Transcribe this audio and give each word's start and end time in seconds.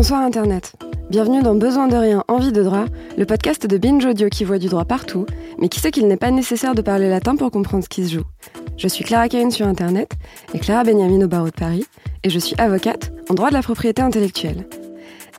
Bonsoir 0.00 0.22
Internet. 0.22 0.76
Bienvenue 1.10 1.42
dans 1.42 1.54
Besoin 1.54 1.86
de 1.86 1.94
rien, 1.94 2.24
envie 2.26 2.52
de 2.52 2.62
droit, 2.62 2.86
le 3.18 3.26
podcast 3.26 3.66
de 3.66 3.76
Binge 3.76 4.06
Audio 4.06 4.30
qui 4.30 4.44
voit 4.44 4.58
du 4.58 4.68
droit 4.68 4.86
partout, 4.86 5.26
mais 5.58 5.68
qui 5.68 5.78
sait 5.78 5.90
qu'il 5.90 6.08
n'est 6.08 6.16
pas 6.16 6.30
nécessaire 6.30 6.74
de 6.74 6.80
parler 6.80 7.10
latin 7.10 7.36
pour 7.36 7.50
comprendre 7.50 7.84
ce 7.84 7.90
qui 7.90 8.06
se 8.06 8.14
joue. 8.14 8.24
Je 8.78 8.88
suis 8.88 9.04
Clara 9.04 9.28
Kane 9.28 9.50
sur 9.50 9.66
Internet 9.66 10.12
et 10.54 10.58
Clara 10.58 10.84
Benjamin 10.84 11.22
au 11.22 11.28
barreau 11.28 11.48
de 11.48 11.50
Paris, 11.50 11.84
et 12.24 12.30
je 12.30 12.38
suis 12.38 12.56
avocate 12.56 13.12
en 13.28 13.34
droit 13.34 13.50
de 13.50 13.54
la 13.54 13.60
propriété 13.60 14.00
intellectuelle. 14.00 14.66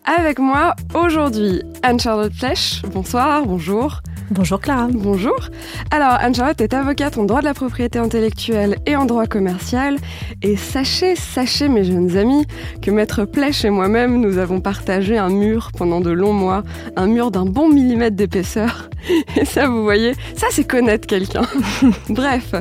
Avec 0.06 0.38
moi 0.38 0.76
aujourd'hui 0.94 1.64
Anne-Charlotte 1.82 2.32
Flèche. 2.32 2.84
Bonsoir, 2.94 3.44
bonjour. 3.48 4.04
Bonjour 4.32 4.62
Clara. 4.62 4.88
Bonjour. 4.90 5.50
Alors, 5.92 6.14
Anne-Charlotte 6.22 6.62
est 6.62 6.74
avocate 6.74 7.18
en 7.18 7.26
droit 7.26 7.42
de 7.42 7.46
la 7.46 7.54
propriété 7.54 8.00
intellectuelle 8.00 8.78
et 8.86 8.96
en 8.96 9.04
droit 9.04 9.28
commercial. 9.28 9.98
Et 10.42 10.56
sachez, 10.56 11.18
sachez, 11.18 11.68
mes 11.68 11.84
jeunes 11.84 12.16
amis, 12.16 12.46
que 12.82 12.92
Maître 12.92 13.26
Plèche 13.26 13.66
et 13.66 13.70
moi-même, 13.70 14.22
nous 14.22 14.38
avons 14.38 14.62
partagé 14.62 15.18
un 15.18 15.28
mur 15.28 15.72
pendant 15.78 16.00
de 16.00 16.12
longs 16.12 16.32
mois, 16.32 16.64
un 16.96 17.08
mur 17.08 17.30
d'un 17.30 17.46
bon 17.46 17.68
millimètre 17.68 18.16
d'épaisseur. 18.16 18.90
Et 19.36 19.46
ça, 19.46 19.68
vous 19.68 19.84
voyez, 19.84 20.14
ça 20.36 20.48
c'est 20.52 20.64
connaître 20.64 21.08
quelqu'un. 21.08 21.46
Bref, 22.10 22.54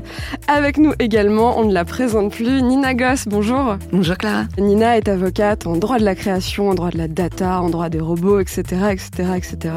avec 0.48 0.78
nous 0.78 0.92
également, 0.98 1.58
on 1.58 1.66
ne 1.66 1.72
la 1.72 1.84
présente 1.84 2.32
plus, 2.32 2.62
Nina 2.62 2.94
Goss, 2.94 3.26
bonjour. 3.28 3.76
Bonjour 3.92 4.16
Clara. 4.16 4.44
Nina 4.58 4.96
est 4.96 5.08
avocate 5.08 5.66
en 5.66 5.76
droit 5.76 5.98
de 5.98 6.04
la 6.04 6.14
création, 6.14 6.70
en 6.70 6.74
droit 6.74 6.90
de 6.90 6.98
la 6.98 7.08
data, 7.08 7.60
en 7.60 7.68
droit 7.68 7.90
des 7.90 8.00
robots, 8.00 8.40
etc., 8.40 8.62
etc., 8.90 9.32
etc. 9.36 9.74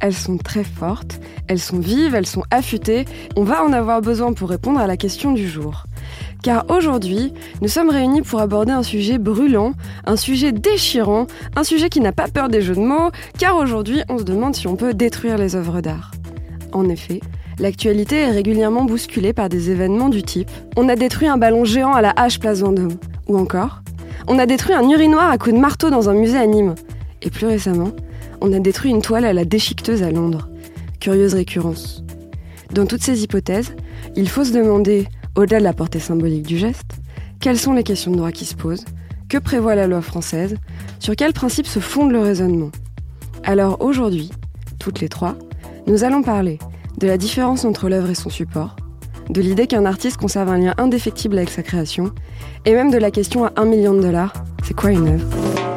Elles 0.00 0.14
sont 0.14 0.38
très 0.38 0.64
fortes. 0.64 1.17
Elles 1.46 1.58
sont 1.58 1.78
vives, 1.78 2.14
elles 2.14 2.26
sont 2.26 2.42
affûtées. 2.50 3.04
On 3.36 3.44
va 3.44 3.64
en 3.64 3.72
avoir 3.72 4.00
besoin 4.00 4.32
pour 4.32 4.50
répondre 4.50 4.80
à 4.80 4.86
la 4.86 4.96
question 4.96 5.32
du 5.32 5.48
jour. 5.48 5.84
Car 6.42 6.64
aujourd'hui, 6.70 7.32
nous 7.62 7.68
sommes 7.68 7.90
réunis 7.90 8.22
pour 8.22 8.40
aborder 8.40 8.72
un 8.72 8.82
sujet 8.82 9.18
brûlant, 9.18 9.72
un 10.06 10.16
sujet 10.16 10.52
déchirant, 10.52 11.26
un 11.56 11.64
sujet 11.64 11.88
qui 11.88 12.00
n'a 12.00 12.12
pas 12.12 12.28
peur 12.28 12.48
des 12.48 12.62
jeux 12.62 12.74
de 12.74 12.80
mots, 12.80 13.10
car 13.38 13.56
aujourd'hui, 13.56 14.02
on 14.08 14.18
se 14.18 14.24
demande 14.24 14.54
si 14.54 14.66
on 14.66 14.76
peut 14.76 14.94
détruire 14.94 15.36
les 15.36 15.56
œuvres 15.56 15.80
d'art. 15.80 16.12
En 16.72 16.88
effet, 16.88 17.20
l'actualité 17.58 18.16
est 18.16 18.30
régulièrement 18.30 18.84
bousculée 18.84 19.32
par 19.32 19.48
des 19.48 19.70
événements 19.70 20.10
du 20.10 20.22
type 20.22 20.50
On 20.76 20.88
a 20.88 20.96
détruit 20.96 21.28
un 21.28 21.38
ballon 21.38 21.64
géant 21.64 21.92
à 21.92 22.02
la 22.02 22.12
hache 22.16 22.38
place 22.38 22.60
Vendôme. 22.60 22.96
Ou 23.26 23.36
encore 23.36 23.82
On 24.26 24.38
a 24.38 24.46
détruit 24.46 24.74
un 24.74 24.88
urinoir 24.88 25.30
à 25.30 25.38
coups 25.38 25.54
de 25.54 25.60
marteau 25.60 25.90
dans 25.90 26.08
un 26.08 26.14
musée 26.14 26.38
à 26.38 26.46
Nîmes. 26.46 26.74
Et 27.22 27.30
plus 27.30 27.46
récemment, 27.46 27.90
on 28.40 28.52
a 28.52 28.60
détruit 28.60 28.90
une 28.90 29.02
toile 29.02 29.24
à 29.24 29.32
la 29.32 29.44
déchiqueteuse 29.44 30.02
à 30.02 30.10
Londres 30.10 30.47
curieuse 31.00 31.34
récurrence. 31.34 32.04
Dans 32.72 32.86
toutes 32.86 33.02
ces 33.02 33.22
hypothèses, 33.22 33.74
il 34.16 34.28
faut 34.28 34.44
se 34.44 34.52
demander, 34.52 35.08
au-delà 35.36 35.58
de 35.58 35.64
la 35.64 35.72
portée 35.72 36.00
symbolique 36.00 36.46
du 36.46 36.58
geste, 36.58 36.92
quelles 37.40 37.58
sont 37.58 37.72
les 37.72 37.84
questions 37.84 38.10
de 38.10 38.16
droit 38.16 38.32
qui 38.32 38.44
se 38.44 38.54
posent, 38.54 38.84
que 39.28 39.38
prévoit 39.38 39.74
la 39.74 39.86
loi 39.86 40.02
française, 40.02 40.56
sur 40.98 41.14
quels 41.16 41.32
principes 41.32 41.66
se 41.66 41.80
fonde 41.80 42.12
le 42.12 42.20
raisonnement. 42.20 42.70
Alors 43.44 43.80
aujourd'hui, 43.80 44.30
toutes 44.78 45.00
les 45.00 45.08
trois, 45.08 45.36
nous 45.86 46.04
allons 46.04 46.22
parler 46.22 46.58
de 46.98 47.06
la 47.06 47.16
différence 47.16 47.64
entre 47.64 47.88
l'œuvre 47.88 48.10
et 48.10 48.14
son 48.14 48.30
support, 48.30 48.76
de 49.30 49.40
l'idée 49.40 49.66
qu'un 49.66 49.84
artiste 49.84 50.16
conserve 50.16 50.48
un 50.48 50.58
lien 50.58 50.74
indéfectible 50.78 51.36
avec 51.36 51.50
sa 51.50 51.62
création, 51.62 52.12
et 52.64 52.72
même 52.72 52.90
de 52.90 52.98
la 52.98 53.10
question 53.10 53.44
à 53.44 53.52
un 53.56 53.64
million 53.64 53.94
de 53.94 54.00
dollars, 54.00 54.32
c'est 54.64 54.74
quoi 54.74 54.90
une 54.90 55.08
œuvre? 55.08 55.67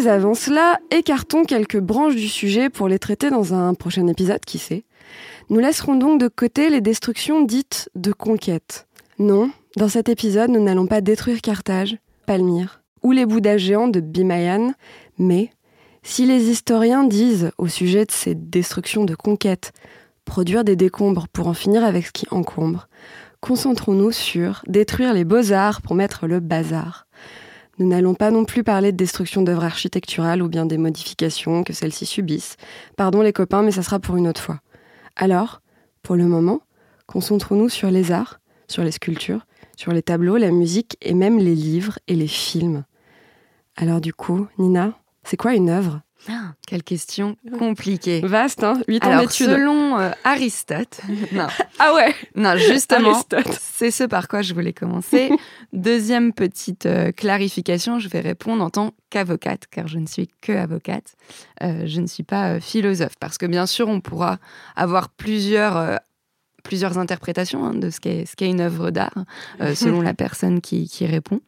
Mais 0.00 0.08
avant 0.08 0.32
cela, 0.32 0.80
écartons 0.90 1.44
quelques 1.44 1.78
branches 1.78 2.16
du 2.16 2.28
sujet 2.28 2.70
pour 2.70 2.88
les 2.88 2.98
traiter 2.98 3.28
dans 3.28 3.52
un 3.52 3.74
prochain 3.74 4.06
épisode, 4.06 4.40
qui 4.40 4.56
sait? 4.56 4.84
Nous 5.50 5.58
laisserons 5.58 5.94
donc 5.94 6.18
de 6.18 6.28
côté 6.28 6.70
les 6.70 6.80
destructions 6.80 7.42
dites 7.42 7.90
de 7.94 8.10
conquête. 8.10 8.86
Non, 9.18 9.50
dans 9.76 9.90
cet 9.90 10.08
épisode, 10.08 10.48
nous 10.48 10.62
n'allons 10.62 10.86
pas 10.86 11.02
détruire 11.02 11.42
Carthage, 11.42 11.98
Palmyre 12.24 12.80
ou 13.02 13.12
les 13.12 13.26
Bouddhas 13.26 13.58
géants 13.58 13.88
de 13.88 14.00
Bimayan, 14.00 14.72
mais 15.18 15.50
si 16.02 16.24
les 16.24 16.48
historiens 16.48 17.04
disent 17.04 17.50
au 17.58 17.68
sujet 17.68 18.06
de 18.06 18.10
ces 18.10 18.34
destructions 18.34 19.04
de 19.04 19.14
conquête 19.14 19.74
produire 20.24 20.64
des 20.64 20.76
décombres 20.76 21.28
pour 21.28 21.46
en 21.46 21.54
finir 21.54 21.84
avec 21.84 22.06
ce 22.06 22.12
qui 22.12 22.26
encombre, 22.30 22.88
concentrons-nous 23.42 24.12
sur 24.12 24.62
détruire 24.66 25.12
les 25.12 25.24
beaux-arts 25.24 25.82
pour 25.82 25.94
mettre 25.94 26.26
le 26.26 26.40
bazar. 26.40 27.06
Nous 27.80 27.88
n'allons 27.88 28.12
pas 28.12 28.30
non 28.30 28.44
plus 28.44 28.62
parler 28.62 28.92
de 28.92 28.96
destruction 28.98 29.40
d'œuvres 29.40 29.64
architecturales 29.64 30.42
ou 30.42 30.48
bien 30.48 30.66
des 30.66 30.76
modifications 30.76 31.64
que 31.64 31.72
celles-ci 31.72 32.04
subissent. 32.04 32.58
Pardon 32.94 33.22
les 33.22 33.32
copains, 33.32 33.62
mais 33.62 33.72
ça 33.72 33.82
sera 33.82 33.98
pour 33.98 34.18
une 34.18 34.28
autre 34.28 34.42
fois. 34.42 34.60
Alors, 35.16 35.62
pour 36.02 36.14
le 36.14 36.26
moment, 36.26 36.60
concentrons-nous 37.06 37.70
sur 37.70 37.90
les 37.90 38.12
arts, 38.12 38.38
sur 38.68 38.84
les 38.84 38.90
sculptures, 38.90 39.46
sur 39.78 39.92
les 39.94 40.02
tableaux, 40.02 40.36
la 40.36 40.50
musique 40.50 40.98
et 41.00 41.14
même 41.14 41.38
les 41.38 41.54
livres 41.54 41.98
et 42.06 42.16
les 42.16 42.28
films. 42.28 42.84
Alors 43.76 44.02
du 44.02 44.12
coup, 44.12 44.46
Nina, 44.58 44.92
c'est 45.24 45.38
quoi 45.38 45.54
une 45.54 45.70
œuvre? 45.70 46.02
Ah, 46.28 46.52
quelle 46.66 46.82
question 46.82 47.36
compliquée. 47.58 48.20
Vaste, 48.20 48.62
hein 48.62 48.80
8 48.88 49.04
ans 49.06 49.20
d'études. 49.20 49.46
Selon 49.46 49.98
euh, 49.98 50.10
Aristote. 50.24 51.00
non. 51.32 51.46
Ah 51.78 51.94
ouais 51.94 52.14
Non, 52.36 52.56
justement, 52.56 53.22
c'est 53.58 53.90
ce 53.90 54.04
par 54.04 54.28
quoi 54.28 54.42
je 54.42 54.52
voulais 54.52 54.72
commencer. 54.72 55.30
Deuxième 55.72 56.32
petite 56.32 56.86
euh, 56.86 57.10
clarification, 57.12 57.98
je 57.98 58.08
vais 58.08 58.20
répondre 58.20 58.62
en 58.62 58.70
tant 58.70 58.92
qu'avocate, 59.08 59.66
car 59.70 59.88
je 59.88 59.98
ne 59.98 60.06
suis 60.06 60.28
que 60.40 60.52
avocate. 60.52 61.14
Euh, 61.62 61.86
je 61.86 62.00
ne 62.00 62.06
suis 62.06 62.22
pas 62.22 62.60
philosophe, 62.60 63.14
parce 63.18 63.38
que 63.38 63.46
bien 63.46 63.66
sûr, 63.66 63.88
on 63.88 64.00
pourra 64.00 64.38
avoir 64.76 65.08
plusieurs 65.08 66.00
plusieurs 66.62 66.98
interprétations 66.98 67.64
hein, 67.64 67.74
de 67.74 67.88
ce 67.88 68.00
qu'est 68.00 68.26
ce 68.26 68.44
une 68.44 68.60
œuvre 68.60 68.90
d'art, 68.90 69.24
selon 69.74 70.02
la 70.02 70.12
personne 70.12 70.60
qui, 70.60 70.86
qui, 70.88 71.06
répond. 71.06 71.40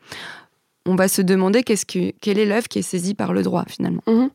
On 0.87 0.95
va 0.95 1.07
se 1.07 1.21
demander 1.21 1.63
qu'est-ce 1.63 1.85
que, 1.85 2.13
quelle 2.23 2.39
est 2.39 2.47
l'œuvre 2.47 2.67
qui 2.67 2.79
est 2.79 2.83
saisie 2.83 3.15
par 3.15 3.35
le 3.35 3.43
droit, 3.43 3.65
finalement. 3.69 4.03
Mhm. 4.07 4.31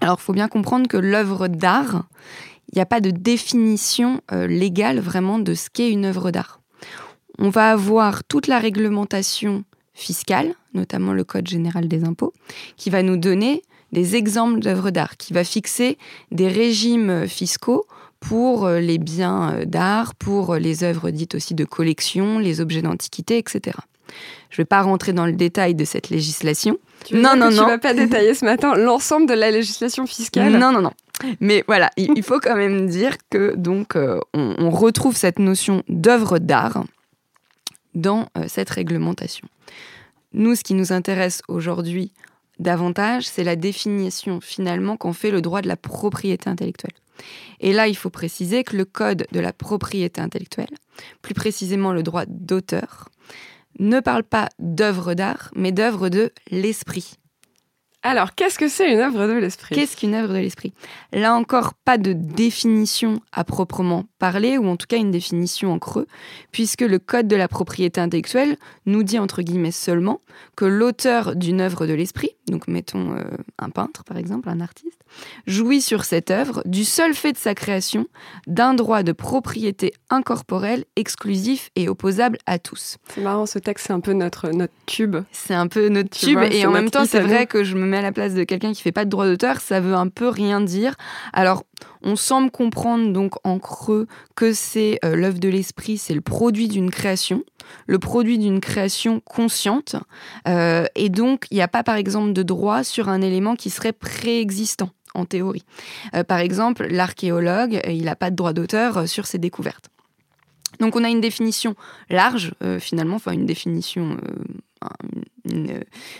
Alors, 0.00 0.18
il 0.20 0.22
faut 0.22 0.32
bien 0.32 0.48
comprendre 0.48 0.88
que 0.88 0.96
l'œuvre 0.96 1.48
d'art, 1.48 2.04
il 2.72 2.76
n'y 2.76 2.82
a 2.82 2.86
pas 2.86 3.00
de 3.00 3.10
définition 3.10 4.20
euh, 4.32 4.46
légale 4.46 5.00
vraiment 5.00 5.38
de 5.38 5.54
ce 5.54 5.70
qu'est 5.70 5.90
une 5.90 6.04
œuvre 6.04 6.30
d'art. 6.30 6.60
On 7.38 7.48
va 7.48 7.70
avoir 7.70 8.24
toute 8.24 8.46
la 8.46 8.58
réglementation 8.58 9.64
fiscale, 9.92 10.54
notamment 10.72 11.12
le 11.12 11.24
Code 11.24 11.48
général 11.48 11.88
des 11.88 12.04
impôts, 12.04 12.32
qui 12.76 12.90
va 12.90 13.02
nous 13.02 13.16
donner 13.16 13.62
des 13.92 14.16
exemples 14.16 14.60
d'œuvres 14.60 14.90
d'art, 14.90 15.16
qui 15.16 15.32
va 15.32 15.44
fixer 15.44 15.98
des 16.32 16.48
régimes 16.48 17.28
fiscaux 17.28 17.86
pour 18.20 18.64
euh, 18.64 18.80
les 18.80 18.98
biens 18.98 19.54
euh, 19.54 19.64
d'art, 19.64 20.14
pour 20.14 20.56
les 20.56 20.82
œuvres 20.82 21.10
dites 21.10 21.34
aussi 21.34 21.54
de 21.54 21.64
collection, 21.64 22.38
les 22.38 22.60
objets 22.60 22.82
d'antiquité, 22.82 23.38
etc. 23.38 23.78
Je 24.50 24.60
ne 24.60 24.64
vais 24.64 24.66
pas 24.66 24.82
rentrer 24.82 25.12
dans 25.12 25.26
le 25.26 25.32
détail 25.32 25.74
de 25.74 25.84
cette 25.84 26.10
législation. 26.10 26.78
non, 27.12 27.36
non, 27.36 27.50
non. 27.50 27.64
Tu 27.64 27.70
vas 27.70 27.78
pas 27.78 27.94
détailler 27.94 28.34
ce 28.34 28.44
matin 28.44 28.74
l'ensemble 28.76 29.26
de 29.26 29.34
la 29.34 29.50
législation 29.50 30.06
fiscale? 30.06 30.56
Non, 30.56 30.72
non, 30.72 30.80
non. 30.80 30.92
Mais 31.40 31.64
voilà, 31.66 31.90
il 31.96 32.22
faut 32.22 32.40
quand 32.40 32.56
même 32.56 32.88
dire 32.88 33.16
que 33.30 33.54
donc 33.54 33.96
euh, 33.96 34.20
on, 34.34 34.70
retrouve 34.70 35.16
cette 35.16 35.38
notion 35.38 35.82
d'œuvre 35.88 36.38
d'art 36.38 36.84
dans 37.94 38.26
euh, 38.36 38.44
cette 38.48 38.70
réglementation. 38.70 39.46
Nous, 40.32 40.56
ce 40.56 40.64
qui 40.64 40.74
nous 40.74 40.92
intéresse 40.92 41.42
aujourd'hui 41.46 42.12
davantage, 42.58 43.24
c'est 43.26 43.44
la 43.44 43.56
définition 43.56 44.40
finalement 44.40 44.96
qu'en 44.96 45.12
fait 45.12 45.30
le 45.30 45.40
droit 45.40 45.62
de 45.62 45.68
la 45.68 45.76
propriété 45.76 46.50
intellectuelle. 46.50 46.94
Et 47.60 47.72
là, 47.72 47.86
il 47.86 47.96
faut 47.96 48.10
préciser 48.10 48.64
que 48.64 48.76
le 48.76 48.84
code 48.84 49.26
de 49.30 49.40
la 49.40 49.52
propriété 49.52 50.20
intellectuelle, 50.20 50.74
plus 51.22 51.34
précisément 51.34 51.92
le 51.92 52.02
droit 52.02 52.24
d'auteur, 52.26 53.08
ne 53.78 54.00
parle 54.00 54.24
pas 54.24 54.48
d'œuvre 54.58 55.14
d'art, 55.14 55.50
mais 55.54 55.72
d'œuvre 55.72 56.08
de 56.08 56.32
l'esprit. 56.50 57.16
Alors, 58.06 58.34
qu'est-ce 58.34 58.58
que 58.58 58.68
c'est 58.68 58.92
une 58.92 58.98
œuvre 58.98 59.26
de 59.26 59.32
l'esprit? 59.32 59.74
Qu'est-ce 59.74 59.96
qu'une 59.96 60.14
œuvre 60.14 60.34
de 60.34 60.38
l'esprit? 60.38 60.74
Là 61.14 61.34
encore, 61.34 61.72
pas 61.72 61.96
de 61.96 62.12
définition 62.12 63.20
à 63.32 63.44
proprement 63.44 64.04
parler, 64.18 64.58
ou 64.58 64.66
en 64.66 64.76
tout 64.76 64.86
cas 64.86 64.98
une 64.98 65.10
définition 65.10 65.72
en 65.72 65.78
creux, 65.78 66.06
puisque 66.52 66.82
le 66.82 66.98
Code 66.98 67.28
de 67.28 67.36
la 67.36 67.48
propriété 67.48 68.02
intellectuelle 68.02 68.58
nous 68.84 69.04
dit 69.04 69.18
entre 69.18 69.40
guillemets 69.40 69.70
seulement 69.70 70.20
que 70.54 70.66
l'auteur 70.66 71.34
d'une 71.34 71.62
œuvre 71.62 71.86
de 71.86 71.94
l'esprit, 71.94 72.32
donc 72.46 72.68
mettons 72.68 73.14
euh, 73.16 73.24
un 73.58 73.70
peintre 73.70 74.04
par 74.04 74.16
exemple, 74.16 74.48
un 74.48 74.60
artiste, 74.60 75.00
jouit 75.46 75.80
sur 75.80 76.04
cette 76.04 76.30
œuvre 76.30 76.62
du 76.64 76.84
seul 76.84 77.14
fait 77.14 77.32
de 77.32 77.38
sa 77.38 77.54
création 77.54 78.06
d'un 78.46 78.74
droit 78.74 79.02
de 79.02 79.12
propriété 79.12 79.92
incorporelle 80.10 80.84
exclusif 80.96 81.70
et 81.76 81.88
opposable 81.88 82.38
à 82.46 82.58
tous. 82.58 82.98
C'est 83.08 83.22
marrant, 83.22 83.46
ce 83.46 83.58
texte, 83.58 83.86
c'est 83.86 83.92
un 83.92 84.00
peu 84.00 84.12
notre, 84.12 84.50
notre 84.50 84.72
tube. 84.86 85.16
C'est 85.32 85.54
un 85.54 85.66
peu 85.66 85.88
notre 85.88 86.10
tube, 86.10 86.38
et 86.50 86.66
en 86.66 86.70
même 86.70 86.90
temps, 86.90 87.04
c'est 87.04 87.20
vrai 87.20 87.46
que 87.46 87.64
je 87.64 87.76
me 87.76 87.86
mets 87.86 87.98
à 87.98 88.02
la 88.02 88.12
place 88.12 88.34
de 88.34 88.44
quelqu'un 88.44 88.72
qui 88.72 88.82
fait 88.82 88.92
pas 88.92 89.04
de 89.04 89.10
droit 89.10 89.26
d'auteur, 89.26 89.60
ça 89.60 89.80
veut 89.80 89.94
un 89.94 90.08
peu 90.08 90.28
rien 90.28 90.60
dire. 90.60 90.94
Alors, 91.32 91.64
on 92.02 92.16
semble 92.16 92.50
comprendre 92.50 93.12
donc 93.12 93.34
en 93.44 93.58
creux 93.58 94.06
que 94.36 94.52
c'est 94.52 94.98
euh, 95.04 95.16
l'œuvre 95.16 95.38
de 95.38 95.48
l'esprit, 95.48 95.98
c'est 95.98 96.14
le 96.14 96.20
produit 96.20 96.68
d'une 96.68 96.90
création, 96.90 97.42
le 97.86 97.98
produit 97.98 98.38
d'une 98.38 98.60
création 98.60 99.20
consciente, 99.20 99.96
euh, 100.48 100.86
et 100.94 101.08
donc 101.08 101.46
il 101.50 101.56
n'y 101.56 101.62
a 101.62 101.68
pas 101.68 101.82
par 101.82 101.96
exemple 101.96 102.32
de 102.32 102.42
droit 102.42 102.84
sur 102.84 103.08
un 103.08 103.20
élément 103.20 103.56
qui 103.56 103.70
serait 103.70 103.92
préexistant 103.92 104.90
en 105.14 105.24
théorie. 105.24 105.64
par 106.26 106.38
exemple, 106.38 106.88
l'archéologue, 106.90 107.80
il 107.86 108.06
n'a 108.06 108.16
pas 108.16 108.30
de 108.30 108.34
droit 108.34 108.52
d'auteur 108.52 109.08
sur 109.08 109.26
ses 109.26 109.38
découvertes. 109.38 109.88
Donc 110.80 110.96
on 110.96 111.04
a 111.04 111.08
une 111.08 111.20
définition 111.20 111.76
large, 112.10 112.52
finalement, 112.80 113.14
enfin 113.14 113.30
une 113.30 113.46
définition 113.46 114.16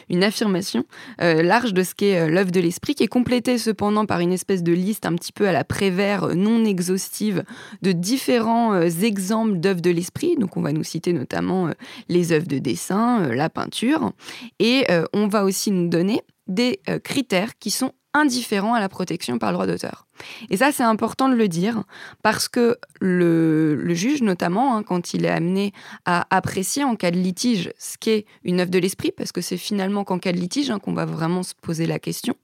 une, 0.08 0.24
affirmation 0.24 0.84
euh, 1.20 1.42
large 1.42 1.72
de 1.72 1.82
ce 1.82 1.94
qu'est 1.94 2.18
euh, 2.18 2.28
l'œuvre 2.28 2.50
de 2.50 2.60
l'esprit, 2.60 2.94
qui 2.94 3.02
est 3.02 3.08
complétée 3.08 3.58
cependant 3.58 4.06
par 4.06 4.20
une 4.20 4.32
espèce 4.32 4.62
de 4.62 4.72
liste 4.72 5.06
un 5.06 5.14
petit 5.14 5.32
peu 5.32 5.48
à 5.48 5.52
la 5.52 5.64
Prévert, 5.64 6.24
euh, 6.24 6.34
non 6.34 6.64
exhaustive, 6.64 7.44
de 7.82 7.92
différents 7.92 8.80
exemples 8.82 9.58
d'œuvres 9.58 9.80
de 9.80 9.90
l'esprit. 9.90 10.36
Donc 10.36 10.56
on 10.56 10.62
va 10.62 10.72
nous 10.72 10.84
citer 10.84 11.12
notamment 11.12 11.70
les 12.08 12.32
œuvres 12.32 12.46
de 12.46 12.58
dessin, 12.58 13.28
la 13.28 13.50
peinture, 13.50 14.12
et 14.58 14.86
on 15.12 15.28
va 15.28 15.44
aussi 15.44 15.70
nous 15.70 15.88
donner 15.88 16.22
des 16.46 16.80
critères 17.02 17.58
qui 17.58 17.70
sont 17.70 17.92
indifférent 18.14 18.74
à 18.74 18.80
la 18.80 18.88
protection 18.88 19.38
par 19.38 19.50
le 19.50 19.54
droit 19.54 19.66
d'auteur. 19.66 20.06
Et 20.48 20.56
ça, 20.56 20.72
c'est 20.72 20.84
important 20.84 21.28
de 21.28 21.34
le 21.34 21.48
dire, 21.48 21.82
parce 22.22 22.48
que 22.48 22.78
le, 23.00 23.94
juge, 23.94 24.22
notamment, 24.22 24.76
hein, 24.76 24.82
quand 24.82 25.12
il 25.12 25.24
est 25.24 25.30
amené 25.30 25.72
à 26.04 26.26
apprécier 26.34 26.84
en 26.84 26.96
cas 26.96 27.10
de 27.10 27.16
litige 27.16 27.72
ce 27.78 27.98
qu'est 27.98 28.24
une 28.44 28.60
œuvre 28.60 28.70
de 28.70 28.78
l'esprit, 28.78 29.10
parce 29.10 29.32
que 29.32 29.40
c'est 29.40 29.56
finalement 29.56 30.04
qu'en 30.04 30.18
cas 30.18 30.32
de 30.32 30.38
litige 30.38 30.70
hein, 30.70 30.78
qu'on 30.78 30.94
va 30.94 31.04
vraiment 31.04 31.42
se 31.42 31.54
poser 31.60 31.86
la 31.86 31.98
question, 31.98 32.34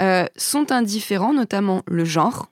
euh, 0.00 0.24
sont 0.36 0.70
indifférents, 0.72 1.32
notamment 1.32 1.82
le 1.86 2.04
genre, 2.04 2.50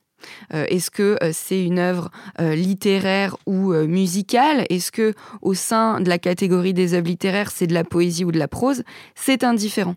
euh, 0.54 0.64
est-ce 0.68 0.90
que 0.90 1.16
euh, 1.22 1.30
c'est 1.32 1.62
une 1.62 1.78
œuvre 1.78 2.10
euh, 2.40 2.54
littéraire 2.54 3.36
ou 3.46 3.72
musicale? 3.72 4.66
Est-ce 4.70 4.92
que 4.92 5.14
au 5.42 5.54
sein 5.54 6.00
de 6.00 6.08
la 6.08 6.18
catégorie 6.18 6.74
des 6.74 6.94
œuvres 6.94 7.06
littéraires, 7.06 7.50
c'est 7.50 7.66
de 7.66 7.74
la 7.74 7.84
poésie 7.84 8.24
ou 8.24 8.32
de 8.32 8.38
la 8.38 8.48
prose? 8.48 8.82
C'est 9.14 9.44
indifférent. 9.44 9.96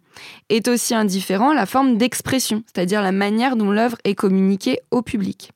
Est 0.50 0.68
aussi 0.68 0.94
indifférent 0.94 1.54
la 1.54 1.66
forme 1.66 1.98
d'expression, 1.98 2.64
c'est-à-dire 2.66 3.02
la 3.02 3.12
manière 3.12 3.56
dont 3.56 3.72
l'œuvre 3.72 3.98
est 4.04 4.16
communiquée 4.16 4.80
au 4.92 5.02
public. 5.02 5.52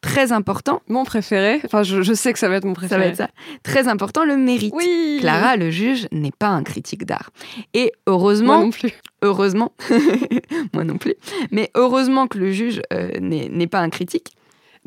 Très 0.00 0.32
important. 0.32 0.80
Mon 0.88 1.04
préféré. 1.04 1.60
Enfin, 1.64 1.82
je, 1.82 2.12
sais 2.12 2.32
que 2.32 2.38
ça 2.38 2.48
va 2.48 2.56
être 2.56 2.64
mon 2.64 2.74
préféré. 2.74 3.00
Ça 3.00 3.04
va 3.04 3.10
être 3.10 3.16
ça. 3.16 3.30
Très 3.62 3.88
important, 3.88 4.24
le 4.24 4.36
mérite. 4.36 4.72
Oui. 4.76 5.18
Clara, 5.20 5.56
le 5.56 5.70
juge, 5.70 6.06
n'est 6.12 6.30
pas 6.30 6.48
un 6.48 6.62
critique 6.62 7.04
d'art. 7.04 7.30
Et 7.74 7.92
heureusement. 8.06 8.56
Moi 8.56 8.64
non 8.64 8.70
plus. 8.70 8.92
Heureusement. 9.22 9.72
moi 10.72 10.84
non 10.84 10.98
plus. 10.98 11.14
Mais 11.50 11.70
heureusement 11.74 12.28
que 12.28 12.38
le 12.38 12.52
juge 12.52 12.80
euh, 12.92 13.10
n'est 13.20 13.66
pas 13.66 13.80
un 13.80 13.90
critique. 13.90 14.32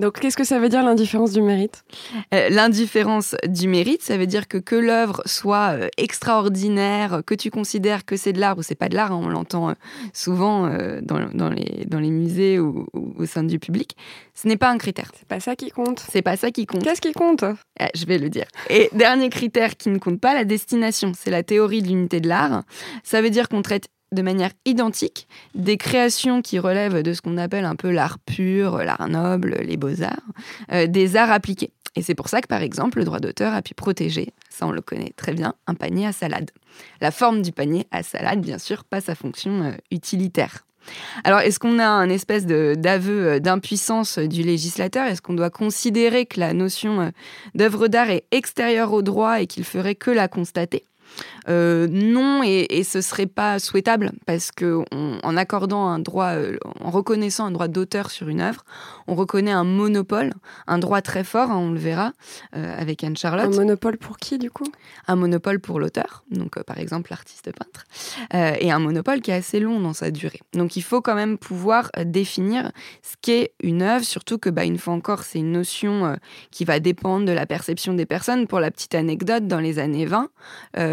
Donc, 0.01 0.19
qu'est-ce 0.19 0.35
que 0.35 0.43
ça 0.43 0.57
veut 0.57 0.67
dire 0.67 0.83
l'indifférence 0.83 1.31
du 1.31 1.43
mérite? 1.43 1.83
Euh, 2.33 2.49
L'indifférence 2.49 3.35
du 3.47 3.67
mérite, 3.67 4.01
ça 4.01 4.17
veut 4.17 4.25
dire 4.25 4.47
que 4.47 4.57
que 4.57 4.75
l'œuvre 4.75 5.21
soit 5.27 5.75
euh, 5.75 5.89
extraordinaire, 5.97 7.21
que 7.23 7.35
tu 7.35 7.51
considères 7.51 8.03
que 8.03 8.17
c'est 8.17 8.33
de 8.33 8.39
l'art 8.39 8.57
ou 8.57 8.63
c'est 8.63 8.73
pas 8.73 8.89
de 8.89 8.95
l'art, 8.95 9.11
hein, 9.11 9.21
on 9.23 9.29
l'entend 9.29 9.69
euh, 9.69 9.73
souvent 10.11 10.67
dans, 11.03 11.49
les, 11.49 11.85
dans 11.85 11.99
les 11.99 12.09
musées 12.09 12.59
ou, 12.59 12.87
au 12.93 13.25
sein 13.27 13.43
du 13.43 13.59
public, 13.59 13.95
ce 14.33 14.47
n'est 14.47 14.57
pas 14.57 14.71
un 14.71 14.79
critère. 14.79 15.11
C'est 15.17 15.27
pas 15.27 15.39
ça 15.39 15.55
qui 15.55 15.69
compte. 15.69 16.03
C'est 16.11 16.23
pas 16.23 16.35
ça 16.35 16.49
qui 16.49 16.65
compte. 16.65 16.83
Qu'est-ce 16.83 17.01
qui 17.01 17.13
compte? 17.13 17.45
Je 17.93 18.05
vais 18.07 18.17
le 18.17 18.29
dire. 18.29 18.47
Et 18.71 18.89
dernier 18.93 19.29
critère 19.29 19.77
qui 19.77 19.89
ne 19.89 19.99
compte 19.99 20.19
pas, 20.19 20.33
la 20.33 20.45
destination. 20.45 21.11
C'est 21.15 21.29
la 21.29 21.43
théorie 21.43 21.83
de 21.83 21.89
l'unité 21.89 22.19
de 22.19 22.27
l'art. 22.27 22.63
Ça 23.03 23.21
veut 23.21 23.29
dire 23.29 23.49
qu'on 23.49 23.61
traite 23.61 23.87
de 24.13 24.21
manière 24.21 24.51
identique 24.65 25.27
des 25.55 25.77
créations 25.77 26.41
qui 26.41 26.59
relèvent 26.59 27.01
de 27.01 27.13
ce 27.13 27.21
qu'on 27.21 27.37
appelle 27.37 27.63
un 27.63 27.75
peu 27.75 27.91
l'art 27.91 28.19
pur, 28.19 28.79
l'art 28.79 29.07
noble, 29.07 29.57
les 29.63 29.77
beaux-arts, 29.77 30.19
euh, 30.73 30.87
des 30.87 31.15
arts 31.15 31.31
appliqués. 31.31 31.71
Et 31.95 32.01
c'est 32.01 32.15
pour 32.15 32.29
ça 32.29 32.41
que, 32.41 32.47
par 32.47 32.61
exemple, 32.61 32.99
le 32.99 33.05
droit 33.05 33.19
d'auteur 33.19 33.53
a 33.53 33.61
pu 33.61 33.73
protéger, 33.73 34.33
ça 34.49 34.65
on 34.65 34.71
le 34.71 34.81
connaît 34.81 35.13
très 35.15 35.33
bien, 35.33 35.55
un 35.67 35.75
panier 35.75 36.07
à 36.07 36.11
salade. 36.11 36.51
La 36.99 37.11
forme 37.11 37.41
du 37.41 37.51
panier 37.51 37.87
à 37.91 38.03
salade, 38.03 38.41
bien 38.41 38.57
sûr, 38.57 38.83
pas 38.83 39.01
sa 39.01 39.15
fonction 39.15 39.63
euh, 39.63 39.71
utilitaire. 39.91 40.65
Alors, 41.23 41.39
est-ce 41.41 41.59
qu'on 41.59 41.79
a 41.79 41.85
un 41.85 42.09
espèce 42.09 42.45
d'aveu 42.45 43.27
euh, 43.27 43.39
d'impuissance 43.39 44.19
du 44.19 44.41
législateur? 44.41 45.05
Est-ce 45.05 45.21
qu'on 45.21 45.33
doit 45.33 45.49
considérer 45.49 46.25
que 46.25 46.39
la 46.39 46.53
notion 46.53 47.13
d'œuvre 47.55 47.87
d'art 47.87 48.09
est 48.09 48.25
extérieure 48.31 48.91
au 48.91 49.03
droit 49.03 49.41
et 49.41 49.47
qu'il 49.47 49.63
ferait 49.63 49.95
que 49.95 50.11
la 50.11 50.27
constater? 50.27 50.83
Euh, 51.51 51.87
non, 51.89 52.43
et, 52.43 52.65
et, 52.69 52.83
ce 52.83 53.01
serait 53.01 53.25
pas 53.25 53.59
souhaitable 53.59 54.11
parce 54.25 54.51
que 54.51 54.83
en 54.91 55.37
accordant 55.37 55.87
un 55.87 55.99
droit, 55.99 56.33
euh, 56.35 56.57
en 56.79 56.91
reconnaissant 56.91 57.45
un 57.45 57.51
droit 57.51 57.67
d'auteur 57.67 58.09
sur 58.09 58.29
une 58.29 58.39
œuvre, 58.39 58.63
on 59.07 59.15
reconnaît 59.15 59.51
un 59.51 59.65
monopole, 59.65 60.33
un 60.67 60.77
droit 60.77 61.01
très 61.01 61.23
fort, 61.23 61.51
hein, 61.51 61.57
on 61.57 61.71
le 61.71 61.79
verra 61.79 62.13
euh, 62.55 62.75
avec 62.79 63.03
Anne-Charlotte. 63.03 63.53
Un 63.53 63.57
monopole 63.57 63.97
pour 63.97 64.17
qui 64.17 64.37
du 64.37 64.49
coup? 64.49 64.67
Un 65.07 65.15
monopole 65.15 65.59
pour 65.59 65.79
l'auteur, 65.79 66.23
donc 66.31 66.61
par 66.63 66.77
exemple 66.77 67.11
l'artiste 67.11 67.51
peintre, 67.51 67.85
et 68.59 68.71
un 68.71 68.79
monopole 68.79 69.21
qui 69.21 69.31
est 69.31 69.35
assez 69.35 69.59
long 69.59 69.79
dans 69.79 69.93
sa 69.93 70.11
durée. 70.11 70.39
Donc 70.53 70.77
il 70.77 70.83
faut 70.83 71.01
quand 71.01 71.15
même 71.15 71.37
pouvoir 71.37 71.91
définir 72.05 72.71
ce 73.01 73.15
qu'est 73.21 73.53
une 73.61 73.81
œuvre, 73.81 74.05
surtout 74.05 74.37
que 74.37 74.49
bah, 74.49 74.63
une 74.63 74.77
fois 74.77 74.93
encore 74.93 75.23
c'est 75.23 75.39
une 75.39 75.51
notion 75.51 76.17
qui 76.51 76.63
va 76.65 76.79
dépendre 76.79 77.25
de 77.25 77.31
la 77.31 77.45
perception 77.45 77.93
des 77.93 78.05
personnes. 78.05 78.47
Pour 78.47 78.59
la 78.59 78.71
petite 78.71 78.95
anecdote, 78.95 79.47
dans 79.47 79.59
les 79.59 79.79
années 79.79 80.05
20, 80.05 80.29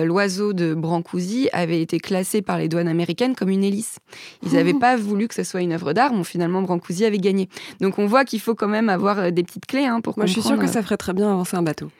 l'oiseau 0.05 0.48
de 0.53 0.75
Brancusi 0.75 1.49
avait 1.53 1.81
été 1.81 1.99
classé 1.99 2.43
par 2.43 2.59
les 2.59 2.69
douanes 2.69 2.89
américaines 2.89 3.35
comme 3.35 3.49
une 3.50 3.65
hélice. 3.65 3.99
Ils 4.43 4.53
n'avaient 4.53 4.75
pas 4.75 4.97
voulu 4.97 5.29
que 5.29 5.35
ce 5.35 5.45
soit 5.45 5.61
une 5.61 5.73
œuvre 5.73 5.93
d'art, 5.93 6.12
mais 6.12 6.25
finalement 6.25 6.62
Brancusi 6.62 7.05
avait 7.05 7.19
gagné. 7.19 7.49
Donc 7.81 7.99
on 7.99 8.06
voit 8.06 8.25
qu'il 8.25 8.41
faut 8.41 8.55
quand 8.55 8.69
même 8.69 8.89
avoir 8.89 9.19
euh, 9.19 9.31
des 9.31 9.43
petites 9.43 9.67
clés 9.67 9.87
hein, 9.87 10.00
pour 10.00 10.19
Moi, 10.19 10.27
je 10.27 10.33
suis 10.33 10.43
sûre 10.43 10.59
que 10.59 10.67
ça 10.67 10.83
ferait 10.83 10.97
très 10.97 11.12
bien 11.12 11.31
avancer 11.31 11.56
un 11.56 11.62
bateau. 11.62 11.91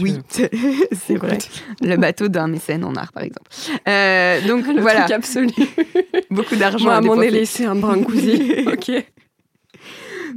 Oui, 0.00 0.18
c'est 0.28 1.16
vrai. 1.16 1.38
Le 1.80 1.96
bateau 1.96 2.28
d'un 2.28 2.46
mécène 2.46 2.84
en 2.84 2.94
art, 2.94 3.12
par 3.12 3.22
exemple. 3.22 3.50
Euh, 3.88 4.40
donc 4.46 4.66
Le 4.74 4.80
voilà. 4.80 5.00
Truc 5.00 5.12
absolu. 5.12 5.52
Beaucoup 6.30 6.56
d'argent. 6.56 6.84
Moi, 6.84 6.96
à 6.96 7.00
mon 7.00 7.20
hélice, 7.20 7.60
un 7.60 7.74
Brancusi. 7.74 8.66
ok. 8.66 9.04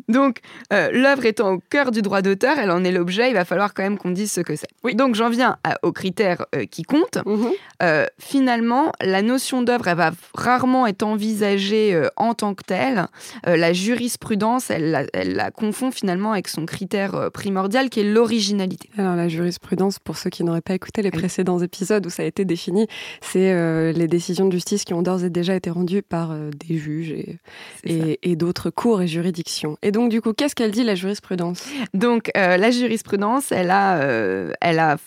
Donc, 0.08 0.40
euh, 0.74 0.90
l'œuvre 0.92 1.26
étant 1.26 1.54
au 1.54 1.60
cœur 1.70 1.92
du 1.92 2.02
droit 2.02 2.22
d'auteur, 2.22 2.58
elle 2.58 2.72
en 2.72 2.84
est 2.84 2.92
l'objet, 2.92 3.30
il 3.30 3.34
va 3.34 3.46
falloir 3.46 3.74
quand 3.74 3.84
même 3.84 3.98
qu'on 3.98 4.12
dise 4.12 4.32
ce 4.32 4.42
que 4.42 4.56
c'est. 4.56 4.68
Oui. 4.84 4.96
Donc, 4.96 5.16
j'en 5.16 5.30
viens 5.30 5.58
aux 5.84 5.92
critères 5.92 6.46
euh, 6.56 6.66
qui 6.66 6.84
comptent. 6.84 7.20
Mhm. 7.26 7.50
Euh, 7.84 8.06
finalement, 8.20 8.92
la 9.02 9.22
notion 9.22 9.62
d'œuvre, 9.62 9.88
elle 9.88 9.98
va 9.98 10.12
rarement 10.34 10.88
être 10.88 11.04
envisagée 11.04 12.00
en 12.16 12.34
tant 12.34 12.54
que 12.54 12.64
telle. 12.64 13.08
la 13.46 13.74
jurisprudence, 13.74 14.70
elle 14.70 15.08
la, 15.14 15.52
confond 15.52 15.92
finalement 15.92 16.32
avec 16.32 16.48
son 16.48 16.66
critère 16.66 17.32
primordial 17.32 17.90
qui 17.90 18.02
est 18.02 18.04
l'originalité. 18.04 18.90
Alors, 18.98 19.16
la 19.16 19.28
jurisprudence, 19.28 20.00
pour 20.00 20.18
ceux 20.18 20.30
qui 20.30 20.44
n'auraient 20.44 20.62
pas 20.62 20.74
écouté 20.74 21.02
les 21.02 21.12
précédents 21.12 21.60
épisodes 21.60 22.06
où 22.06 22.10
ça 22.10 22.24
a 22.24 22.26
été 22.26 22.46
défini, 22.46 22.88
c'est 23.22 23.94
les 23.94 24.08
décisions 24.08 24.46
de 24.46 24.52
justice 24.52 24.84
qui 24.84 24.94
ont 24.94 25.02
d'ores 25.02 25.24
et 25.24 25.30
déjà 25.30 25.56
été 25.56 25.70
rendues 25.70 26.04
par 26.04 26.36
des 26.36 26.78
juges 26.78 27.12
et, 27.12 27.40
et 28.22 28.36
d'autres 28.36 28.70
cours 28.70 29.02
et 29.02 29.08
juridictions. 29.08 29.78
Et 29.84 29.92
donc, 29.92 30.10
du 30.10 30.22
coup, 30.22 30.34
qu'est-ce 30.34 30.56
qu'elle 30.56 30.72
dit, 30.72 30.84
la 30.84 30.96
jurisprudence? 30.96 31.64
Donc, 31.94 32.32
euh, 32.38 32.58
la 32.58 32.72
jurisprudence, 32.72 33.52
elle 33.52 33.72
a, 33.72 34.02
euh, 34.02 34.52
elle 34.62 34.80
a 34.80 34.98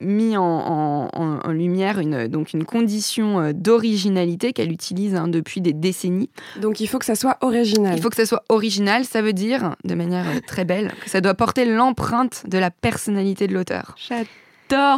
mis 0.00 0.36
en, 0.36 1.08
lumière 1.48 1.98
une, 1.98 2.26
donc 2.26 2.54
une 2.54 2.64
condition 2.64 3.40
euh, 3.40 3.52
d'originalité 3.52 4.52
qu'elle 4.52 4.72
utilise 4.72 5.14
hein, 5.14 5.28
depuis 5.28 5.60
des 5.60 5.74
décennies. 5.74 6.30
Donc 6.60 6.80
il 6.80 6.86
faut 6.86 6.98
que 6.98 7.04
ça 7.04 7.14
soit 7.14 7.36
original. 7.42 7.96
Il 7.96 8.02
faut 8.02 8.08
que 8.08 8.16
ça 8.16 8.24
soit 8.24 8.42
original, 8.48 9.04
ça 9.04 9.20
veut 9.20 9.34
dire, 9.34 9.76
de 9.84 9.94
manière 9.94 10.24
très 10.46 10.64
belle, 10.64 10.92
que 11.04 11.10
ça 11.10 11.20
doit 11.20 11.34
porter 11.34 11.66
l'empreinte 11.66 12.44
de 12.46 12.56
la 12.56 12.70
personnalité 12.70 13.46
de 13.46 13.52
l'auteur. 13.52 13.94
J'adore 13.98 14.26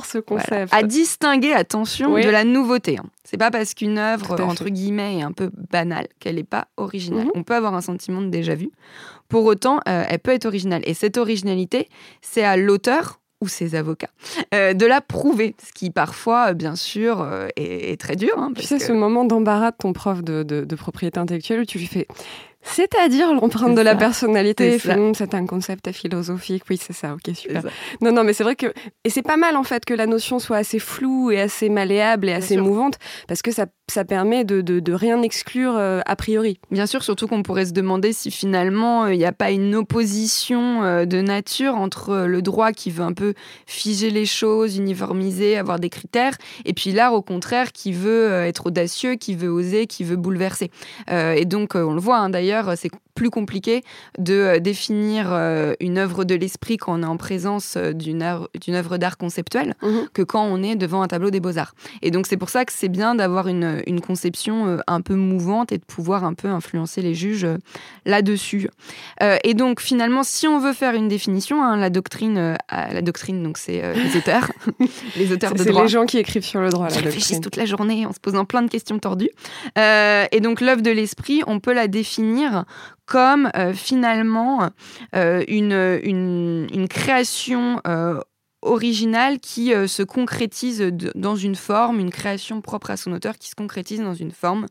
ce 0.05 0.19
concept. 0.19 0.73
À 0.73 0.83
distinguer, 0.83 1.53
attention, 1.53 2.15
de 2.15 2.29
la 2.29 2.45
nouveauté. 2.45 2.99
Hein. 2.99 3.07
C'est 3.25 3.37
pas 3.37 3.51
parce 3.51 3.75
qu'une 3.75 3.99
œuvre, 3.99 4.41
entre 4.41 4.69
guillemets, 4.69 5.19
est 5.19 5.23
un 5.23 5.33
peu 5.33 5.51
banale 5.71 6.07
qu'elle 6.19 6.37
n'est 6.37 6.45
pas 6.45 6.67
originale. 6.77 7.27
Mhm. 7.27 7.33
On 7.35 7.43
peut 7.43 7.55
avoir 7.55 7.75
un 7.75 7.81
sentiment 7.81 8.21
de 8.21 8.29
déjà 8.29 8.55
vu. 8.55 8.71
Pour 9.29 9.45
autant, 9.47 9.81
euh, 9.89 10.05
elle 10.09 10.19
peut 10.19 10.33
être 10.33 10.47
originale. 10.47 10.83
Et 10.85 10.95
cette 10.95 11.17
originalité, 11.17 11.89
c'est 12.21 12.45
à 12.45 12.57
l'auteur 12.57 13.21
ou 13.41 13.49
ses 13.49 13.75
avocats, 13.75 14.11
euh, 14.55 14.73
de 14.73 14.87
la 14.87 15.01
prouver, 15.01 15.57
ce 15.61 15.73
qui 15.73 15.91
parfois, 15.91 16.51
euh, 16.51 16.55
bien 16.55 16.77
sûr, 16.77 17.27
est, 17.57 18.01
très 18.01 18.15
dur. 18.15 18.35
Hein, 18.37 18.53
tu 18.55 18.63
sais, 18.63 18.79
ce 18.79 18.93
moment 18.93 19.25
d'embarras 19.25 19.73
de 19.73 19.77
ton 19.77 19.93
prof 19.93 20.23
de, 20.23 20.45
de 20.45 20.77
propriété 20.77 21.19
intellectuelle 21.19 21.61
où 21.61 21.65
tu 21.65 21.79
lui 21.79 21.87
fais 21.87 22.07
c'est-à-dire 22.63 23.33
l'empreinte 23.35 23.75
de 23.75 23.81
la 23.81 23.95
personnalité. 23.95 24.79
C'est 24.79 25.35
un 25.35 25.47
concept 25.47 25.91
philosophique. 25.93 26.63
Oui, 26.71 26.79
c'est 26.81 26.93
ça. 26.93 27.15
Ok, 27.15 27.35
super. 27.35 27.63
Non, 28.01 28.13
non, 28.13 28.25
mais 28.25 28.33
c'est 28.33 28.45
vrai 28.45 28.57
que 28.57 28.73
et 29.05 29.11
c'est 29.11 29.23
pas 29.23 29.37
mal 29.37 29.57
en 29.57 29.65
fait 29.65 29.85
que 29.85 29.95
la 29.95 30.07
notion 30.07 30.39
soit 30.39 30.59
assez 30.59 30.79
floue 30.79 31.31
et 31.31 31.41
assez 31.41 31.69
malléable 31.69 32.29
et 32.29 32.33
assez 32.33 32.57
mouvante 32.57 32.99
parce 33.27 33.43
que 33.43 33.51
ça, 33.51 33.67
ça 33.89 34.05
permet 34.05 34.45
de, 34.45 34.61
de, 34.61 34.93
rien 34.93 35.23
exclure 35.23 35.75
euh, 35.77 36.01
a 36.07 36.17
priori. 36.17 36.59
Bien 36.71 36.87
sûr, 36.87 37.03
surtout 37.03 37.27
qu'on 37.27 37.43
pourrait 37.43 37.67
se 37.67 37.73
demander 37.73 38.13
si 38.13 38.31
finalement 38.31 39.07
il 39.07 39.19
n'y 39.19 39.25
a 39.25 39.33
pas 39.33 39.51
une 39.51 39.75
opposition 39.75 40.83
euh, 40.83 41.05
de 41.05 41.21
nature 41.21 41.77
entre 41.77 42.27
le 42.27 42.43
droit 42.43 42.73
qui 42.73 42.91
veut 42.91 43.05
un 43.05 43.13
peu 43.13 43.35
figer 43.67 44.11
les 44.11 44.27
choses, 44.27 44.77
uniformiser, 44.77 45.57
avoir 45.57 45.79
des 45.79 45.91
critères, 45.91 46.37
et 46.65 46.73
puis 46.73 46.93
l'art 46.93 47.15
au 47.15 47.23
contraire 47.23 47.73
qui 47.73 47.93
veut 47.93 48.31
euh, 48.31 48.47
être 48.47 48.67
audacieux, 48.67 49.15
qui 49.15 49.35
veut 49.35 49.51
oser, 49.51 49.87
qui 49.87 50.05
veut 50.05 50.17
bouleverser. 50.17 50.71
et 51.09 51.45
donc 51.45 51.75
on 51.75 51.93
le 51.93 52.01
voit 52.01 52.19
hein, 52.19 52.31
d'ailleurs 52.31 52.52
c'est 52.77 52.91
plus 53.23 53.31
compliqué 53.31 53.85
de 54.19 54.59
définir 54.59 55.33
une 55.79 55.97
œuvre 55.97 56.25
de 56.25 56.35
l'esprit 56.35 56.77
quand 56.77 56.99
on 56.99 57.05
est 57.05 57.07
en 57.07 57.17
présence 57.17 57.77
d'une 57.77 58.21
œuvre, 58.23 58.97
d'art 58.99 59.17
conceptuelle 59.17 59.77
mhm. 59.81 60.09
que 60.13 60.23
quand 60.23 60.43
on 60.45 60.61
est 60.61 60.75
devant 60.75 61.03
un 61.03 61.07
tableau 61.07 61.31
des 61.31 61.39
beaux-arts. 61.39 61.77
Et 62.03 62.11
donc 62.11 62.27
c'est 62.27 62.37
pour 62.37 62.49
ça 62.49 62.65
que 62.65 62.73
c'est 62.73 62.89
bien 62.89 63.15
d'avoir 63.15 63.47
une, 63.47 63.81
une, 63.87 64.01
conception 64.01 64.79
un 64.89 65.01
peu 65.03 65.15
mouvante 65.15 65.71
et 65.71 65.79
de 65.79 65.85
pouvoir 65.85 66.25
un 66.25 66.35
peu 66.35 66.49
influencer 66.49 67.01
les 67.01 67.15
juges 67.15 67.47
là-dessus. 68.07 68.69
et 69.21 69.55
donc 69.55 69.81
finalement, 69.81 70.25
si 70.25 70.49
on 70.49 70.59
veut 70.59 70.73
faire 70.73 70.95
une 70.95 71.07
définition, 71.07 71.63
hein, 71.63 71.77
la 71.77 71.91
doctrine, 71.91 72.57
la 72.71 73.03
doctrine, 73.03 73.45
donc 73.45 73.57
c'est 73.57 73.83
les 73.95 74.17
auteurs, 74.17 74.51
les 75.17 75.33
auteurs 75.33 75.53
de 75.53 75.63
droit. 75.63 75.65
C'est 75.65 75.83
les 75.83 75.89
gens 75.89 76.07
qui 76.07 76.19
écrivent 76.19 76.45
sur 76.45 76.61
le 76.61 76.71
droit. 76.71 76.89
Qui 76.89 76.99
réfléchissent 76.99 77.41
toute 77.41 77.57
la 77.57 77.67
journée 77.67 78.05
en 78.05 78.13
se 78.13 78.19
posant 78.19 78.45
plein 78.45 78.63
de 78.63 78.69
questions 78.69 78.99
tordues. 78.99 79.31
Euh, 79.79 80.27
et 80.33 80.41
donc 80.41 80.61
l'œuvre 80.61 80.83
de 80.83 80.91
l'esprit, 80.91 81.43
on 81.47 81.61
peut 81.61 81.73
la 81.73 81.89
définir 81.89 82.65
comme 83.13 83.51
euh, 83.57 83.75
finalement 83.75 84.71
euh, 85.15 85.45
une, 85.47 86.87
création 86.89 87.83
originale 88.63 89.39
qui 89.39 89.73
se 89.87 90.03
concrétise 90.03 90.81
dans 91.15 91.37
une 91.37 91.55
forme, 91.55 92.01
une 92.01 92.11
création 92.11 92.63
propre 92.63 92.91
à 92.91 92.97
son 92.97 93.13
auteur 93.13 93.37
qui 93.37 93.51
se 93.51 93.55
concrétise 93.55 94.01
dans 94.01 94.15
une 94.15 94.31
forme, 94.31 94.67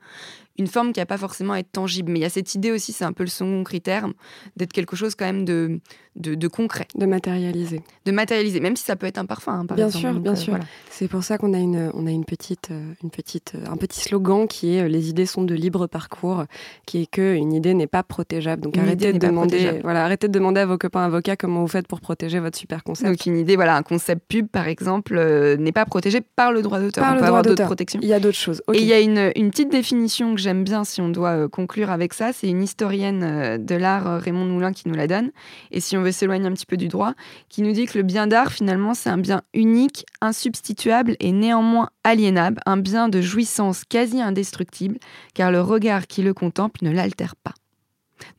une 0.57 0.65
forme 0.65 0.91
qui 0.91 0.99
n'a 0.99 1.05
pas 1.05 1.19
forcément 1.19 1.53
à 1.53 1.59
être 1.59 1.71
tangible. 1.71 2.11
Mais 2.11 2.17
il 2.17 2.21
y 2.23 2.25
a 2.25 2.29
cette 2.29 2.55
idée 2.55 2.71
aussi, 2.71 2.93
c'est 2.93 3.05
un 3.05 3.13
peu 3.13 3.23
le 3.23 3.29
second 3.29 3.63
critère, 3.63 4.07
d'être 4.55 4.73
quelque 4.73 4.95
chose 4.95 5.13
quand 5.13 5.25
même 5.25 5.45
de, 5.45 5.79
de, 6.15 6.47
concret. 6.47 6.87
De 6.95 7.05
matérialiser. 7.05 7.81
De 8.05 8.11
matérialiser, 8.11 8.59
même 8.59 8.75
si 8.75 8.83
ça 8.83 8.95
peut 8.95 9.07
être 9.07 9.17
un 9.17 9.25
parfum, 9.25 9.61
hein, 9.61 9.65
par 9.65 9.77
bien 9.77 9.87
exemple. 9.87 10.13
Sûr, 10.13 10.19
bien 10.19 10.33
euh, 10.33 10.35
sûr, 10.35 10.57
C'est 10.89 11.07
pour 11.07 11.23
ça 11.23 11.37
qu'on 11.37 11.53
a, 11.53 11.57
une, 11.57 11.89
on 11.93 12.05
a 12.05 12.11
une 12.11 12.25
petite, 12.25 12.69
euh, 12.71 12.93
une 13.01 13.09
petite, 13.09 13.53
euh, 13.55 13.71
un 13.71 13.77
petit 13.77 14.01
slogan 14.01 14.47
qui 14.47 14.75
est 14.75 14.89
Les 14.89 15.09
idées 15.09 15.25
sont 15.25 15.43
de 15.43 15.55
libre 15.55 15.87
parcours, 15.87 16.43
qui 16.85 17.03
est 17.03 17.05
que 17.05 17.35
une 17.35 17.53
idée 17.53 17.73
n'est 17.73 17.87
pas 17.87 18.03
protégeable. 18.03 18.61
Donc 18.61 18.77
arrêtez 18.77 19.13
de, 19.13 19.17
demander, 19.17 19.79
voilà, 19.83 20.03
arrêtez 20.03 20.27
de 20.27 20.33
demander 20.33 20.61
à 20.61 20.65
vos 20.65 20.77
copains 20.77 21.03
avocats 21.03 21.37
comment 21.37 21.61
vous 21.61 21.67
faites 21.67 21.87
pour 21.87 22.01
protéger 22.01 22.39
votre 22.39 22.57
super 22.57 22.83
concept. 22.83 23.09
Donc 23.09 23.25
une 23.25 23.37
idée, 23.37 23.55
voilà, 23.55 23.75
un 23.75 23.83
concept 23.83 24.21
pub, 24.27 24.47
par 24.47 24.67
exemple, 24.67 25.15
n'est 25.57 25.71
pas 25.71 25.85
protégé 25.85 26.19
par 26.21 26.51
le 26.51 26.61
droit 26.61 26.79
d'auteur. 26.79 27.03
Par 27.03 27.13
on 27.13 27.15
le 27.15 27.25
droit 27.25 27.41
d'auteur. 27.41 27.73
Il 28.01 28.07
y 28.07 28.13
a 28.13 28.19
d'autres 28.19 28.37
choses. 28.37 28.61
Et 28.73 28.79
il 28.79 28.87
y 28.87 28.93
a 28.93 28.99
une, 28.99 29.31
une 29.35 29.49
petite 29.49 29.71
définition 29.71 30.35
que 30.35 30.41
j'aime 30.41 30.63
bien 30.63 30.83
si 30.83 30.99
on 30.99 31.09
doit 31.09 31.47
conclure 31.47 31.89
avec 31.89 32.13
ça. 32.13 32.33
C'est 32.33 32.49
une 32.49 32.61
historienne 32.61 33.63
de 33.63 33.75
l'art, 33.75 34.19
Raymond 34.19 34.45
Moulin, 34.45 34.73
qui 34.73 34.89
nous 34.89 34.95
la 34.95 35.07
donne. 35.07 35.31
Et 35.71 35.79
si 35.79 35.95
on 35.95 36.00
veut 36.01 36.11
s'éloigner 36.11 36.47
un 36.47 36.53
petit 36.53 36.65
peu 36.65 36.77
du 36.77 36.87
droit, 36.87 37.13
qui 37.49 37.61
nous 37.61 37.71
dit 37.71 37.85
que 37.85 37.97
le 37.97 38.03
bien 38.03 38.27
d'art, 38.27 38.51
finalement, 38.51 38.93
c'est 38.93 39.09
un 39.09 39.17
bien 39.17 39.41
unique, 39.53 40.05
insubstituable 40.21 41.15
et 41.19 41.31
néanmoins 41.31 41.89
aliénable, 42.03 42.61
un 42.65 42.77
bien 42.77 43.09
de 43.09 43.21
jouissance 43.21 43.83
quasi 43.83 44.21
indestructible, 44.21 44.97
car 45.33 45.51
le 45.51 45.61
regard 45.61 46.07
qui 46.07 46.21
le 46.21 46.33
contemple 46.33 46.79
ne 46.83 46.91
l'altère 46.91 47.35
pas. 47.35 47.53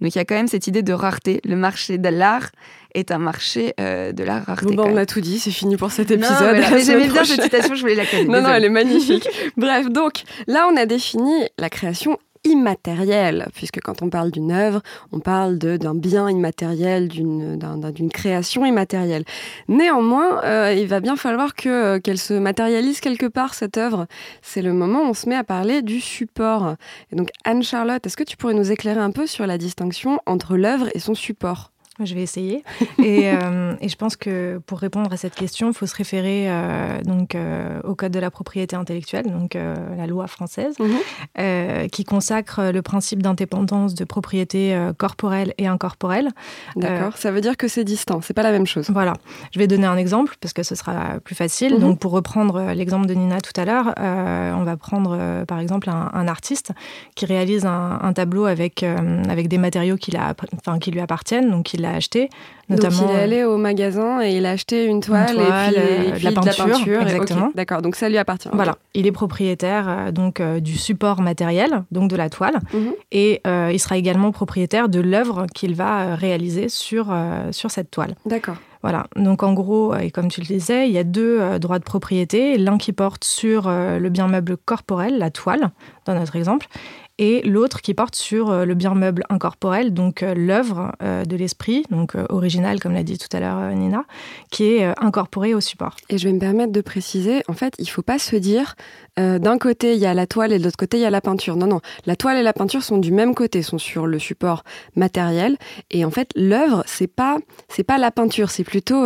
Donc 0.00 0.14
il 0.14 0.18
y 0.18 0.20
a 0.20 0.24
quand 0.24 0.34
même 0.34 0.48
cette 0.48 0.66
idée 0.66 0.82
de 0.82 0.92
rareté. 0.92 1.40
Le 1.44 1.56
marché 1.56 1.98
de 1.98 2.08
l'art 2.08 2.50
est 2.94 3.10
un 3.10 3.18
marché 3.18 3.74
euh, 3.80 4.12
de 4.12 4.24
la 4.24 4.40
rareté. 4.40 4.74
Bon, 4.74 4.84
bah, 4.84 4.90
on 4.92 4.96
a 4.96 5.06
tout 5.06 5.20
dit, 5.20 5.38
c'est 5.38 5.50
fini 5.50 5.76
pour 5.76 5.90
cet 5.92 6.10
épisode. 6.10 6.56
J'aimais 6.84 7.08
bien 7.08 7.24
cette 7.24 7.42
citation, 7.42 7.74
je 7.74 7.80
voulais 7.80 7.94
la 7.94 8.06
connaître. 8.10 8.30
Non, 8.30 8.42
non, 8.42 8.50
elle 8.50 8.64
est 8.64 8.70
magnifique. 8.70 9.28
Bref, 9.56 9.88
donc 9.90 10.22
là, 10.46 10.68
on 10.72 10.76
a 10.76 10.86
défini 10.86 11.46
la 11.58 11.70
création 11.70 12.18
immatériel, 12.44 13.48
puisque 13.54 13.80
quand 13.80 14.02
on 14.02 14.10
parle 14.10 14.30
d'une 14.30 14.52
œuvre, 14.52 14.82
on 15.12 15.20
parle 15.20 15.58
d'un 15.58 15.94
bien 15.94 16.28
immatériel, 16.28 17.08
d'une 17.08 18.10
création 18.12 18.64
immatérielle. 18.64 19.24
Néanmoins, 19.68 20.42
euh, 20.44 20.74
il 20.76 20.86
va 20.86 21.00
bien 21.00 21.16
falloir 21.16 21.54
que 21.54 21.98
qu'elle 21.98 22.18
se 22.18 22.34
matérialise 22.34 23.00
quelque 23.00 23.26
part, 23.26 23.54
cette 23.54 23.76
œuvre. 23.76 24.06
C'est 24.42 24.62
le 24.62 24.72
moment 24.72 25.00
où 25.00 25.06
on 25.10 25.14
se 25.14 25.28
met 25.28 25.36
à 25.36 25.44
parler 25.44 25.82
du 25.82 26.00
support. 26.00 26.76
Et 27.12 27.16
donc, 27.16 27.30
Anne-Charlotte, 27.44 28.04
est-ce 28.06 28.16
que 28.16 28.24
tu 28.24 28.36
pourrais 28.36 28.54
nous 28.54 28.72
éclairer 28.72 29.00
un 29.00 29.10
peu 29.10 29.26
sur 29.26 29.46
la 29.46 29.58
distinction 29.58 30.20
entre 30.26 30.56
l'œuvre 30.56 30.88
et 30.94 30.98
son 30.98 31.14
support? 31.14 31.71
Je 32.00 32.14
vais 32.14 32.22
essayer. 32.22 32.64
Euh, 33.02 33.74
et, 33.80 33.88
je 33.88 33.96
pense 33.96 34.16
que 34.16 34.60
pour 34.66 34.78
répondre 34.78 35.12
à 35.12 35.16
cette 35.16 35.34
question, 35.34 35.68
il 35.68 35.74
faut 35.74 35.86
se 35.86 35.94
référer 35.94 36.46
euh, 36.48 37.02
donc, 37.02 37.34
euh, 37.34 37.80
au 37.84 37.94
Code 37.94 38.12
de 38.12 38.18
la 38.18 38.30
propriété 38.30 38.76
intellectuelle, 38.76 39.30
donc 39.30 39.54
la 39.54 40.06
loi 40.06 40.26
française, 40.28 40.76
mhm. 40.78 41.88
qui 41.88 42.04
consacre 42.04 42.70
le 42.72 42.82
principe 42.82 43.22
d'indépendance 43.22 43.94
de 43.94 44.04
propriété 44.04 44.78
corporelle 44.98 45.52
et 45.58 45.66
incorporelle. 45.66 46.30
D'accord. 46.76 47.16
Ça 47.16 47.32
veut 47.32 47.40
dire 47.40 47.56
que 47.56 47.68
c'est 47.68 47.84
distinct, 47.84 48.20
c'est 48.22 48.34
pas 48.34 48.42
la 48.42 48.52
même 48.52 48.66
chose. 48.66 48.88
Voilà. 48.90 49.14
Je 49.52 49.58
vais 49.58 49.66
donner 49.66 49.86
un 49.86 49.96
exemple 49.96 50.36
parce 50.40 50.52
que 50.52 50.62
ce 50.62 50.74
sera 50.74 51.20
plus 51.20 51.34
facile. 51.34 51.74
Mhm. 51.74 51.80
Donc, 51.80 51.98
pour 51.98 52.12
reprendre 52.12 52.72
l'exemple 52.74 53.06
de 53.06 53.14
Nina 53.14 53.40
tout 53.40 53.58
à 53.60 53.64
l'heure, 53.64 53.94
on 53.98 54.64
va 54.64 54.76
prendre 54.76 55.44
par 55.46 55.58
exemple 55.58 55.90
un, 55.90 56.28
artiste 56.28 56.72
qui 57.16 57.26
réalise 57.26 57.66
un, 57.66 58.12
tableau 58.14 58.44
avec, 58.44 58.82
avec 58.82 59.48
des 59.48 59.58
matériaux 59.58 59.96
qui, 59.96 60.12
enfin, 60.16 60.78
qui 60.78 60.90
lui 60.90 61.00
appartiennent, 61.00 61.50
donc 61.50 61.74
il 61.74 61.81
l'a 61.82 61.92
acheté. 61.92 62.28
Notamment, 62.68 63.02
donc 63.02 63.10
il 63.10 63.16
est 63.16 63.22
allé 63.22 63.44
au 63.44 63.58
magasin 63.58 64.22
et 64.22 64.36
il 64.36 64.46
a 64.46 64.50
acheté 64.50 64.86
une 64.86 65.00
toile, 65.00 65.32
et 65.32 65.34
puis, 65.34 66.26
euh, 66.26 66.30
de, 66.30 66.46
la 66.46 66.52
peinture, 66.52 67.02
exactement. 67.02 67.50
D'accord, 67.54 67.82
donc 67.82 67.96
ça 67.96 68.08
lui 68.08 68.18
appartient. 68.18 68.48
Voilà, 68.52 68.76
il 68.94 69.06
est 69.06 69.12
propriétaire 69.12 69.88
euh, 69.88 70.12
donc 70.12 70.40
euh, 70.40 70.60
du 70.60 70.76
support 70.76 71.20
matériel, 71.20 71.82
donc 71.90 72.08
de 72.08 72.16
la 72.16 72.30
toile, 72.30 72.58
mhm. 72.72 72.92
et 73.10 73.42
il 73.44 73.78
sera 73.78 73.96
également 73.96 74.32
propriétaire 74.32 74.88
de 74.88 75.00
l'œuvre 75.00 75.46
qu'il 75.54 75.74
va 75.74 76.14
réaliser 76.14 76.68
sur 76.68 77.14
sur 77.50 77.70
cette 77.70 77.90
toile. 77.90 78.14
D'accord. 78.26 78.56
Voilà, 78.82 79.06
donc 79.14 79.44
en 79.44 79.52
gros, 79.52 79.94
et 79.94 80.10
comme 80.10 80.26
tu 80.26 80.40
le 80.40 80.46
disais, 80.46 80.88
il 80.88 80.92
y 80.92 80.98
a 80.98 81.04
deux 81.04 81.58
droits 81.60 81.78
de 81.78 81.84
propriété, 81.84 82.58
l'un 82.58 82.78
qui 82.78 82.92
porte 82.92 83.22
sur 83.22 83.70
le 83.70 84.08
bien 84.08 84.26
meuble 84.26 84.56
corporel, 84.56 85.18
la 85.18 85.30
toile, 85.30 85.70
dans 86.04 86.14
notre 86.14 86.34
exemple, 86.34 86.66
et 87.18 87.42
l'autre 87.42 87.82
qui 87.82 87.94
porte 87.94 88.14
sur 88.14 88.50
euh, 88.50 88.64
le 88.64 88.74
bien 88.74 88.94
meuble 88.94 89.24
incorporel, 89.28 89.92
donc 89.92 90.22
euh, 90.22 90.34
l'œuvre 90.34 90.92
euh, 91.02 91.24
de 91.24 91.36
l'esprit, 91.36 91.84
donc 91.90 92.14
originale, 92.30 92.80
comme 92.80 92.94
l'a 92.94 93.02
dit 93.02 93.18
tout 93.18 93.28
à 93.36 93.40
l'heure 93.40 93.70
Nina, 93.74 94.04
qui 94.50 94.64
est 94.64 94.84
incorporée 94.98 95.54
au 95.54 95.60
support. 95.60 95.96
Et 96.08 96.18
je 96.18 96.26
vais 96.26 96.32
me 96.32 96.38
permettre 96.38 96.72
de 96.72 96.80
préciser, 96.80 97.42
en 97.48 97.52
fait, 97.52 97.74
il 97.78 97.84
ne 97.84 97.90
faut 97.90 98.02
pas 98.02 98.18
se 98.18 98.36
dire, 98.36 98.74
d'un 99.18 99.58
côté, 99.58 99.92
il 99.92 99.98
y 99.98 100.06
a 100.06 100.14
la 100.14 100.26
toile 100.26 100.52
et 100.52 100.58
de 100.58 100.64
l'autre 100.64 100.78
côté, 100.78 100.96
il 100.96 101.00
y 101.00 101.06
a 101.06 101.10
la 101.10 101.20
peinture. 101.20 101.56
Non, 101.56 101.66
non, 101.66 101.80
la 102.06 102.16
toile 102.16 102.38
et 102.38 102.42
la 102.42 102.54
peinture 102.54 102.82
sont 102.82 102.96
du 102.96 103.12
même 103.12 103.34
côté, 103.34 103.62
sont 103.62 103.78
sur 103.78 104.06
le 104.06 104.18
support 104.18 104.64
matériel. 104.96 105.58
Et 105.90 106.04
en 106.04 106.10
fait, 106.10 106.30
l'œuvre, 106.34 106.82
c'est 106.86 107.08
pas, 107.08 107.36
c'est 107.68 107.84
pas 107.84 107.98
la 107.98 108.10
peinture, 108.10 108.50
c'est 108.50 108.64
plutôt 108.64 109.04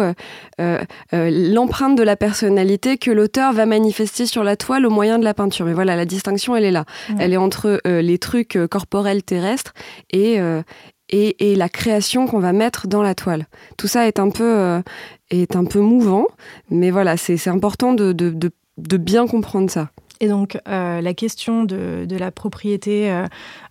l'empreinte 1.12 1.98
de 1.98 2.02
la 2.02 2.16
personnalité 2.16 2.98
que 2.98 3.10
l'auteur 3.10 3.52
va 3.52 3.66
manifester 3.66 4.26
sur 4.26 4.44
la 4.44 4.56
toile 4.56 4.86
au 4.86 4.90
moyen 4.90 5.18
de 5.18 5.24
la 5.24 5.34
peinture. 5.34 5.66
Mais 5.66 5.74
voilà, 5.74 5.96
la 5.96 6.04
distinction, 6.04 6.54
elle 6.54 6.64
est 6.64 6.70
là. 6.70 6.84
Elle 7.18 7.32
est 7.32 7.38
entre 7.38 7.80
les 8.00 8.18
trucs 8.18 8.56
euh, 8.56 8.66
corporels 8.66 9.22
terrestres 9.22 9.74
euh, 10.14 10.62
et, 11.08 11.52
et, 11.52 11.54
la 11.54 11.68
création 11.68 12.26
qu'on 12.26 12.40
va 12.40 12.52
mettre 12.52 12.88
dans 12.88 13.02
la 13.02 13.14
toile. 13.14 13.46
Tout 13.76 13.86
ça 13.86 14.06
est 14.06 14.18
un 14.18 14.30
peu, 14.30 14.58
euh, 14.58 14.82
est 15.30 15.56
un 15.56 15.64
peu 15.64 15.80
mouvant, 15.80 16.26
mais 16.70 16.90
voilà, 16.90 17.16
c'est 17.16 17.48
important 17.48 17.92
de, 17.92 18.12
de, 18.12 18.96
bien 18.96 19.26
comprendre 19.26 19.70
ça. 19.70 19.90
Et 20.20 20.28
donc, 20.28 20.58
la 20.66 21.14
question 21.14 21.64
de, 21.64 22.06
de 22.06 22.16
la 22.16 22.30
propriété 22.30 23.12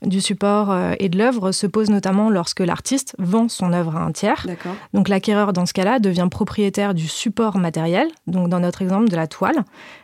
du 0.02 0.22
support 0.22 0.76
et 1.00 1.10
de 1.10 1.18
l'œuvre 1.18 1.52
se 1.52 1.68
pose 1.68 1.90
notamment 1.90 2.30
lorsque 2.30 2.60
l'artiste 2.60 3.16
vend 3.20 3.50
son 3.50 3.74
œuvre 3.74 3.96
à 3.96 4.02
un 4.02 4.12
tiers. 4.12 4.46
Donc, 4.94 5.10
l'acquéreur, 5.10 5.54
dans 5.54 5.66
ce 5.66 5.74
cas-là, 5.74 6.00
devient 6.00 6.28
propriétaire 6.30 6.94
du 6.94 7.08
support 7.08 7.58
matériel, 7.58 8.08
donc 8.28 8.50
dans 8.50 8.60
notre 8.60 8.82
exemple 8.82 9.10
de 9.10 9.16
la 9.16 9.28
toile, 9.28 9.64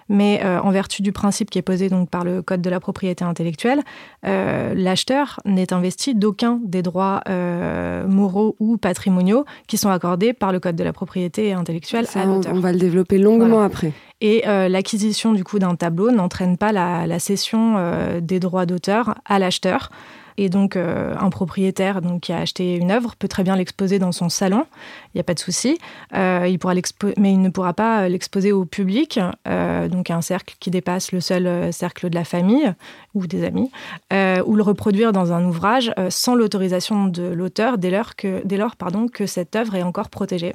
mais 0.10 0.42
euh, 0.44 0.60
en 0.60 0.72
vertu 0.72 1.02
du 1.02 1.12
principe 1.12 1.50
qui 1.50 1.58
est 1.58 1.64
posé 1.64 1.90
donc 1.90 2.10
par 2.10 2.24
le 2.24 2.42
Code 2.42 2.62
de 2.62 2.70
la 2.70 2.80
propriété 2.80 3.24
intellectuelle, 3.24 3.82
euh, 4.26 4.74
l'acheteur 4.76 5.40
n'est 5.46 5.74
investi 5.74 6.14
d'aucun 6.16 6.60
des 6.64 6.82
droits 6.82 7.22
euh, 7.30 8.06
moraux 8.08 8.56
ou 8.60 8.78
patrimoniaux 8.78 9.46
qui 9.68 9.78
sont 9.78 9.90
accordés 9.90 10.34
par 10.34 10.52
le 10.52 10.60
Code 10.60 10.76
de 10.76 10.84
la 10.84 10.94
propriété 10.94 11.54
intellectuelle 11.54 12.06
à 12.16 12.26
l'auteur. 12.26 12.54
On 12.54 12.60
va 12.60 12.74
le 12.74 12.80
développer 12.80 13.18
longuement 13.18 13.62
après. 13.62 13.94
Et 14.24 14.44
l'acquisition 14.46 15.34
du 15.34 15.44
coup 15.44 15.58
d'un 15.58 15.76
tableau 15.76 16.12
n'entraîne 16.12 16.56
pas 16.56 16.72
la, 16.72 17.08
la 17.08 17.18
cession 17.18 18.20
des 18.22 18.40
droits 18.40 18.68
d'auteur 18.68 19.16
à 19.26 19.40
l'acheteur. 19.40 19.90
Et 20.38 20.50
donc, 20.50 20.76
euh, 20.76 21.16
un 21.20 21.30
propriétaire 21.30 22.02
donc, 22.02 22.22
qui 22.22 22.34
a 22.34 22.38
acheté 22.38 22.76
une 22.76 22.92
œuvre 22.92 23.16
peut 23.16 23.28
très 23.28 23.44
bien 23.44 23.56
l'exposer 23.56 24.00
dans 24.00 24.12
son 24.12 24.30
salon, 24.30 24.66
il 25.08 25.18
n'y 25.18 25.22
a 25.22 25.24
pas 25.24 25.34
de 25.34 25.40
souci. 25.40 25.78
Euh, 26.14 26.48
il 26.50 26.60
pourra 26.60 26.74
mais 27.18 27.34
il 27.34 27.42
ne 27.42 27.50
pourra 27.50 27.74
pas 27.74 28.08
l'exposer 28.08 28.52
au 28.52 28.66
public, 28.66 29.20
euh, 29.48 29.88
donc 29.88 30.10
à 30.10 30.16
un 30.16 30.22
cercle 30.22 30.56
qui 30.60 30.72
dépasse 30.72 31.12
le 31.12 31.20
seul 31.20 31.74
cercle 31.74 32.10
de 32.10 32.16
la 32.16 32.24
famille 32.24 32.74
ou 33.14 33.28
des 33.28 33.44
amis, 33.44 33.70
ou 34.12 34.56
le 34.56 34.64
reproduire 34.64 35.12
dans 35.12 35.34
un 35.34 35.44
ouvrage 35.44 35.92
sans 36.10 36.34
l'autorisation 36.34 37.08
de 37.08 37.24
l'auteur 37.24 37.78
dès 37.78 37.92
lors, 37.92 38.16
que, 38.16 38.42
dès 38.46 38.58
lors 38.58 38.78
pardon, 38.78 39.08
que 39.08 39.26
cette 39.26 39.56
œuvre 39.56 39.76
est 39.76 39.84
encore 39.84 40.10
protégée 40.10 40.54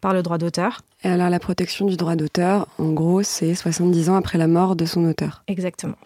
par 0.00 0.14
le 0.14 0.22
droit 0.22 0.38
d'auteur. 0.38 0.80
Et 1.04 1.08
alors, 1.08 1.30
la 1.30 1.38
protection 1.38 1.86
du 1.86 1.96
droit 1.96 2.16
d'auteur, 2.16 2.66
en 2.78 2.92
gros, 2.92 3.22
c'est 3.22 3.54
70 3.54 4.10
ans 4.10 4.16
après 4.16 4.38
la 4.38 4.48
mort 4.48 4.74
de 4.74 4.84
son 4.84 5.04
auteur. 5.04 5.42
Exactement. 5.46 5.96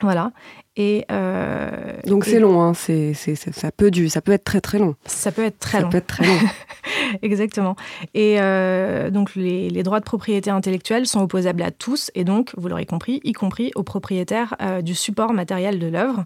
Voilà. 0.00 0.32
Et 0.80 1.04
euh, 1.10 1.70
donc 2.06 2.24
c'est 2.24 2.38
long, 2.38 2.62
hein. 2.62 2.72
c'est, 2.72 3.12
ça 3.12 3.72
peut 3.72 3.90
du, 3.90 4.08
ça 4.08 4.20
peut 4.20 4.30
être 4.30 4.44
très 4.44 4.60
très 4.60 4.78
long. 4.78 4.94
Ça 5.06 5.32
peut 5.32 5.44
être 5.44 5.58
très 5.58 5.80
long. 5.80 5.86
Ça 5.86 5.90
peut 5.90 5.96
être 5.98 6.06
très 6.06 6.24
long. 6.24 6.38
Exactement. 7.22 7.74
Et 8.14 8.36
euh, 8.40 9.10
donc 9.10 9.34
les, 9.34 9.70
les, 9.70 9.82
droits 9.82 9.98
de 9.98 10.04
propriété 10.04 10.50
intellectuelle 10.50 11.08
sont 11.08 11.20
opposables 11.20 11.62
à 11.62 11.72
tous, 11.72 12.12
et 12.14 12.22
donc 12.22 12.52
vous 12.56 12.68
l'aurez 12.68 12.86
compris, 12.86 13.20
y 13.24 13.32
compris 13.32 13.72
aux 13.74 13.82
propriétaires 13.82 14.54
euh, 14.62 14.80
du 14.80 14.94
support 14.94 15.32
matériel 15.32 15.80
de 15.80 15.88
l'œuvre. 15.88 16.24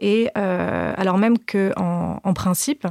Et 0.00 0.28
alors 0.34 1.16
même 1.16 1.38
que 1.38 1.72
en 1.76 2.34
principe, 2.34 2.86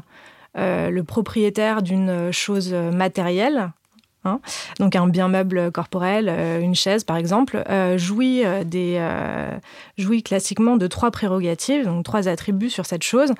le 0.55 1.01
propriétaire 1.01 1.81
d'une 1.81 2.31
chose 2.31 2.73
matérielle, 2.73 3.71
Hein. 4.25 4.39
donc 4.79 4.95
un 4.95 5.07
bien 5.07 5.27
meuble 5.27 5.69
corporel, 5.71 6.29
euh, 6.29 6.61
une 6.61 6.75
chaise 6.75 7.03
par 7.03 7.17
exemple, 7.17 7.61
euh, 7.69 7.97
jouit, 7.97 8.45
euh, 8.45 8.63
des, 8.63 9.01
jouit 9.97 10.23
classiquement 10.23 10.77
de 10.77 10.87
trois 10.87 11.11
prérogatives, 11.11 11.85
donc 11.85 12.05
trois 12.05 12.29
attributs 12.29 12.69
sur 12.69 12.85
cette 12.85 13.03
chose. 13.03 13.33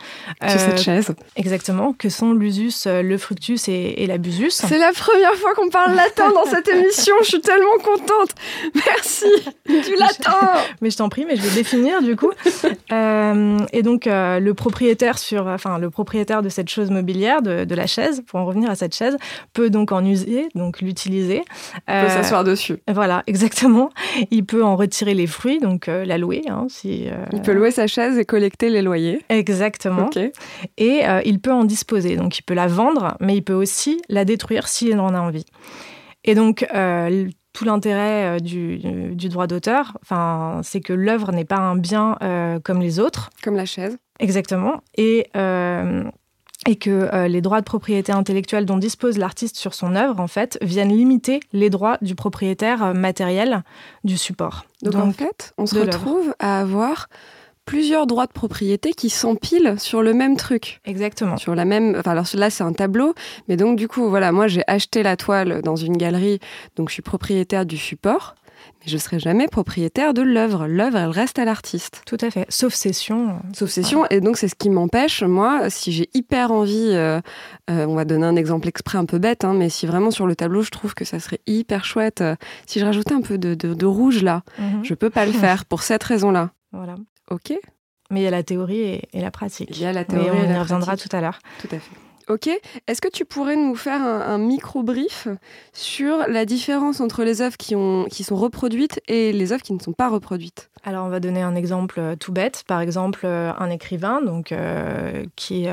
Sur 0.46 0.60
cette 0.60 0.82
chaise. 0.82 1.16
Exactement, 1.38 1.94
que 1.94 2.10
sont 2.10 2.34
l'usus, 2.34 2.86
le 2.86 3.18
fructus 3.18 3.70
et, 3.70 4.06
l'abusus. 4.08 4.52
C'est 4.52 4.78
la 4.78 4.92
première 4.92 5.34
fois 5.36 5.54
qu'on 5.56 5.70
parle 5.70 5.96
latin 5.96 6.32
dans 6.34 6.46
cette 6.46 6.68
émission, 6.68 7.16
je 7.22 7.28
suis 7.28 7.42
tellement 7.42 7.78
contente. 7.84 8.32
Merci 8.76 9.26
du 9.66 9.96
latin. 9.96 10.54
mais 10.82 10.90
je 10.90 10.98
t'en 10.98 11.08
prie, 11.08 11.26
mais 11.26 11.38
je 11.38 11.42
vais 11.44 11.56
définir 11.56 12.02
du 12.02 12.16
coup. 12.16 12.32
et 12.92 13.82
donc 13.84 14.06
le 14.06 14.52
propriétaire 14.52 15.18
sur, 15.18 15.48
enfin 15.48 15.78
le 15.78 15.90
propriétaire 15.90 16.42
de 16.42 16.50
cette 16.50 16.70
chose 16.70 16.92
mobilière, 16.92 17.42
de, 17.42 17.64
de, 17.64 17.76
la 17.76 17.88
chaise, 17.88 18.22
pour 18.28 18.40
en 18.40 18.46
revenir 18.46 18.70
à 18.70 18.76
cette 18.76 18.96
chaise, 18.96 19.18
peut 19.54 19.70
donc 19.70 19.92
en 19.92 20.04
user, 20.04 20.50
donc 20.56 20.73
l'utiliser. 20.82 21.44
Il 21.88 22.02
peut 22.02 22.10
s'asseoir 22.10 22.44
dessus. 22.44 22.78
Voilà, 22.88 23.24
exactement. 23.28 23.90
Il 24.32 24.46
peut 24.46 24.64
en 24.64 24.76
retirer 24.76 25.14
les 25.14 25.28
fruits, 25.28 25.60
donc 25.60 25.88
euh, 25.88 26.06
la 26.06 26.18
louer. 26.18 26.44
Hein, 26.48 26.68
si, 26.70 27.08
euh, 27.08 27.26
Il 27.34 27.42
peut 27.42 27.54
louer 27.54 27.72
sa 27.72 27.88
chaise 27.88 28.18
et 28.18 28.26
collecter 28.26 28.70
les 28.70 28.82
loyers. 28.82 29.24
Exactement. 29.30 30.10
Et 30.78 31.08
euh, 31.08 31.22
il 31.26 31.40
peut 31.40 31.52
en 31.52 31.64
disposer. 31.64 32.16
Donc 32.16 32.38
il 32.38 32.44
peut 32.44 32.54
la 32.54 32.68
vendre, 32.68 33.18
mais 33.20 33.36
il 33.36 33.44
peut 33.44 33.54
aussi 33.54 34.02
la 34.10 34.26
détruire 34.26 34.68
s'il 34.68 35.00
en 35.00 35.14
a 35.14 35.20
envie. 35.20 35.46
Et 36.24 36.36
donc 36.36 36.66
tout 37.54 37.66
l'intérêt 37.66 38.40
du, 38.40 38.78
du, 38.78 39.30
droit 39.30 39.46
d'auteur, 39.46 39.98
enfin, 40.02 40.62
c'est 40.64 40.80
que 40.80 40.94
l'œuvre 40.94 41.32
n'est 41.32 41.46
pas 41.46 41.58
un 41.58 41.76
bien 41.76 42.18
comme 42.64 42.82
les 42.82 43.00
autres. 43.00 43.30
Comme 43.44 43.56
la 43.56 43.66
chaise. 43.66 43.98
Exactement. 44.20 44.82
Et 44.98 45.28
et 46.68 46.76
que 46.76 46.90
euh, 47.14 47.28
les 47.28 47.42
droits 47.42 47.60
de 47.60 47.66
propriété 47.66 48.12
intellectuelle 48.12 48.66
dont 48.66 48.78
dispose 48.78 49.18
l'artiste 49.18 49.58
sur 49.58 49.74
son 49.74 49.96
œuvre, 49.96 50.20
en 50.20 50.28
fait, 50.28 50.58
viennent 50.62 50.96
limiter 50.96 51.40
les 51.52 51.70
droits 51.70 51.98
du 52.02 52.16
propriétaire 52.16 52.84
euh, 52.84 52.94
matériel 52.94 53.64
du 54.04 54.18
support. 54.18 54.66
Donc, 54.82 54.96
en 54.96 55.12
fait, 55.12 55.54
on 55.58 55.66
se 55.66 55.80
retrouve 55.80 56.34
à 56.40 56.60
avoir 56.60 57.08
plusieurs 57.66 58.08
droits 58.08 58.28
de 58.28 58.32
propriété 58.32 58.94
qui 58.94 59.10
s'empilent 59.10 59.76
sur 59.80 60.02
le 60.02 60.14
même 60.14 60.36
truc. 60.36 60.82
Exactement. 60.86 61.38
Sur 61.38 61.56
la 61.56 61.66
même. 61.66 61.96
Enfin, 61.98 62.12
alors 62.12 62.26
là, 62.34 62.50
c'est 62.50 62.64
un 62.64 62.74
tableau, 62.74 63.14
mais 63.48 63.56
donc 63.56 63.78
du 63.78 63.88
coup, 63.88 64.10
voilà, 64.10 64.32
moi 64.32 64.48
j'ai 64.48 64.64
acheté 64.68 65.04
la 65.04 65.16
toile 65.16 65.62
dans 65.62 65.78
une 65.78 65.98
galerie, 65.98 66.40
donc 66.76 66.90
je 66.90 66.94
suis 66.94 67.02
propriétaire 67.02 67.66
du 67.66 67.78
support 67.78 68.36
mais 68.84 68.90
je 68.90 68.96
ne 68.96 69.00
serai 69.00 69.20
jamais 69.20 69.48
propriétaire 69.48 70.14
de 70.14 70.22
l'œuvre. 70.22 70.68
L'œuvre, 70.68 70.98
elle 70.98 71.10
reste 71.10 71.40
à 71.40 71.46
l'artiste. 71.46 72.02
Tout 72.06 72.18
à 72.22 72.30
fait, 72.30 72.46
sauf 72.50 72.74
cession. 72.74 73.40
Sauf 73.54 73.70
cession, 73.70 74.06
et 74.10 74.22
donc 74.22 74.38
c'est 74.38 74.48
ce 74.48 74.56
qui 74.56 74.70
m'empêche, 74.70 75.24
moi, 75.24 75.70
si 75.70 75.92
j'ai 75.92 76.10
hyper 76.14 76.52
envie, 76.52 76.90
euh, 76.92 77.22
euh, 77.70 77.86
on 77.86 77.96
va 77.96 78.06
donner 78.06 78.26
un 78.26 78.36
exemple 78.36 78.68
exprès 78.68 78.98
un 78.98 79.06
peu 79.06 79.20
bête, 79.20 79.46
hein, 79.46 79.54
mais 79.54 79.70
si 79.70 79.86
vraiment 79.86 80.12
sur 80.12 80.28
le 80.28 80.36
tableau, 80.36 80.62
je 80.62 80.72
trouve 80.72 80.94
que 80.94 81.06
ça 81.06 81.20
serait 81.20 81.40
hyper 81.48 81.86
chouette, 81.86 82.22
euh, 82.22 82.36
si 82.66 82.80
je 82.80 82.86
rajoutais 82.86 83.14
un 83.14 83.22
peu 83.22 83.38
de, 83.38 83.86
rouge 83.86 84.24
là, 84.24 84.44
je 84.58 84.64
mhm. 84.64 84.86
je 84.86 84.94
peux 84.94 85.10
pas 85.10 85.26
le 85.26 85.32
faire 85.32 85.66
pour 85.66 85.84
cette 85.84 86.04
raison-là. 86.04 86.52
Voilà. 86.72 86.96
Ok. 87.30 87.54
Mais 88.12 88.22
il 88.22 88.24
y 88.24 88.28
a 88.28 88.32
la 88.32 88.44
théorie 88.44 88.82
et, 88.82 89.22
la 89.22 89.32
pratique. 89.32 89.70
Il 89.72 89.82
y 89.82 89.86
a 89.86 89.94
la 89.94 90.06
théorie 90.06 90.28
et 90.28 90.48
on 90.48 90.54
y 90.54 90.58
reviendra 90.58 90.98
tout 90.98 91.10
à 91.12 91.22
l'heure. 91.22 91.40
Tout 91.60 91.68
à 91.72 91.80
fait. 91.80 91.92
Ok. 92.30 92.50
Est-ce 92.88 93.02
que 93.02 93.10
tu 93.10 93.26
pourrais 93.26 93.56
nous 93.56 93.76
faire 93.76 94.02
un, 94.02 94.38
micro-brief 94.38 95.28
sur 95.74 96.18
la 96.28 96.46
différence 96.46 97.02
entre 97.02 97.24
les 97.24 97.42
œuvres 97.42 97.58
qui, 97.58 97.76
ont, 97.76 98.06
qui 98.06 98.24
sont 98.24 98.36
reproduites 98.36 99.02
et 99.08 99.34
les 99.34 99.52
œuvres 99.52 99.64
qui 99.64 99.74
ne 99.74 99.80
sont 99.80 99.94
pas 99.94 100.10
reproduites? 100.10 100.70
Alors, 100.84 101.06
on 101.06 101.10
va 101.10 101.20
donner 101.20 101.42
un 101.42 101.56
exemple 101.56 102.00
euh, 102.00 102.16
tout 102.16 102.32
bête. 102.32 102.64
Par 102.68 102.82
exemple, 102.82 103.22
euh, 103.24 103.52
un 103.58 103.70
écrivain 103.70 104.22
donc, 104.22 104.52
euh, 104.52 105.26
qui. 105.36 105.68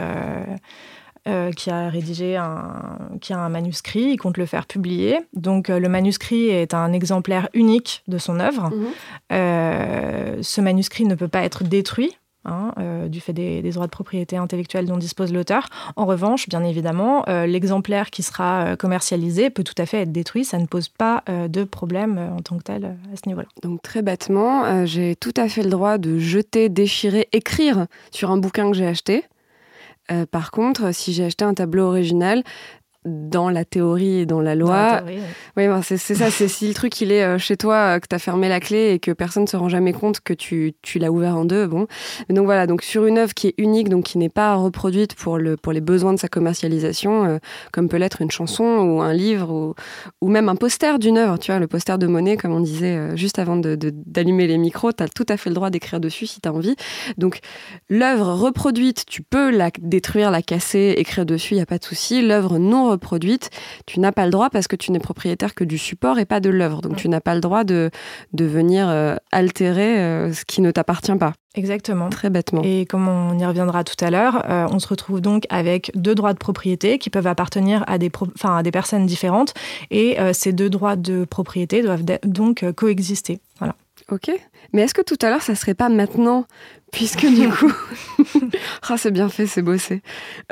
qui 1.57 1.71
a 1.71 1.89
rédigé 1.89 2.37
un, 2.37 2.99
qui 3.21 3.33
a 3.33 3.39
un 3.39 3.49
manuscrit, 3.49 4.13
il 4.13 4.17
compte 4.17 4.37
le 4.37 4.47
faire 4.47 4.67
publier. 4.67 5.21
Donc 5.33 5.69
le 5.69 5.89
manuscrit 5.89 6.49
est 6.49 6.75
un 6.75 6.93
exemplaire 6.93 7.49
unique 7.55 8.03
de 8.09 8.19
son 8.19 8.41
œuvre. 8.41 8.71
Mhm. 8.71 10.43
ce 10.43 10.61
manuscrit 10.61 11.05
ne 11.05 11.15
peut 11.15 11.29
pas 11.29 11.43
être 11.43 11.63
détruit 11.63 12.17
Hein, 12.47 12.73
euh, 12.79 13.09
du 13.09 13.21
fait 13.21 13.35
des, 13.35 13.61
droits 13.61 13.85
de 13.85 13.91
propriété 13.91 14.39
intellectuelle 14.39 14.87
dont 14.87 14.97
dispose 14.97 15.31
l'auteur. 15.31 15.69
En 15.97 16.07
revanche, 16.07 16.49
bien 16.49 16.65
évidemment, 16.65 17.23
euh, 17.29 17.45
l'exemplaire 17.45 18.09
qui 18.09 18.23
sera 18.23 18.65
euh, 18.65 18.77
commercialisé 18.77 19.51
peut 19.51 19.63
tout 19.63 19.75
à 19.77 19.85
fait 19.85 19.99
être 19.99 20.13
détruit. 20.13 20.47
Ça 20.47 20.57
ne 20.57 20.65
pose 20.65 20.89
pas 20.89 21.23
de 21.29 21.65
problème 21.65 22.19
en 22.19 22.41
tant 22.41 22.57
que 22.57 22.63
tel 22.63 22.87
à 22.87 23.17
ce 23.23 23.29
niveau-là. 23.29 23.47
Donc 23.63 23.83
très 23.83 24.01
bêtement, 24.01 24.87
j'ai 24.87 25.17
tout 25.17 25.35
à 25.37 25.49
fait 25.51 25.63
le 25.63 25.69
droit 25.69 25.99
de 25.99 26.19
jeter, 26.19 26.71
déchirer, 26.71 27.29
écrire 27.33 27.87
sur 28.11 28.31
un 28.31 28.39
bouquin 28.39 28.71
que 28.71 28.77
j'ai 28.77 28.87
acheté. 28.87 29.25
par 30.31 30.51
contre, 30.51 30.95
si 30.95 31.13
j'ai 31.13 31.27
acheté 31.27 31.45
un 31.45 31.55
tableau 31.55 31.85
original, 31.85 32.43
dans 33.07 33.49
la 33.49 33.65
théorie 33.65 34.21
et 34.21 34.27
dans 34.27 34.43
la 34.43 34.55
loi. 34.55 35.03
oui, 35.07 35.21
ben, 35.57 35.81
c'est 35.83 35.97
ça, 35.97 36.31
c'est 36.31 36.49
si 36.49 36.69
le 36.69 36.75
truc 36.75 37.01
il 37.01 37.13
est 37.13 37.25
euh, 37.25 37.39
chez 37.39 37.57
toi, 37.57 37.97
euh, 37.97 37.99
que 37.99 38.07
tu 38.07 38.15
as 38.15 38.19
fermé 38.19 38.49
la 38.49 38.61
clé 38.61 38.91
et 38.93 38.99
que 38.99 39.11
personne 39.11 39.45
ne 39.45 39.49
se 39.49 39.57
rend 39.57 39.71
jamais 39.71 39.95
compte 39.95 40.21
que 40.21 40.35
tu, 40.35 40.75
tu 40.83 40.99
l'as 40.99 41.11
ouvert 41.11 41.37
en 41.37 41.47
deux. 41.47 41.67
Bon. 41.67 41.87
donc 42.29 42.45
voilà, 42.45 42.67
donc 42.67 42.83
sur 42.83 43.07
une 43.07 43.17
œuvre 43.17 43.33
qui 43.33 43.49
est 43.49 43.55
unique, 43.57 43.89
donc 43.89 44.05
qui 44.05 44.19
n'est 44.19 44.29
pas 44.29 44.55
reproduite 44.57 45.15
pour, 45.15 45.39
le, 45.39 45.57
pour 45.57 45.73
les 45.73 45.81
besoins 45.81 46.13
de 46.13 46.19
sa 46.19 46.29
commercialisation, 46.29 47.25
euh, 47.25 47.39
comme 47.73 47.89
peut 47.89 47.97
l'être 47.97 48.21
une 48.21 48.31
chanson 48.31 48.65
ou 48.65 49.01
un 49.01 49.15
livre 49.15 49.51
ou, 49.51 49.75
ou 50.21 50.29
même 50.29 50.51
un 50.51 50.57
poster 50.57 50.99
d'une 50.99 51.17
œuvre, 51.17 51.39
tu 51.39 51.53
vois, 51.53 51.59
le 51.59 51.69
poster 51.69 51.97
de 51.97 52.07
Monet, 52.07 52.37
comme 52.37 52.53
on 52.53 52.61
disait 52.61 53.17
juste 53.17 53.39
avant 53.39 53.57
d'allumer 53.57 54.47
de, 54.47 54.53
les 54.53 54.59
micros, 54.59 54.93
tu 54.93 55.03
as 55.03 55.09
tout 55.09 55.27
à 55.31 55.39
fait 55.39 55.49
le 55.49 55.55
droit 55.55 55.71
d'écrire 55.71 56.01
dessus 56.01 56.27
si 56.27 56.43
tu 56.43 56.49
as 56.49 56.53
envie. 56.53 56.77
Donc 57.17 57.41
l'œuvre 57.89 58.35
reproduite, 58.35 59.07
tu 59.07 59.23
peux 59.23 59.51
la 59.51 59.71
détruire, 59.79 60.31
la 60.31 60.43
casser, 60.43 60.95
écrire 60.99 61.25
dessus, 61.25 61.55
il 61.55 61.57
n'y 61.59 61.63
a 61.63 61.67
pas 61.67 61.79
de 61.79 61.85
souci. 61.85 62.21
L'œuvre 62.21 62.59
non 62.59 62.90
reproduite, 62.91 63.51
tu 63.87 64.01
n'as 64.01 64.13
pas 64.13 64.25
le 64.25 64.31
droit 64.31 64.51
parce 64.51 64.69
que 64.69 64.77
tu 64.77 64.93
n'es 64.93 64.99
propriétaire 64.99 65.55
que 65.55 65.65
du 65.65 65.79
support 65.79 66.19
et 66.19 66.25
pas 66.25 66.41
de 66.41 66.51
l'œuvre. 66.51 66.83
Donc 66.83 66.97
tu 66.97 67.09
n'as 67.09 67.21
pas 67.21 67.35
le 67.35 67.41
droit 67.41 67.65
de, 67.65 67.91
de 68.33 68.45
venir 68.45 68.89
euh, 68.89 69.17
altérer 69.33 69.99
euh, 70.01 70.33
ce 70.33 70.45
qui 70.45 70.61
ne 70.61 70.71
t'appartient 70.71 71.17
pas. 71.17 71.33
Exactement. 71.55 72.11
Très 72.11 72.31
bêtement. 72.31 72.63
Et 72.63 72.87
comme 72.87 73.09
on 73.09 73.39
y 73.39 73.45
reviendra 73.45 73.83
tout 73.83 74.05
à 74.05 74.11
l'heure, 74.11 74.45
euh, 74.49 74.69
on 74.71 74.79
se 74.79 74.87
retrouve 74.87 75.21
donc 75.21 75.45
avec 75.49 75.91
deux 75.95 76.15
droits 76.15 76.33
de 76.33 76.39
propriété 76.39 76.99
qui 76.99 77.11
peuvent 77.11 77.27
appartenir 77.27 77.85
à 77.89 77.99
des, 77.99 78.11
à 78.45 78.63
des 78.63 78.71
personnes 78.71 79.07
différentes 79.07 79.55
et 79.91 80.17
ces 80.33 80.53
deux 80.53 80.71
droits 80.71 80.97
de 80.97 81.25
propriété 81.25 81.83
doivent 81.83 82.05
donc 82.25 82.65
coexister. 82.77 83.41
Voilà. 83.59 83.75
Ok. 84.11 84.31
Mais 84.73 84.83
est-ce 84.83 84.95
que 84.95 85.03
tout 85.03 85.19
à 85.23 85.31
l'heure, 85.31 85.43
ça 85.43 85.55
serait 85.55 85.75
pas 85.75 85.89
maintenant 85.89 86.47
puisque 86.93 87.27
du 87.27 87.49
coup, 87.51 87.73
ah, 88.89 88.97
c'est 88.97 89.11
bien 89.11 89.29
fait, 89.29 89.47
c'est 89.47 89.63
bossé. 89.63 90.03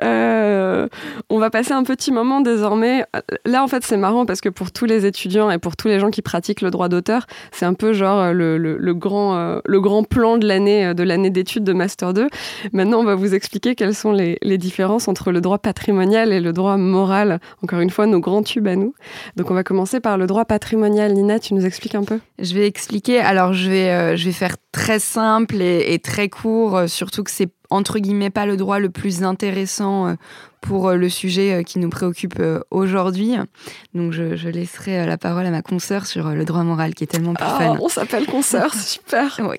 Euh, 0.03 0.89
on 1.31 1.39
va 1.39 1.51
passer 1.51 1.73
un 1.73 1.85
petit 1.85 2.13
moment 2.13 2.41
désormais. 2.41 3.05
Là, 3.45 3.63
en 3.63 3.69
fait, 3.69 3.85
c'est 3.85 3.97
marrant 3.97 4.27
parce 4.27 4.41
que 4.41 4.49
pour 4.49 4.73
tous 4.73 4.85
les 4.85 5.07
étudiants 5.07 5.51
et 5.51 5.59
pour 5.59 5.77
tous 5.77 5.89
les 5.89 5.99
gens 5.99 6.11
qui 6.11 6.23
pratiquent 6.23 6.61
le 6.61 6.71
droit 6.71 6.89
d'auteur, 6.89 7.27
c'est 7.53 7.67
un 7.67 7.75
peu 7.75 7.93
genre 7.93 8.33
le, 8.33 8.93
grand, 8.95 9.37
euh, 9.37 9.61
le 9.65 9.81
grand 9.81 10.05
plan 10.05 10.39
de 10.39 10.47
l'année 10.47 10.87
euh, 10.87 10.95
de 10.95 11.03
l'année 11.03 11.31
d'études 11.31 11.65
de 11.65 11.73
Master 11.73 12.15
2. 12.15 12.29
Maintenant, 12.73 13.01
on 13.01 13.05
va 13.05 13.15
vous 13.15 13.35
expliquer 13.35 13.75
quelles 13.75 13.95
sont 13.95 14.13
les, 14.13 14.39
différences 14.59 15.07
entre 15.07 15.31
le 15.31 15.41
droit 15.41 15.59
patrimonial 15.59 16.33
et 16.33 16.41
le 16.41 16.53
droit 16.53 16.77
moral. 16.77 17.39
Encore 17.63 17.79
une 17.79 17.91
fois, 17.91 18.07
nos 18.07 18.19
grands 18.19 18.43
tubes 18.43 18.67
à 18.67 18.75
nous. 18.75 18.93
Donc, 19.37 19.53
on 19.53 19.55
va 19.55 19.63
commencer 19.63 20.01
par 20.01 20.19
le 20.19 20.27
droit 20.27 20.45
patrimonial. 20.45 21.13
Nina, 21.13 21.39
tu 21.39 21.55
nous 21.55 21.65
expliques 21.65 21.95
un 21.95 22.03
peu? 22.03 22.19
Je 22.41 22.55
vais 22.55 22.67
expliquer. 22.67 23.21
Alors, 23.21 23.53
je 23.53 23.71
vais, 23.71 24.17
je 24.17 24.25
vais 24.25 24.33
faire 24.33 24.57
très 24.73 24.99
simple 24.99 25.63
et, 25.63 25.93
et 25.93 26.01
très 26.01 26.28
court, 26.29 26.77
euh, 26.77 26.87
surtout 26.87 27.25
que 27.25 27.31
c'est 27.31 27.51
entre 27.71 27.99
guillemets 27.99 28.31
pas 28.31 28.47
le 28.47 28.57
droit 28.57 28.79
le 28.79 28.91
plus 28.91 29.23
intéressant 29.23 30.09
euh, 30.09 30.15
pour 30.61 30.89
euh, 30.89 30.97
le 30.97 31.09
sujet 31.09 31.65
qui 31.65 31.79
nous 31.79 31.91
préoccupe 31.91 32.43
aujourd'hui. 32.71 33.37
Donc 33.95 34.13
je, 34.13 34.49
laisserai 34.49 35.07
la 35.07 35.19
parole 35.19 35.47
à 35.47 35.51
ma 35.51 35.63
consoeur 35.63 36.07
sur 36.07 36.31
le 36.31 36.45
droit 36.45 36.63
moral 36.63 36.95
qui 36.95 37.05
est 37.05 37.09
tellement 37.09 37.35
plus 37.35 37.47
oh, 37.47 37.59
fun. 37.59 37.77
On 37.81 37.89
s'appelle 37.89 38.27
consoeur, 38.27 38.75
super. 38.75 39.41
oui. 39.49 39.59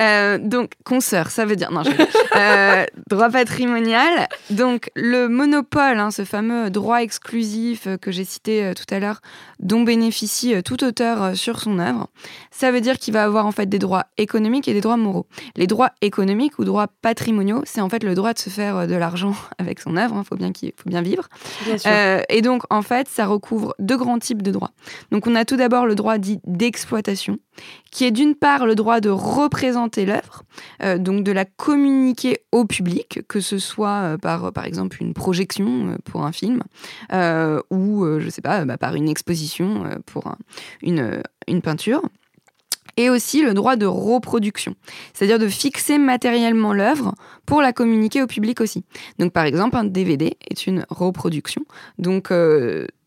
Euh, 0.00 0.38
donc, 0.38 0.72
consoeur, 0.84 1.30
ça 1.30 1.44
veut 1.44 1.56
dire. 1.56 1.70
Non, 1.70 1.82
je... 1.82 1.90
euh, 2.36 2.84
droit 3.08 3.28
patrimonial. 3.30 4.28
Donc, 4.50 4.90
le 4.94 5.28
monopole, 5.28 5.98
hein, 5.98 6.10
ce 6.10 6.24
fameux 6.24 6.70
droit 6.70 7.02
exclusif 7.02 7.86
euh, 7.86 7.96
que 7.96 8.10
j'ai 8.10 8.24
cité 8.24 8.64
euh, 8.64 8.74
tout 8.74 8.92
à 8.94 8.98
l'heure, 8.98 9.20
dont 9.58 9.82
bénéficie 9.82 10.62
tout 10.62 10.82
auteur 10.84 11.36
sur 11.36 11.60
son 11.60 11.78
œuvre, 11.78 12.08
ça 12.50 12.70
veut 12.70 12.80
dire 12.80 12.98
qu'il 12.98 13.12
va 13.12 13.24
avoir 13.24 13.46
en 13.46 13.52
fait 13.52 13.66
des 13.66 13.78
droits 13.78 14.06
économiques 14.16 14.68
et 14.68 14.72
des 14.72 14.80
droits 14.80 14.96
moraux. 14.96 15.26
Les 15.56 15.66
droits 15.66 15.90
économiques 16.00 16.58
ou 16.58 16.64
droits 16.64 16.88
patrimoniaux, 17.02 17.62
c'est 17.64 17.80
en 17.80 17.88
fait 17.88 18.02
le 18.02 18.14
droit 18.14 18.32
de 18.32 18.38
se 18.38 18.48
faire 18.48 18.86
de 18.86 18.94
l'argent 18.94 19.34
avec 19.58 19.80
son 19.80 19.96
œuvre. 19.96 20.14
Il 20.14 20.18
hein, 20.18 20.24
faut 20.26 20.36
bien 20.36 20.52
qu'il 20.52 20.72
faut 20.76 20.88
bien 20.88 21.02
vivre. 21.02 21.28
et 22.28 22.42
donc, 22.42 22.62
en 22.70 22.82
fait, 22.82 23.08
ça 23.08 23.26
recouvre 23.26 23.74
deux 23.78 23.96
grands 23.96 24.18
types 24.18 24.42
de 24.42 24.50
droits. 24.50 24.70
Donc, 25.10 25.26
on 25.26 25.34
a 25.34 25.44
tout 25.44 25.56
d'abord 25.56 25.86
le 25.86 25.94
droit 25.94 26.18
dit 26.18 26.40
d'exploitation 26.44 27.38
qui 27.90 28.04
est 28.04 28.10
d'une 28.10 28.34
part 28.34 28.66
le 28.66 28.74
droit 28.74 29.00
de 29.00 29.10
représenter 29.10 30.06
l'œuvre, 30.06 30.44
euh, 30.82 30.98
donc 30.98 31.24
de 31.24 31.32
la 31.32 31.44
communiquer 31.44 32.38
au 32.52 32.64
public, 32.64 33.20
que 33.28 33.40
ce 33.40 33.58
soit 33.58 34.02
euh, 34.02 34.16
par, 34.18 34.52
par 34.52 34.64
exemple 34.64 34.98
une 35.00 35.14
projection 35.14 35.88
euh, 35.88 35.96
pour 36.04 36.24
un 36.24 36.32
film, 36.32 36.62
ou 37.70 38.04
je 38.18 38.28
sais 38.28 38.42
pas, 38.42 38.64
bah, 38.64 38.78
par 38.78 38.94
une 38.94 39.08
exposition 39.08 39.84
pour 40.06 40.34
une, 40.82 41.22
une 41.48 41.62
peinture. 41.62 42.02
et 42.96 43.08
aussi 43.08 43.42
le 43.42 43.54
droit 43.54 43.76
de 43.76 43.86
reproduction, 43.86 44.74
c'est-à-dire 45.12 45.38
de 45.38 45.48
fixer 45.48 45.98
matériellement 45.98 46.72
l'œuvre 46.72 47.14
pour 47.46 47.62
la 47.62 47.72
communiquer 47.72 48.22
au 48.22 48.26
public 48.26 48.60
aussi. 48.60 48.84
Donc 49.18 49.32
par 49.32 49.44
exemple, 49.44 49.76
un 49.76 49.84
DVD 49.84 50.36
est 50.50 50.66
une 50.66 50.84
reproduction. 50.90 51.64
Donc 51.98 52.30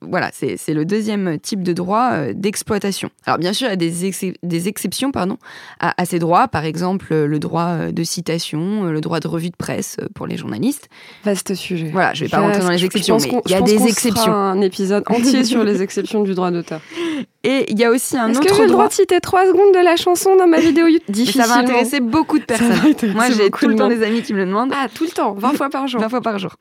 voilà, 0.10 0.30
c'est 0.34 0.58
le 0.74 0.86
deuxième 0.86 1.40
type 1.40 1.64
de 1.64 1.74
droit 1.74 2.12
euh, 2.14 2.34
d'exploitation. 2.34 3.10
Alors 3.26 3.38
bien 3.38 3.54
sûr, 3.54 3.68
il 3.68 3.72
y 3.72 3.74
a 3.74 3.76
des, 3.76 4.34
des 4.44 4.68
exceptions 4.68 5.12
pardon, 5.12 5.38
à, 5.80 6.06
ces 6.06 6.20
droits, 6.20 6.48
par 6.48 6.66
exemple 6.66 7.14
le 7.14 7.40
droit 7.40 7.68
euh, 7.68 7.92
de 7.92 8.04
citation, 8.04 8.86
le 8.86 9.02
droit 9.02 9.20
de 9.20 9.28
revue 9.28 9.50
de 9.50 9.56
presse 9.56 9.98
pour 10.16 10.28
les 10.28 10.38
journalistes. 10.38 10.90
Vaste 11.24 11.54
sujet. 11.56 11.90
Voilà, 11.92 12.14
je 12.14 12.24
ne 12.24 12.28
vais 12.28 12.32
pas 12.32 12.42
rentrer 12.42 12.62
dans 12.62 12.70
les 12.70 12.86
exceptions, 12.86 13.18
mais 13.18 13.42
il 13.46 13.52
y 13.52 13.56
a 13.56 13.62
des 13.62 13.84
exceptions. 13.86 14.26
Fera 14.26 14.52
un 14.52 14.62
épisode 14.62 15.04
entier 15.08 15.44
sur 15.44 15.64
les 15.64 15.82
exceptions 15.82 16.24
du 16.24 16.34
droit 16.34 16.52
d'auteur. 16.52 16.82
Et 17.46 17.70
il 17.70 17.78
y 17.78 17.84
a 17.84 17.92
aussi 17.92 18.18
un 18.18 18.30
autre 18.30 18.40
droit. 18.40 18.46
Est-ce 18.46 18.52
que 18.52 18.56
j'ai 18.56 18.64
le 18.64 18.72
droit 18.72 18.88
de 18.88 18.94
citer 18.94 19.20
trois 19.20 19.46
secondes 19.46 19.74
de 19.74 19.84
la 19.84 19.98
chanson 19.98 20.38
dans 20.38 20.48
ma 20.48 20.60
vidéo 20.60 20.88
Ça 21.34 21.46
va 21.46 21.58
intéresser 21.58 22.00
beaucoup 22.00 22.40
de 22.40 22.46
personnes. 22.46 23.14
Moi, 23.14 23.32
j'ai 23.32 23.50
tout 23.52 23.68
le 23.68 23.76
temps 23.76 23.90
des 23.90 24.02
amis 24.02 24.22
qui 24.22 24.34
me 24.34 24.40
le 24.40 24.46
demandent. 24.46 24.72
Ah, 24.74 24.88
tout 24.94 25.04
le 25.04 25.10
temps, 25.10 25.34
20 25.34 25.54
fois 25.54 25.70
par 25.70 25.88
jour. 25.88 26.00
20 26.04 26.10
fois 26.10 26.22
par 26.22 26.40
jour. 26.40 26.56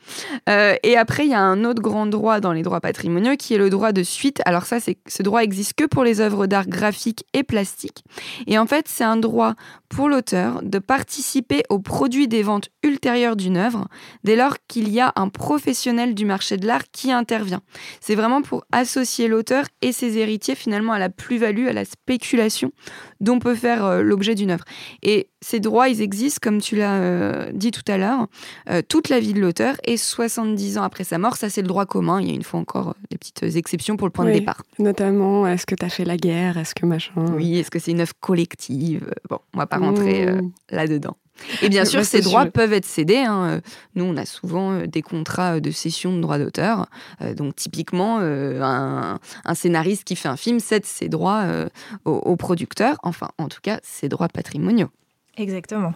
Euh, 0.48 0.74
et 0.82 0.96
après, 0.96 1.24
il 1.24 1.30
y 1.30 1.34
a 1.34 1.40
un 1.40 1.64
autre 1.64 1.80
grand 1.80 2.06
droit 2.06 2.40
dans 2.40 2.52
les 2.52 2.62
droits 2.62 2.80
patrimoniaux 2.80 3.31
qui 3.36 3.54
est 3.54 3.58
le 3.58 3.70
droit 3.70 3.92
de 3.92 4.02
suite. 4.02 4.40
Alors 4.44 4.64
ça, 4.64 4.78
ce 4.80 5.22
droit 5.22 5.42
existe 5.42 5.74
que 5.74 5.84
pour 5.84 6.04
les 6.04 6.20
œuvres 6.20 6.46
d'art 6.46 6.66
graphique 6.66 7.24
et 7.32 7.42
plastique. 7.42 8.04
Et 8.46 8.58
en 8.58 8.66
fait, 8.66 8.86
c'est 8.88 9.04
un 9.04 9.16
droit 9.16 9.54
pour 9.88 10.08
l'auteur 10.08 10.62
de 10.62 10.78
participer 10.78 11.62
au 11.68 11.78
produit 11.78 12.28
des 12.28 12.42
ventes 12.42 12.70
ultérieures 12.82 13.36
d'une 13.36 13.56
œuvre 13.56 13.88
dès 14.24 14.36
lors 14.36 14.56
qu'il 14.66 14.88
y 14.88 15.00
a 15.00 15.12
un 15.16 15.28
professionnel 15.28 16.14
du 16.14 16.24
marché 16.24 16.56
de 16.56 16.66
l'art 16.66 16.90
qui 16.92 17.12
intervient. 17.12 17.60
C'est 18.00 18.14
vraiment 18.14 18.42
pour 18.42 18.64
associer 18.72 19.28
l'auteur 19.28 19.66
et 19.82 19.92
ses 19.92 20.18
héritiers 20.18 20.54
finalement 20.54 20.92
à 20.92 20.98
la 20.98 21.10
plus-value, 21.10 21.66
à 21.66 21.72
la 21.72 21.84
spéculation 21.84 22.72
dont 23.22 23.38
peut 23.38 23.54
faire 23.54 23.86
euh, 23.86 24.02
l'objet 24.02 24.34
d'une 24.34 24.50
œuvre. 24.50 24.64
Et 25.02 25.28
ces 25.40 25.60
droits, 25.60 25.88
ils 25.88 26.02
existent, 26.02 26.40
comme 26.42 26.60
tu 26.60 26.76
l'as 26.76 27.00
euh, 27.00 27.50
dit 27.52 27.70
tout 27.70 27.84
à 27.88 27.96
l'heure, 27.96 28.26
euh, 28.68 28.82
toute 28.86 29.08
la 29.08 29.20
vie 29.20 29.32
de 29.32 29.40
l'auteur 29.40 29.76
et 29.84 29.96
70 29.96 30.78
ans 30.78 30.82
après 30.82 31.04
sa 31.04 31.16
mort. 31.16 31.36
Ça, 31.36 31.48
c'est 31.48 31.62
le 31.62 31.68
droit 31.68 31.86
commun. 31.86 32.20
Il 32.20 32.28
y 32.28 32.30
a 32.32 32.34
une 32.34 32.42
fois 32.42 32.60
encore 32.60 32.94
des 33.10 33.16
petites 33.16 33.56
exceptions 33.56 33.96
pour 33.96 34.06
le 34.06 34.12
point 34.12 34.26
de 34.26 34.32
départ. 34.32 34.62
Notamment, 34.78 35.46
est-ce 35.46 35.64
que 35.64 35.74
tu 35.74 35.84
as 35.84 35.88
fait 35.88 36.04
la 36.04 36.16
guerre? 36.16 36.58
Est-ce 36.58 36.74
que 36.74 36.84
machin? 36.84 37.12
Oui, 37.34 37.58
est-ce 37.58 37.70
que 37.70 37.78
c'est 37.78 37.92
une 37.92 38.00
œuvre 38.00 38.14
collective? 38.20 39.10
Bon, 39.30 39.38
on 39.54 39.58
va 39.58 39.66
pas 39.66 39.78
rentrer 39.78 40.26
mmh. 40.26 40.50
là-dedans. 40.70 41.16
Et 41.62 41.68
bien 41.68 41.84
sûr, 41.84 42.04
ces 42.04 42.20
droits 42.20 42.46
peuvent 42.46 42.72
être 42.72 42.84
cédés. 42.84 43.18
Hein. 43.18 43.60
Nous, 43.94 44.04
on 44.04 44.16
a 44.16 44.24
souvent 44.24 44.72
euh, 44.72 44.86
des 44.86 45.02
contrats 45.02 45.60
de 45.60 45.70
cession 45.70 46.14
de 46.16 46.20
droits 46.20 46.38
d'auteur. 46.38 46.86
Euh, 47.20 47.34
donc, 47.34 47.56
typiquement, 47.56 48.18
euh, 48.20 48.60
un, 48.62 49.54
scénariste 49.54 50.04
qui 50.04 50.16
fait 50.16 50.28
un 50.28 50.36
film 50.36 50.60
cède 50.60 50.86
ses 50.86 51.08
droits 51.08 51.44
au, 52.04 52.36
producteur, 52.36 52.96
enfin, 53.02 53.28
en 53.38 53.48
tout 53.48 53.60
cas, 53.62 53.78
ses 53.82 54.08
droits 54.08 54.28
patrimoniaux. 54.28 54.88
Exactement. 55.36 55.92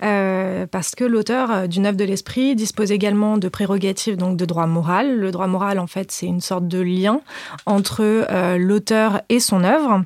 parce 0.00 0.94
que 0.94 1.04
l'auteur 1.04 1.68
d'une 1.68 1.86
œuvre 1.86 1.96
de 1.96 2.04
l'esprit 2.04 2.56
dispose 2.56 2.90
également 2.90 3.38
de 3.38 3.48
prérogatives, 3.48 4.16
donc 4.16 4.36
de 4.36 4.44
droit 4.44 4.66
moral. 4.66 5.18
Le 5.18 5.30
droit 5.30 5.46
moral, 5.46 5.78
en 5.78 5.86
fait, 5.86 6.10
c'est 6.10 6.26
une 6.26 6.40
sorte 6.40 6.66
de 6.66 6.80
lien 6.80 7.20
entre 7.66 8.26
l'auteur 8.56 9.22
et 9.28 9.40
son 9.40 9.64
œuvre. 9.64 10.02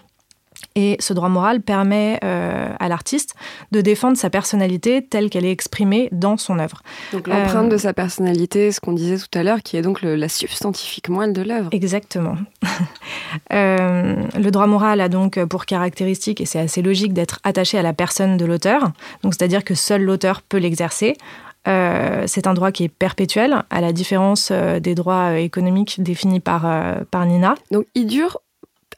Et 0.76 0.98
ce 1.00 1.14
droit 1.14 1.30
moral 1.30 1.62
permet 1.62 2.20
euh, 2.22 2.68
à 2.78 2.88
l'artiste 2.88 3.34
de 3.72 3.80
défendre 3.80 4.18
sa 4.18 4.28
personnalité 4.28 5.02
telle 5.02 5.30
qu'elle 5.30 5.46
est 5.46 5.50
exprimée 5.50 6.10
dans 6.12 6.36
son 6.36 6.58
œuvre. 6.58 6.82
Donc 7.14 7.26
l'empreinte 7.26 7.70
de 7.70 7.78
sa 7.78 7.94
personnalité, 7.94 8.70
ce 8.70 8.80
qu'on 8.80 8.92
disait 8.92 9.16
tout 9.16 9.38
à 9.38 9.42
l'heure, 9.42 9.62
qui 9.62 9.78
est 9.78 9.82
donc 9.82 10.02
la 10.02 10.28
substantifique 10.28 11.08
moelle 11.08 11.32
de 11.32 11.42
l'œuvre. 11.42 11.70
Exactement. 11.72 12.36
Euh, 13.52 14.14
le 14.38 14.50
droit 14.50 14.66
moral 14.66 15.00
a 15.00 15.08
donc 15.08 15.42
pour 15.44 15.66
caractéristique, 15.66 16.40
et 16.40 16.46
c'est 16.46 16.58
assez 16.58 16.80
logique, 16.80 17.12
d'être 17.12 17.40
attaché 17.44 17.78
à 17.78 17.82
la 17.82 17.92
personne 17.92 18.36
de 18.36 18.44
l'auteur. 18.44 18.92
Donc 19.22 19.34
c'est-à-dire 19.34 19.64
que 19.64 19.74
seul 19.74 20.02
l'auteur 20.02 20.42
peut 20.42 20.56
l'exercer. 20.58 21.16
Euh, 21.68 22.24
c'est 22.26 22.46
un 22.46 22.54
droit 22.54 22.70
qui 22.70 22.84
est 22.84 22.88
perpétuel, 22.88 23.64
à 23.70 23.80
la 23.80 23.92
différence 23.92 24.52
des 24.52 24.94
droits 24.94 25.38
économiques 25.38 26.02
définis 26.02 26.40
par, 26.40 26.66
par 27.10 27.26
Nina. 27.26 27.56
Donc 27.70 27.86
il 27.94 28.06
dure 28.06 28.38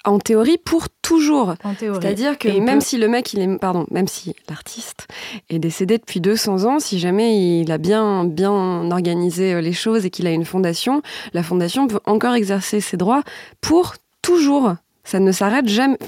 en 0.05 0.19
théorie 0.19 0.59
pour 0.59 0.89
toujours. 1.03 1.55
C'est-à-dire 1.79 2.39
que 2.39 2.49
même 2.61 2.81
si 2.81 2.99
le 2.99 3.09
mec, 3.09 3.33
il 3.33 3.41
est, 3.41 3.59
pardon, 3.59 3.87
même 3.91 4.09
si 4.09 4.35
l'artiste 4.49 5.09
est 5.49 5.59
décédé 5.59 5.99
depuis 5.99 6.21
200 6.21 6.65
ans, 6.65 6.81
si 6.81 6.99
jamais 6.99 7.61
il 7.61 7.73
a 7.73 7.79
bien, 7.79 8.25
bien 8.25 8.91
organisé 8.91 9.55
euh, 9.55 9.61
les 9.61 9.73
choses 9.73 10.05
et 10.05 10.11
qu'il 10.11 10.27
a 10.27 10.31
une 10.31 10.45
fondation, 10.45 11.03
la 11.33 11.43
fondation 11.43 11.87
peut 11.87 12.01
encore 12.07 12.35
exercer 12.35 12.81
ses 12.81 12.97
droits 12.97 13.23
pour 13.61 13.95
toujours. 14.23 14.75
Ça 15.05 15.21
ne 15.21 15.33
s'arrête 15.33 15.69
jamais. 15.69 15.99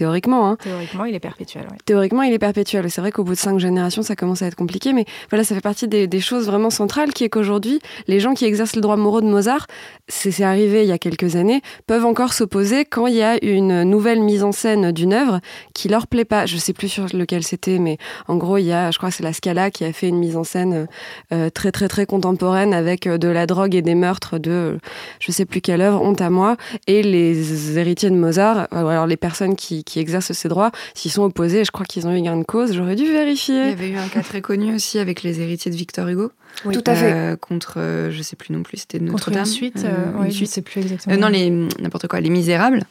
Théoriquement. 0.00 0.48
Hein. 0.48 0.56
Théoriquement, 0.56 1.04
il 1.04 1.14
est 1.14 1.20
perpétuel. 1.20 1.66
Théoriquement, 1.84 2.22
il 2.22 2.32
est 2.32 2.38
perpétuel. 2.38 2.90
C'est 2.90 3.02
vrai 3.02 3.12
qu'au 3.12 3.22
bout 3.22 3.34
de 3.34 3.38
cinq 3.38 3.58
générations, 3.58 4.00
ça 4.00 4.16
commence 4.16 4.40
à 4.40 4.46
être 4.46 4.54
compliqué, 4.54 4.94
mais 4.94 5.04
voilà, 5.28 5.44
ça 5.44 5.54
fait 5.54 5.60
partie 5.60 5.88
des, 5.88 6.20
choses 6.20 6.46
vraiment 6.46 6.70
centrales 6.70 7.12
qui 7.12 7.24
est 7.24 7.28
qu'aujourd'hui, 7.28 7.80
les 8.06 8.18
gens 8.18 8.32
qui 8.32 8.46
exercent 8.46 8.76
le 8.76 8.80
droit 8.80 8.96
moraux 8.96 9.20
de 9.20 9.26
Mozart, 9.26 9.66
c'est 10.08 10.42
arrivé 10.42 10.84
il 10.84 10.88
y 10.88 10.92
a 10.92 10.96
quelques 10.96 11.36
années, 11.36 11.60
peuvent 11.86 12.06
encore 12.06 12.32
s'opposer 12.32 12.86
quand 12.86 13.08
il 13.08 13.16
y 13.16 13.22
a 13.22 13.44
une 13.44 13.82
nouvelle 13.82 14.22
mise 14.22 14.42
en 14.42 14.52
scène 14.52 14.90
d'une 14.90 15.12
œuvre 15.12 15.40
qui 15.74 15.88
leur 15.88 16.06
plaît 16.06 16.24
pas. 16.24 16.46
Je 16.46 16.56
sais 16.56 16.72
plus 16.72 16.88
sur 16.88 17.04
lequel 17.12 17.42
c'était, 17.42 17.78
mais 17.78 17.98
en 18.26 18.38
gros, 18.38 18.56
il 18.56 18.64
y 18.64 18.72
a, 18.72 18.90
je 18.90 18.96
crois 18.96 19.10
que 19.10 19.16
c'est 19.16 19.22
la 19.22 19.34
Scala 19.34 19.70
qui 19.70 19.84
a 19.84 19.92
fait 19.92 20.08
une 20.08 20.18
mise 20.18 20.38
en 20.38 20.44
scène 20.44 20.86
euh, 21.30 21.50
très 21.50 21.72
très 21.72 21.88
très 21.88 22.06
contemporaine 22.06 22.72
avec 22.72 23.06
euh, 23.06 23.18
de 23.18 23.28
la 23.28 23.46
drogue 23.46 23.74
et 23.74 23.82
des 23.82 23.94
meurtres 23.94 24.38
de, 24.38 24.78
je 25.18 25.30
sais 25.30 25.44
plus 25.44 25.60
quelle 25.60 25.82
œuvre, 25.82 26.00
honte 26.00 26.22
à 26.22 26.30
moi, 26.30 26.56
et 26.86 27.02
les 27.02 27.76
héritiers 27.76 28.08
de 28.08 28.16
Mozart, 28.16 28.68
euh, 28.72 28.86
alors 28.86 29.06
les 29.06 29.18
personnes 29.18 29.56
qui 29.56 29.84
qui 29.90 29.98
exercent 29.98 30.32
ces 30.32 30.48
droits, 30.48 30.70
s'ils 30.94 31.10
sont 31.10 31.22
opposés, 31.22 31.64
je 31.64 31.72
crois 31.72 31.84
qu'ils 31.84 32.06
ont 32.06 32.14
eu 32.16 32.22
gain 32.22 32.36
de 32.36 32.44
cause, 32.44 32.72
j'aurais 32.72 32.94
dû 32.94 33.10
vérifier. 33.10 33.62
Il 33.62 33.68
y 33.68 33.72
avait 33.72 33.88
eu 33.90 33.96
un 33.96 34.08
cas 34.08 34.22
très 34.22 34.40
connu 34.40 34.74
aussi 34.74 34.98
avec 34.98 35.22
les 35.22 35.40
héritiers 35.40 35.70
de 35.70 35.76
Victor 35.76 36.06
Hugo. 36.06 36.30
Oui, 36.64 36.74
tout 36.74 36.82
à 36.86 36.94
fait. 36.94 37.12
Euh, 37.12 37.36
contre, 37.36 37.74
euh, 37.78 38.10
je 38.10 38.22
sais 38.22 38.36
plus 38.36 38.52
non 38.52 38.62
plus, 38.62 38.78
c'était 38.78 39.00
Notre-Dame. 39.00 39.40
Une 39.40 39.46
suite, 39.46 39.84
euh, 39.84 40.12
oui, 40.18 40.30
je 40.30 40.44
sais 40.44 40.62
plus 40.62 40.80
exactement. 40.80 41.16
non, 41.16 41.28
les 41.28 41.50
n'importe 41.50 42.06
quoi, 42.06 42.20
les 42.20 42.30
Misérables. 42.30 42.84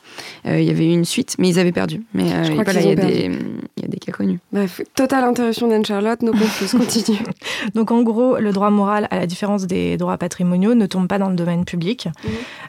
Il 0.45 0.63
y 0.63 0.69
avait 0.69 0.85
eu 0.85 0.93
une 0.93 1.05
suite, 1.05 1.35
mais 1.39 1.49
ils 1.49 1.59
avaient 1.59 1.71
perdu. 1.71 2.03
Mais 2.13 2.45
je 2.45 2.51
crois 2.51 2.65
qu'il 2.65 2.81
y, 2.81 2.91
a 2.91 2.95
des, 2.95 3.31
il 3.77 3.83
y 3.83 3.85
a 3.85 3.87
des 3.87 3.97
cas 3.97 4.11
connus. 4.11 4.39
Bref, 4.51 4.81
totale 4.95 5.23
interruption 5.23 5.67
d'Anne-Charlotte, 5.67 6.21
nos 6.21 6.31
confuses, 6.31 6.71
continue. 6.77 7.19
Donc 7.75 7.91
en 7.91 8.01
gros, 8.01 8.37
le 8.37 8.51
droit 8.51 8.69
moral, 8.69 9.07
à 9.11 9.19
la 9.19 9.27
différence 9.27 9.67
des 9.67 9.97
droits 9.97 10.17
patrimoniaux, 10.17 10.73
ne 10.73 10.85
tombe 10.85 11.07
pas 11.07 11.19
dans 11.19 11.29
le 11.29 11.35
domaine 11.35 11.65
public. 11.65 12.07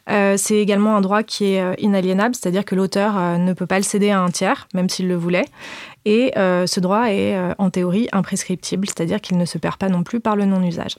Mhm. 0.09 0.37
C'est 0.37 0.57
également 0.57 0.97
un 0.97 1.01
droit 1.01 1.23
qui 1.23 1.45
est 1.45 1.81
inaliénable, 1.81 2.35
c'est-à-dire 2.35 2.65
que 2.65 2.75
l'auteur 2.75 3.39
ne 3.39 3.53
peut 3.53 3.67
pas 3.67 3.79
le 3.79 3.85
céder 3.85 4.11
à 4.11 4.21
un 4.21 4.31
tiers, 4.31 4.69
même 4.75 4.89
s'il 4.89 5.09
le 5.09 5.17
voulait. 5.17 5.47
Et 6.05 6.33
euh, 6.37 6.67
ce 6.67 6.81
droit 6.81 7.11
est 7.11 7.37
euh, 7.37 7.55
en 7.59 7.71
théorie 7.71 8.09
imprescriptible, 8.13 8.87
c'est-à-dire 8.89 9.21
qu'il 9.21 9.37
ne 9.37 9.45
se 9.45 9.59
perd 9.59 9.77
pas 9.77 9.89
non 9.89 10.03
plus 10.03 10.21
par 10.21 10.37
le 10.37 10.45
non-usage. 10.45 10.97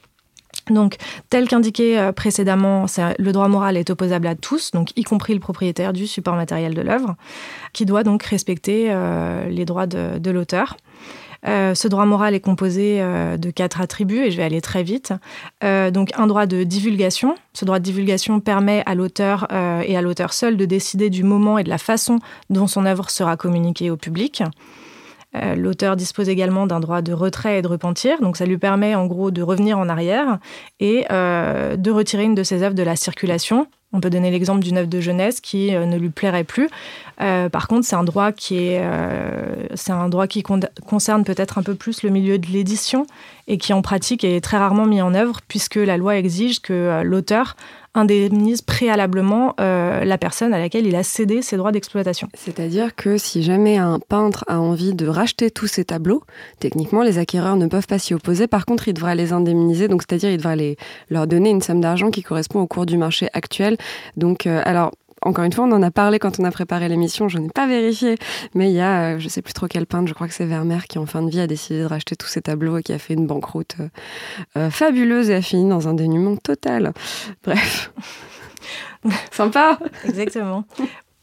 Donc, 0.70 0.98
tel 1.30 1.48
qu'indiqué 1.48 1.98
euh, 1.98 2.12
précédemment, 2.12 2.86
le 3.18 3.32
droit 3.32 3.48
moral 3.48 3.78
est 3.78 3.90
opposable 3.90 4.28
à 4.28 4.36
tous, 4.36 4.72
donc 4.72 4.96
y 4.96 5.04
compris 5.04 5.34
le 5.34 5.40
propriétaire 5.40 5.94
du 5.94 6.06
support 6.06 6.36
matériel 6.36 6.76
de 6.76 6.82
l'œuvre, 6.82 7.16
qui 7.74 7.86
doit 7.86 8.04
donc 8.04 8.24
respecter 8.24 8.94
les 9.50 9.66
droits 9.66 9.88
de, 9.88 10.30
l'auteur. 10.30 10.78
ce 11.46 11.88
droit 11.88 12.06
moral 12.06 12.36
est 12.36 12.42
composé 12.42 13.00
de 13.00 13.50
quatre 13.50 13.82
attributs 13.82 14.26
et 14.26 14.32
je 14.32 14.38
vais 14.38 14.44
aller 14.44 14.62
très 14.62 14.84
vite. 14.84 15.14
donc 15.62 16.12
un 16.16 16.28
droit 16.28 16.46
de 16.46 16.64
divulgation. 16.64 17.36
Ce 17.54 17.66
droit 17.66 17.80
de 17.80 17.84
divulgation 17.84 18.40
permet 18.40 18.84
à 18.86 18.94
l'auteur 18.94 19.48
et 19.52 19.98
à 19.98 20.02
l'auteur 20.02 20.34
seul 20.34 20.58
de 20.58 20.66
décider 20.66 21.10
du 21.10 21.24
moment 21.24 21.58
et 21.58 21.64
de 21.64 21.70
la 21.70 21.80
façon 21.80 22.20
dont 22.50 22.68
son 22.68 22.86
œuvre 22.86 23.10
sera 23.10 23.36
communiquée 23.38 23.90
au 23.90 23.98
public. 23.98 24.44
Euh, 25.36 25.56
l'auteur 25.56 25.96
dispose 25.96 26.28
également 26.28 26.68
d'un 26.68 26.80
droit 26.80 27.02
de 27.02 27.14
retrait 27.14 27.60
et 27.60 27.62
de 27.62 27.68
repentir, 27.68 28.20
donc 28.22 28.36
ça 28.36 28.46
lui 28.46 28.58
permet 28.58 28.96
en 28.96 29.06
gros 29.06 29.32
de 29.32 29.42
revenir 29.42 29.78
en 29.78 29.88
arrière 29.88 30.40
et 30.82 31.06
euh, 31.10 31.78
de 31.78 31.92
retirer 31.92 32.24
une 32.24 32.36
de 32.36 32.44
ses 32.44 32.64
œuvres 32.64 32.76
de 32.76 32.84
la 32.84 32.98
circulation. 32.98 33.68
On 33.94 34.00
peut 34.00 34.10
donner 34.10 34.32
l'exemple 34.32 34.62
d'une 34.62 34.78
œuvre 34.78 34.90
de 34.90 35.00
jeunesse 35.02 35.42
qui 35.42 35.76
euh, 35.76 35.86
ne 35.86 35.98
lui 35.98 36.10
plairait 36.10 36.44
plus. 36.44 36.70
Par 37.52 37.68
contre, 37.68 37.86
c'est 37.86 37.96
un 37.96 38.04
droit 38.04 38.32
qui 38.32 38.58
est, 38.58 38.84
c'est 39.76 39.92
un 39.92 40.10
droit 40.10 40.28
qui 40.28 40.44
concerne 40.44 41.24
peut-être 41.24 41.58
un 41.58 41.64
peu 41.64 41.76
plus 41.76 42.04
le 42.04 42.10
milieu 42.10 42.38
de 42.38 42.48
l'édition 42.48 43.06
et 43.48 43.58
qui 43.58 43.74
en 43.74 43.82
pratique 43.82 44.24
est 44.24 44.42
très 44.42 44.58
rarement 44.58 44.86
mis 44.86 45.02
en 45.02 45.14
œuvre 45.14 45.40
puisque 45.48 45.76
la 45.76 45.98
loi 45.98 46.18
exige 46.18 46.62
que 46.62 47.02
l'auteur 47.04 47.56
indemnise 47.94 48.62
préalablement 48.62 49.54
euh, 49.60 50.06
la 50.06 50.18
personne 50.18 50.54
à 50.54 50.60
laquelle 50.60 50.88
il 50.88 50.96
a 50.96 51.04
cédé 51.04 51.42
ses 51.42 51.58
droits 51.58 51.72
d'exploitation. 51.72 52.30
C'est-à-dire 52.34 52.96
que 52.96 53.18
si 53.18 53.44
jamais 53.44 53.78
un 53.78 54.00
peintre 54.00 54.46
a 54.48 54.60
envie 54.60 54.94
de 54.94 55.08
racheter 55.08 55.52
tous 55.52 55.68
ses 55.68 55.86
tableaux, 55.86 56.24
techniquement, 56.60 57.04
les 57.04 57.18
acquéreurs 57.18 57.58
ne 57.58 57.68
peuvent 57.68 57.88
pas 57.88 58.00
s'y 58.00 58.14
opposer. 58.14 58.48
Par 58.48 58.66
contre, 58.66 58.88
il 58.88 58.94
devra 58.94 59.16
les 59.16 59.34
indemniser, 59.34 59.88
donc 59.88 60.04
c'est-à-dire 60.08 60.30
il 60.30 60.38
devra 60.38 60.56
leur 61.10 61.28
donner 61.28 61.50
une 61.50 61.62
somme 61.62 61.82
d'argent 61.82 62.12
qui 62.12 62.24
correspond 62.24 62.62
au 62.62 62.68
cours 62.68 62.86
du 62.86 62.98
marché 62.98 63.28
actuel. 63.34 63.78
Donc, 64.16 64.48
euh, 64.48 64.62
alors, 64.64 64.92
encore 65.24 65.44
une 65.44 65.54
fois, 65.54 65.66
on 65.66 65.72
en 65.72 65.84
a 65.84 65.92
parlé 65.92 66.18
quand 66.18 66.40
on 66.40 66.44
a 66.44 66.52
préparé 66.52 66.90
l'émission, 66.90 67.30
je 67.30 67.38
n'ai 67.38 67.50
pas 67.50 67.68
vérifié, 67.68 68.18
mais 68.56 68.72
il 68.72 68.76
y 68.76 68.80
a, 68.80 69.14
euh, 69.14 69.20
je 69.20 69.30
sais 69.30 69.42
plus 69.42 69.54
trop 69.54 69.68
quel 69.68 69.86
peintre, 69.86 70.08
je 70.08 70.14
crois 70.14 70.28
que 70.28 70.34
c'est 70.34 70.46
Vermeer 70.46 70.88
qui 70.88 70.98
en 70.98 71.06
fin 71.06 71.22
de 71.22 71.30
vie 71.30 71.40
a 71.40 71.48
décidé 71.48 71.82
de 71.82 71.86
racheter 71.86 72.16
tous 72.16 72.28
ses 72.28 72.42
tableaux 72.42 72.78
et 72.78 72.84
qui 72.84 72.94
a 72.94 72.98
fait 72.98 73.14
une 73.14 73.28
banqueroute 73.28 73.76
euh, 73.80 73.90
euh, 74.58 74.70
fabuleuse 74.72 75.30
et 75.30 75.36
a 75.36 75.42
fini 75.42 75.70
dans 75.70 75.88
un 75.88 75.94
dénuement 75.94 76.38
total. 76.38 76.94
Bref. 77.44 77.94
Sympa 79.32 79.78
Exactement. 80.06 80.66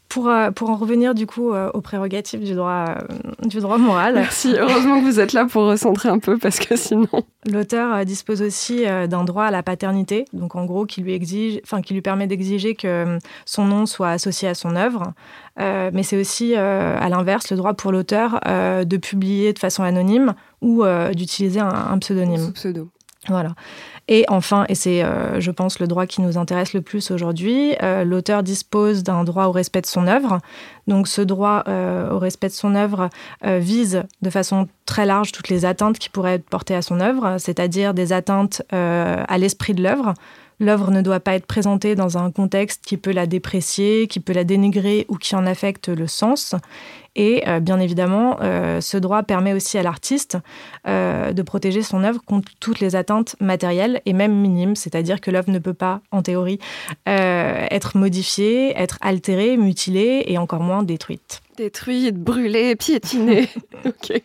Pour, 0.09 0.27
euh, 0.27 0.49
pour 0.49 0.71
en 0.71 0.75
revenir 0.75 1.13
du 1.13 1.27
coup 1.27 1.53
euh, 1.53 1.69
aux 1.75 1.81
prérogatives 1.81 2.43
du 2.43 2.55
droit, 2.55 2.85
euh, 2.89 3.47
du 3.47 3.59
droit 3.59 3.77
moral. 3.77 4.15
Merci, 4.15 4.55
heureusement 4.59 4.99
que 4.99 5.05
vous 5.05 5.19
êtes 5.19 5.33
là 5.33 5.45
pour 5.45 5.63
recentrer 5.65 6.09
un 6.09 6.17
peu 6.17 6.39
parce 6.39 6.57
que 6.59 6.75
sinon. 6.75 7.07
L'auteur 7.45 8.03
dispose 8.05 8.41
aussi 8.41 8.85
d'un 8.85 9.23
droit 9.23 9.45
à 9.45 9.51
la 9.51 9.61
paternité, 9.61 10.25
donc 10.33 10.55
en 10.55 10.65
gros 10.65 10.85
qui 10.85 11.01
lui, 11.01 11.13
exige, 11.13 11.61
enfin, 11.63 11.81
qui 11.81 11.93
lui 11.93 12.01
permet 12.01 12.25
d'exiger 12.25 12.73
que 12.73 13.19
son 13.45 13.65
nom 13.65 13.85
soit 13.85 14.09
associé 14.09 14.47
à 14.47 14.55
son 14.55 14.75
œuvre. 14.75 15.13
mais 15.57 16.03
c'est 16.03 16.19
aussi 16.19 16.55
à 16.55 17.07
l'inverse 17.07 17.49
le 17.51 17.57
droit 17.57 17.73
pour 17.73 17.91
l'auteur 17.91 18.41
de 18.45 18.97
publier 18.97 19.53
de 19.53 19.59
façon 19.59 19.83
anonyme 19.83 20.33
ou 20.61 20.83
d'utiliser 21.13 21.59
un, 21.59 21.69
un, 21.69 21.97
pseudonyme. 21.99 22.45
Sous 22.45 22.53
pseudo. 22.53 22.89
Voilà. 23.27 23.53
Et 24.11 24.25
enfin, 24.27 24.65
et 24.69 24.75
c'est, 24.75 25.03
euh, 25.03 25.39
je 25.39 25.51
pense, 25.51 25.79
le 25.79 25.85
droit 25.85 26.07
qui 26.07 26.21
nous 26.21 26.39
intéresse 26.39 26.73
le 26.73 26.81
plus 26.81 27.11
aujourd'hui, 27.11 27.75
euh, 27.83 28.03
l'auteur 28.03 28.41
dispose 28.41 29.03
d'un 29.03 29.23
droit 29.23 29.45
au 29.45 29.51
respect 29.51 29.81
de 29.81 29.85
son 29.85 30.07
œuvre. 30.07 30.39
Donc 30.87 31.07
ce 31.07 31.21
droit 31.21 31.63
euh, 31.67 32.09
au 32.09 32.17
respect 32.17 32.47
de 32.47 32.53
son 32.53 32.73
œuvre 32.73 33.09
vise 33.43 34.03
de 34.23 34.29
façon 34.31 34.67
très 34.87 35.05
large 35.05 35.31
toutes 35.31 35.49
les 35.49 35.63
atteintes 35.63 35.99
qui 35.99 36.09
pourraient 36.09 36.33
être 36.33 36.49
portées 36.49 36.73
à 36.73 36.81
son 36.81 36.99
œuvre, 36.99 37.35
c'est-à-dire 37.37 37.93
des 37.93 38.11
atteintes 38.11 38.63
à 38.71 39.37
l'esprit 39.37 39.75
de 39.75 39.83
l'œuvre. 39.83 40.15
L'œuvre 40.59 40.91
ne 40.91 41.01
doit 41.01 41.21
pas 41.21 41.35
être 41.35 41.45
présentée 41.45 41.95
dans 41.95 42.17
un 42.17 42.31
contexte 42.31 42.83
qui 42.83 42.97
peut 42.97 43.11
la 43.11 43.27
déprécier, 43.27 44.07
qui 44.07 44.19
peut 44.19 44.33
la 44.33 44.43
dénigrer 44.43 45.05
ou 45.07 45.15
qui 45.15 45.35
en 45.35 45.45
affecte 45.45 45.87
le 45.87 46.07
sens. 46.07 46.55
Et 47.15 47.43
bien 47.61 47.79
évidemment, 47.79 48.37
ce 48.39 48.97
droit 48.97 49.23
permet 49.23 49.53
aussi 49.53 49.77
à 49.77 49.83
l'artiste 49.83 50.37
de 50.85 51.41
protéger 51.41 51.81
son 51.81 52.03
œuvre 52.03 52.21
contre 52.25 52.51
toutes 52.59 52.79
les 52.81 52.95
atteintes 52.95 53.35
matérielles 53.39 53.98
et 54.05 54.13
même 54.13 54.33
minimes, 54.33 54.75
c'est-à-dire 54.75 55.21
que 55.21 55.31
l'œuvre 55.31 55.51
ne 55.51 55.59
peut 55.59 55.73
pas, 55.73 56.01
en 56.11 56.21
théorie, 56.21 56.59
être 57.05 57.97
modifiée, 57.97 58.73
être 58.77 58.97
altérée, 59.01 59.57
mutilée 59.57 60.23
et 60.27 60.37
encore 60.37 60.61
moins 60.61 60.83
détruite. 60.83 61.41
Détruite, 61.57 62.15
brûlée, 62.15 62.75
piétinée. 62.75 63.49
ok. 63.85 64.21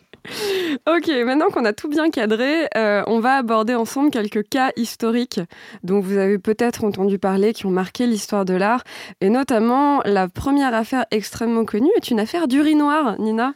Ok, 0.87 1.07
maintenant 1.25 1.49
qu'on 1.49 1.65
a 1.65 1.73
tout 1.73 1.87
bien 1.87 2.09
cadré, 2.09 2.67
euh, 2.75 3.03
on 3.07 3.19
va 3.19 3.35
aborder 3.35 3.75
ensemble 3.75 4.11
quelques 4.11 4.47
cas 4.47 4.71
historiques 4.75 5.39
dont 5.83 5.99
vous 5.99 6.17
avez 6.17 6.39
peut-être 6.39 6.83
entendu 6.83 7.19
parler, 7.19 7.53
qui 7.53 7.65
ont 7.65 7.71
marqué 7.71 8.07
l'histoire 8.07 8.45
de 8.45 8.53
l'art. 8.53 8.83
Et 9.21 9.29
notamment, 9.29 10.01
la 10.05 10.27
première 10.27 10.73
affaire 10.73 11.05
extrêmement 11.11 11.65
connue 11.65 11.91
est 11.97 12.09
une 12.09 12.19
affaire 12.19 12.47
d'urinoir, 12.47 13.19
Nina. 13.19 13.53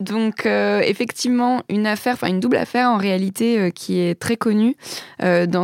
Donc 0.00 0.46
euh, 0.46 0.80
effectivement 0.80 1.62
une 1.68 1.86
affaire, 1.86 2.14
enfin 2.14 2.28
une 2.28 2.40
double 2.40 2.56
affaire 2.56 2.90
en 2.90 2.98
réalité 2.98 3.58
euh, 3.58 3.70
qui 3.70 3.98
est 3.98 4.18
très 4.18 4.36
connue 4.36 4.76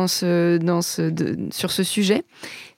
ce, 0.07 1.47
sur 1.51 1.71
ce 1.71 1.83
sujet, 1.83 2.23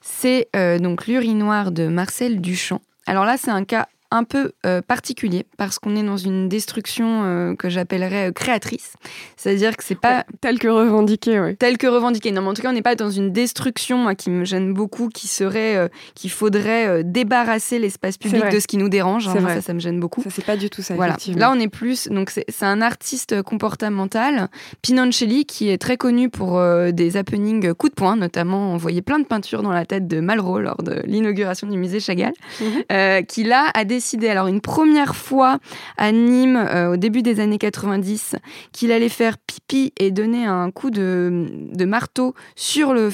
c'est 0.00 0.48
donc 0.80 1.06
l'urinoir 1.06 1.72
de 1.72 1.88
Marcel 1.88 2.40
Duchamp. 2.40 2.80
Alors 3.06 3.24
là 3.24 3.36
c'est 3.36 3.50
un 3.50 3.64
cas 3.64 3.88
un 4.16 4.24
peu 4.24 4.52
euh, 4.64 4.80
particulier 4.82 5.46
parce 5.58 5.78
qu'on 5.78 5.94
est 5.94 6.02
dans 6.02 6.16
une 6.16 6.48
destruction 6.48 7.24
euh, 7.24 7.54
que 7.54 7.68
j'appellerais 7.68 8.30
euh, 8.30 8.32
créatrice. 8.32 8.94
C'est-à-dire 9.36 9.76
que 9.76 9.84
c'est 9.84 10.00
pas. 10.00 10.24
tel 10.40 10.58
que 10.58 10.68
revendiqué, 10.68 11.38
oui. 11.38 11.56
Tel 11.56 11.76
que 11.78 11.86
revendiqué. 11.86 12.32
Non, 12.32 12.42
mais 12.42 12.48
en 12.48 12.54
tout 12.54 12.62
cas, 12.62 12.70
on 12.70 12.72
n'est 12.72 12.82
pas 12.82 12.94
dans 12.94 13.10
une 13.10 13.32
destruction 13.32 14.14
qui 14.14 14.30
me 14.30 14.44
gêne 14.44 14.72
beaucoup, 14.72 15.08
qui 15.08 15.28
serait. 15.28 15.90
qu'il 16.14 16.30
faudrait 16.30 17.04
débarrasser 17.04 17.78
l'espace 17.78 18.16
public 18.16 18.44
de 18.50 18.58
ce 18.60 18.66
qui 18.66 18.78
nous 18.78 18.88
dérange. 18.88 19.28
Hein, 19.28 19.34
ça, 19.46 19.60
ça 19.60 19.74
me 19.74 19.80
gêne 19.80 20.00
beaucoup. 20.00 20.22
Ça, 20.22 20.30
c'est 20.30 20.44
pas 20.44 20.56
du 20.56 20.70
tout 20.70 20.82
ça. 20.82 20.94
Voilà. 20.94 21.16
Là, 21.34 21.52
on 21.52 21.60
est 21.60 21.68
plus. 21.68 22.08
Donc, 22.08 22.30
c'est 22.30 22.62
un 22.62 22.80
artiste 22.80 23.42
comportemental, 23.42 24.48
Pinoncelli, 24.82 25.44
qui 25.44 25.68
est 25.68 25.78
très 25.78 25.96
connu 25.96 26.30
pour 26.30 26.60
des 26.92 27.16
happenings 27.16 27.74
coup 27.74 27.88
de 27.88 27.94
poing, 27.94 28.16
notamment. 28.16 28.72
On 28.72 28.76
voyait 28.76 29.02
plein 29.02 29.18
de 29.18 29.26
peintures 29.26 29.62
dans 29.62 29.72
la 29.72 29.84
tête 29.84 30.06
de 30.06 30.20
Malraux 30.20 30.60
lors 30.60 30.82
de 30.82 31.02
l'inauguration 31.04 31.66
du 31.66 31.76
musée 31.76 32.00
Chagall, 32.00 32.32
mhm. 32.60 33.26
qui 33.26 33.44
là 33.44 33.70
a 33.74 33.84
des 33.84 34.00
décidé, 34.06 34.28
alors 34.28 34.46
une 34.46 34.60
première 34.60 35.16
fois 35.16 35.58
à 35.96 36.12
Nîmes, 36.12 36.54
euh, 36.56 36.92
au 36.92 36.96
début 36.96 37.22
des 37.22 37.40
années 37.40 37.58
90, 37.58 38.36
qu'il 38.70 38.92
allait 38.92 39.08
faire 39.08 39.36
pipi 39.36 39.92
et 39.98 40.12
donner 40.12 40.44
un 40.46 40.70
coup 40.70 40.90
de, 40.90 41.84
marteau 41.84 42.36
sur 42.54 42.94
le, 42.94 43.10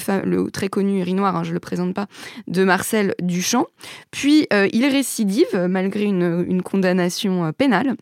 très 0.51 0.67
connu 0.67 0.99
urinoir, 0.99 1.35
hein, 1.35 1.43
je 1.43 1.49
ne 1.49 1.55
le 1.55 1.59
présente 1.59 1.95
pas, 1.95 2.05
de 2.45 2.63
Marcel 2.63 3.15
Duchamp. 3.23 3.65
Puis 4.11 4.45
euh, 4.53 4.67
il 4.71 4.85
récidive, 4.85 5.65
malgré 5.67 6.03
une, 6.03 6.45
une 6.47 6.61
condamnation 6.61 7.45
euh, 7.45 7.51
pénale 7.51 7.95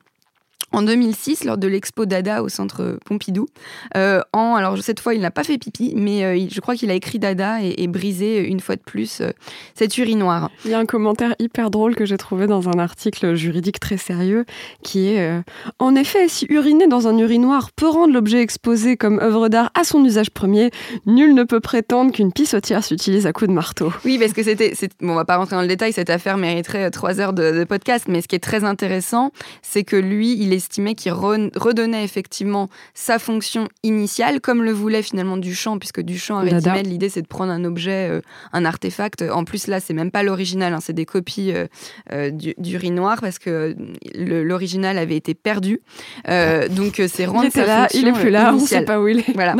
en 0.71 0.81
2006 0.81 1.43
lors 1.43 1.57
de 1.57 1.67
l'expo 1.67 2.05
Dada 2.05 2.43
au 2.43 2.49
centre 2.49 2.97
Pompidou. 3.05 3.47
Euh, 3.95 4.21
en, 4.33 4.55
alors 4.55 4.77
cette 4.79 4.99
fois, 4.99 5.13
il 5.13 5.21
n'a 5.21 5.31
pas 5.31 5.43
fait 5.43 5.57
pipi, 5.57 5.93
mais 5.95 6.23
euh, 6.23 6.47
je 6.49 6.59
crois 6.61 6.75
qu'il 6.75 6.89
a 6.91 6.93
écrit 6.93 7.19
Dada 7.19 7.61
et, 7.61 7.87
brisé 7.87 8.47
une 8.47 8.59
fois 8.61 8.75
de 8.75 8.81
plus 8.81 9.19
euh, 9.21 9.31
cette 9.75 9.97
urinoir. 9.97 10.49
Il 10.65 10.71
y 10.71 10.73
a 10.73 10.79
un 10.79 10.85
commentaire 10.85 11.35
hyper 11.39 11.71
drôle 11.71 11.95
que 11.95 12.05
j'ai 12.05 12.17
trouvé 12.17 12.47
dans 12.47 12.69
un 12.69 12.79
article 12.79 13.35
juridique 13.35 13.79
très 13.79 13.97
sérieux 13.97 14.45
qui 14.81 15.07
est 15.07 15.41
En 15.79 15.95
effet, 15.95 16.27
si 16.27 16.45
uriner 16.49 16.87
dans 16.87 17.07
un 17.07 17.17
urinoir 17.17 17.71
peut 17.71 17.89
rendre 17.89 18.13
l'objet 18.13 18.41
exposé 18.41 18.95
comme 18.95 19.19
œuvre 19.19 19.49
d'art 19.49 19.71
à 19.73 19.83
son 19.83 20.03
usage 20.05 20.31
premier, 20.31 20.71
nul 21.05 21.33
ne 21.33 21.43
peut 21.43 21.59
prétendre 21.59 22.11
qu'une 22.11 22.31
pissotière 22.31 22.83
s'utilise 22.83 23.27
à 23.27 23.33
coups 23.33 23.49
de 23.49 23.53
marteau. 23.53 23.91
Oui, 24.05 24.17
parce 24.17 24.33
que 24.33 24.43
c'était. 24.43 24.73
Bon, 25.01 25.13
on 25.13 25.15
va 25.15 25.25
pas 25.25 25.37
rentrer 25.37 25.55
dans 25.55 25.61
le 25.61 25.67
détail, 25.67 25.91
cette 25.91 26.09
affaire 26.09 26.37
mériterait 26.37 26.89
trois 26.91 27.19
heures 27.19 27.33
de, 27.33 27.51
de 27.51 27.63
podcast, 27.63 28.05
mais 28.07 28.21
ce 28.21 28.27
qui 28.27 28.35
est 28.35 28.39
très 28.39 28.63
intéressant, 28.63 29.31
c'est 29.61 29.83
que 29.83 29.95
lui, 29.95 30.37
il 30.41 30.53
est 30.53 30.60
estimait 30.61 30.95
qu'il 30.95 31.11
redonnait 31.11 32.03
effectivement 32.03 32.69
sa 32.93 33.17
fonction 33.19 33.67
initiale, 33.83 34.39
comme 34.41 34.63
le 34.63 34.71
voulait 34.71 35.01
finalement 35.01 35.37
Duchamp, 35.37 35.79
puisque 35.79 36.01
Duchamp 36.01 36.37
avait 36.37 36.53
dit 36.53 36.69
l'idée 36.83 37.09
c'est 37.09 37.21
de 37.21 37.27
prendre 37.27 37.51
un 37.51 37.63
objet, 37.65 38.09
euh, 38.09 38.21
un 38.53 38.65
artefact. 38.65 39.23
En 39.23 39.43
plus 39.43 39.67
là, 39.67 39.79
c'est 39.79 39.93
même 39.93 40.11
pas 40.11 40.23
l'original, 40.23 40.73
hein, 40.73 40.79
c'est 40.81 40.93
des 40.93 41.05
copies 41.05 41.51
euh, 41.51 41.67
euh, 42.11 42.29
du, 42.29 42.53
du 42.57 42.91
noir 42.91 43.19
parce 43.21 43.39
que 43.39 43.75
l'original 44.15 44.97
avait 44.97 45.15
été 45.15 45.33
perdu. 45.33 45.79
donc 46.69 47.01
c'est 47.07 47.25
rendre 47.25 47.45
il 47.45 47.51
sa 47.51 47.87
il 47.93 48.07
est 48.07 48.13
plus 48.13 48.29
là, 48.29 48.53
on 48.53 48.59
sait 48.59 48.83
pas 48.83 48.99
où 48.99 49.07
il 49.07 49.19
est. 49.19 49.33
Voilà. 49.33 49.55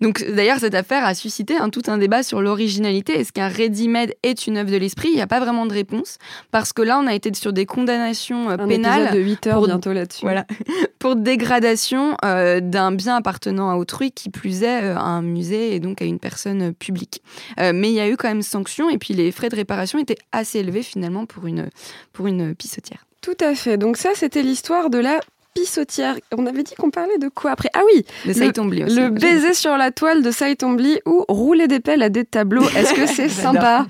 Donc 0.00 0.24
d'ailleurs 0.28 0.58
cette 0.58 0.74
affaire 0.74 1.04
a 1.04 1.14
suscité 1.14 1.56
un, 1.56 1.68
tout 1.68 1.82
un 1.86 1.98
débat 1.98 2.22
sur 2.22 2.42
l'originalité. 2.42 3.20
Est-ce 3.20 3.32
qu'un 3.32 3.48
ready-made 3.48 4.14
est 4.22 4.46
une 4.46 4.56
œuvre 4.56 4.70
de 4.70 4.76
l'esprit? 4.76 5.08
Il 5.10 5.14
n'y 5.14 5.22
a 5.22 5.26
pas 5.26 5.40
vraiment 5.40 5.66
de 5.66 5.72
réponse 5.72 6.18
parce 6.50 6.72
que 6.72 6.82
là 6.82 6.98
on 6.98 7.06
a 7.06 7.14
été 7.14 7.32
sur 7.34 7.52
des 7.52 7.66
condamnations 7.66 8.56
pénales 8.68 9.14
de 9.14 9.20
8 9.20 9.46
heures 9.46 9.66
bientôt 9.66 9.92
là-dessus. 9.92 10.22
Voilà, 10.22 10.39
pour 10.98 11.16
dégradation 11.16 12.16
euh, 12.24 12.60
d'un 12.60 12.92
bien 12.92 13.16
appartenant 13.16 13.70
à 13.70 13.76
autrui, 13.76 14.12
qui 14.12 14.30
plus 14.30 14.62
est 14.62 14.82
euh, 14.82 14.96
à 14.96 15.02
un 15.02 15.22
musée 15.22 15.74
et 15.74 15.80
donc 15.80 16.02
à 16.02 16.04
une 16.04 16.18
personne 16.18 16.72
publique. 16.74 17.22
Euh, 17.58 17.72
mais 17.74 17.88
il 17.90 17.94
y 17.94 18.00
a 18.00 18.08
eu 18.08 18.16
quand 18.16 18.28
même 18.28 18.42
sanction 18.42 18.90
et 18.90 18.98
puis 18.98 19.14
les 19.14 19.32
frais 19.32 19.48
de 19.48 19.56
réparation 19.56 19.98
étaient 19.98 20.18
assez 20.32 20.58
élevés 20.60 20.82
finalement 20.82 21.26
pour 21.26 21.46
une, 21.46 21.70
pour 22.12 22.26
une 22.26 22.54
pissotière. 22.54 23.06
Tout 23.22 23.36
à 23.40 23.54
fait. 23.54 23.76
Donc 23.76 23.96
ça, 23.96 24.10
c'était 24.14 24.42
l'histoire 24.42 24.90
de 24.90 24.98
la 24.98 25.20
pissotière. 25.54 26.16
On 26.36 26.46
avait 26.46 26.62
dit 26.62 26.74
qu'on 26.74 26.90
parlait 26.90 27.18
de 27.18 27.28
quoi 27.28 27.52
après? 27.52 27.70
Ah 27.74 27.82
oui, 27.86 28.04
le, 28.24 28.32
le 28.32 29.10
baiser 29.10 29.54
sur 29.54 29.76
la 29.76 29.90
toile 29.90 30.22
de 30.22 30.30
Saïtombli 30.30 31.00
ou 31.06 31.24
rouler 31.28 31.66
des 31.68 31.80
pelles 31.80 32.02
à 32.02 32.08
des 32.08 32.24
tableaux. 32.24 32.68
Est-ce 32.76 32.94
que 32.94 33.06
c'est 33.06 33.28
sympa? 33.28 33.86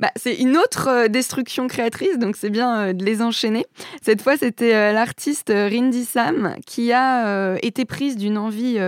Bah, 0.00 0.10
c'est 0.16 0.34
une 0.34 0.56
autre 0.56 0.88
euh, 0.88 1.08
destruction 1.08 1.66
créatrice, 1.66 2.18
donc 2.18 2.36
c'est 2.36 2.50
bien 2.50 2.78
euh, 2.78 2.92
de 2.92 3.04
les 3.04 3.22
enchaîner. 3.22 3.66
Cette 4.02 4.22
fois, 4.22 4.36
c'était 4.36 4.74
euh, 4.74 4.92
l'artiste 4.92 5.48
Rindy 5.48 6.04
Sam 6.04 6.56
qui 6.66 6.92
a 6.92 7.56
été 7.62 7.84
prise 7.84 8.16
d'une 8.16 8.38
envie 8.38 8.78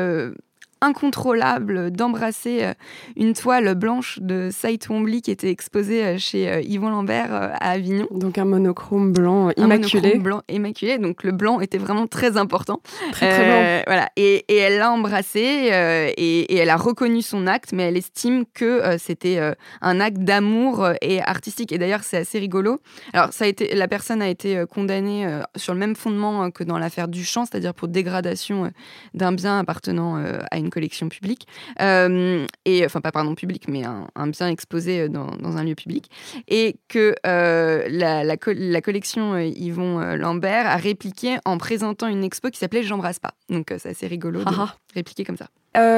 incontrôlable 0.81 1.91
d'embrasser 1.91 2.63
euh, 2.63 2.75
une 3.17 3.35
toile 3.35 3.75
blanche 3.75 4.19
de 4.21 4.51
Saïd 4.53 4.81
Twombly 4.81 5.23
qui 5.23 5.31
était 5.31 5.51
exposée 5.51 6.05
euh, 6.05 6.19
chez 6.19 6.51
euh, 6.51 6.61
Yvon 6.61 6.91
Lambert 6.91 7.33
à 7.33 7.71
Avignon. 7.71 8.07
Donc 8.11 8.39
un 8.39 8.45
monochrome 8.45 9.13
blanc 9.13 9.51
immaculé. 9.57 10.15
Un 10.17 10.19
blanc 10.19 10.43
immaculé, 10.49 10.99
donc 10.99 11.25
le 11.25 11.33
blanc 11.33 11.61
était 11.61 11.79
vraiment 11.79 12.07
très 12.07 12.37
important. 12.37 12.81
Très 13.13 13.29
très 13.29 13.45
blanc. 13.45 13.83
Voilà, 13.87 14.09
et, 14.17 14.45
et 14.49 14.57
elle 14.57 14.79
l'a 14.79 14.93
embrassé 14.93 15.41
et, 15.41 16.53
et, 16.53 16.57
elle 16.57 16.71
a 16.71 16.77
reconnu 16.77 17.23
son 17.23 17.47
acte, 17.47 17.73
mais 17.73 17.85
elle 17.85 17.97
estime 17.97 18.45
que 18.55 18.83
c'était 18.99 19.41
un 19.81 20.01
acte 20.01 20.19
d'amour 20.19 20.89
et 21.01 21.21
artistique. 21.23 21.73
Et 21.73 21.79
d'ailleurs, 21.79 22.03
c'est 22.03 22.19
assez 22.19 22.39
rigolo. 22.39 22.81
Alors, 23.13 23.33
ça 23.33 23.45
a 23.45 23.49
été, 23.49 23.75
la 23.75 23.89
personne 23.89 24.21
a 24.23 24.29
été 24.29 24.65
condamnée 24.71 25.27
sur 25.57 25.73
le 25.73 25.79
même 25.79 25.97
fondement 25.97 26.51
que 26.51 26.65
dans 26.65 26.79
l'affaire 26.79 27.09
Duchamp, 27.09 27.47
c'est-à-dire 27.47 27.75
pour 27.75 27.89
dégradation 27.89 28.71
d'un 29.15 29.33
bien 29.33 29.61
appartenant 29.61 30.23
à 30.51 30.59
une 30.59 30.68
collection 30.71 31.09
publique, 31.09 31.47
euh, 31.81 32.47
et 32.65 32.85
enfin 32.85 33.01
pas 33.01 33.13
pardon 33.13 33.35
public, 33.35 33.65
mais 33.69 33.85
un, 33.85 34.27
bien 34.29 34.49
exposé 34.49 35.01
euh, 35.03 35.09
dans, 35.09 35.57
un 35.57 35.65
lieu 35.65 35.75
public, 35.75 36.11
et 36.49 36.77
que 36.89 37.15
euh, 37.27 37.87
la, 37.89 38.25
la, 38.25 38.81
collection 38.81 39.39
Yvon 39.39 40.01
Lambert 40.17 40.67
a 40.67 40.77
répliqué 40.77 41.39
en 41.45 41.59
présentant 41.59 42.07
une 42.07 42.25
expo 42.25 42.51
qui 42.51 42.59
s'appelait 42.59 42.83
J'embrasse 42.83 43.19
pas. 43.19 43.33
Donc 43.49 43.75
c'est 43.79 43.91
assez 43.91 44.07
rigolo 44.07 44.45
de 44.45 44.51
répliquer 44.95 45.25
comme 45.25 45.37
ça. 45.37 45.49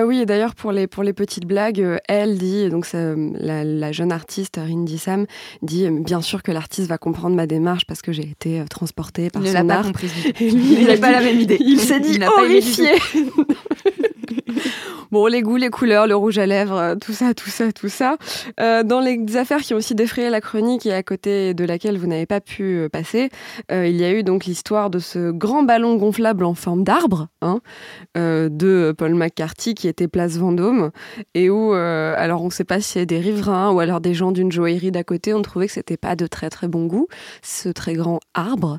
oui, 0.04 0.20
et 0.20 0.26
d'ailleurs 0.26 0.54
pour 0.54 0.72
les 0.72 0.86
pour 0.86 1.02
les 1.02 1.12
petites 1.12 1.46
blagues, 1.46 1.98
elle 2.08 2.38
dit 2.38 2.68
donc 2.68 2.86
la, 2.92 3.92
jeune 3.92 4.12
artiste 4.12 4.56
Rindy 4.56 4.98
Sam 4.98 5.26
dit 5.62 5.88
bien 5.90 6.20
sûr 6.20 6.42
que 6.42 6.52
l'artiste 6.52 6.88
va 6.88 6.98
comprendre 6.98 7.36
ma 7.36 7.46
démarche 7.46 7.86
parce 7.86 8.02
que 8.02 8.12
j'ai 8.12 8.28
été 8.28 8.64
transportée 8.68 9.30
par 9.30 9.42
il 9.42 9.52
son 9.52 9.68
art. 9.68 9.90
il 10.40 10.86
n'a 10.86 10.96
pas 10.96 11.12
la 11.12 11.20
même 11.20 11.40
idée. 11.40 11.58
Il 11.60 11.80
s'est 11.80 12.00
dit 12.00 12.18
horrifié. 12.38 12.90
Bon, 15.10 15.26
les 15.26 15.42
goûts, 15.42 15.56
les 15.56 15.70
couleurs, 15.70 16.06
le 16.06 16.14
rouge 16.14 16.38
à 16.38 16.46
lèvres, 16.46 16.76
euh, 16.76 16.94
tout 16.94 17.12
ça, 17.12 17.34
tout 17.34 17.50
ça, 17.50 17.72
tout 17.72 17.88
ça. 17.88 18.16
Euh, 18.60 18.84
dans 18.84 19.00
les 19.00 19.36
affaires 19.36 19.58
qui 19.58 19.74
ont 19.74 19.76
aussi 19.76 19.96
défrayé 19.96 20.30
la 20.30 20.40
chronique 20.40 20.86
et 20.86 20.92
à 20.92 21.02
côté 21.02 21.52
de 21.52 21.64
laquelle 21.64 21.98
vous 21.98 22.06
n'avez 22.06 22.26
pas 22.26 22.40
pu 22.40 22.62
euh, 22.62 22.88
passer, 22.88 23.28
il 23.72 23.96
y 23.96 24.04
a 24.04 24.12
eu 24.12 24.22
donc 24.22 24.44
l'histoire 24.44 24.88
de 24.88 25.00
ce 25.00 25.32
grand 25.32 25.64
ballon 25.64 25.96
gonflable 25.96 26.44
en 26.44 26.54
forme 26.54 26.84
d'arbre 26.84 27.28
hein, 27.42 27.60
de 28.14 28.94
Paul 28.96 29.14
McCarthy 29.14 29.74
qui 29.74 29.88
était 29.88 30.08
place 30.08 30.36
Vendôme 30.36 30.90
et 31.34 31.50
où, 31.50 31.72
alors 31.72 32.42
on 32.42 32.46
ne 32.46 32.50
sait 32.50 32.64
pas 32.64 32.80
si 32.80 32.92
c'est 32.92 33.06
des 33.06 33.18
riverains 33.18 33.70
ou 33.70 33.80
alors 33.80 34.00
des 34.00 34.14
gens 34.14 34.32
d'une 34.32 34.50
joaillerie 34.50 34.90
d'à 34.90 35.04
côté, 35.04 35.34
on 35.34 35.42
trouvait 35.42 35.66
que 35.66 35.72
c'était 35.72 35.96
pas 35.96 36.16
de 36.16 36.26
très 36.26 36.50
très 36.50 36.68
bon 36.68 36.86
goût, 36.86 37.06
ce 37.42 37.68
très 37.68 37.94
grand 37.94 38.20
arbre. 38.34 38.78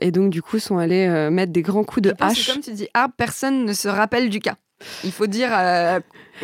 et 0.00 0.10
donc 0.10 0.30
du 0.30 0.42
coup 0.42 0.58
sont 0.58 0.78
allés 0.78 1.08
mettre 1.30 1.52
des 1.52 1.62
grands 1.62 1.84
coups 1.84 2.02
de 2.02 2.14
hache. 2.20 2.52
Comme 2.52 2.62
tu 2.62 2.72
dis 2.72 2.88
arbre, 2.94 3.14
personne 3.16 3.64
ne 3.64 3.72
se 3.72 3.88
rappelle 3.88 4.30
du 4.30 4.40
cas. 4.40 4.56
Il 5.04 5.12
faut 5.12 5.26
dire 5.26 5.50
euh, 5.52 6.00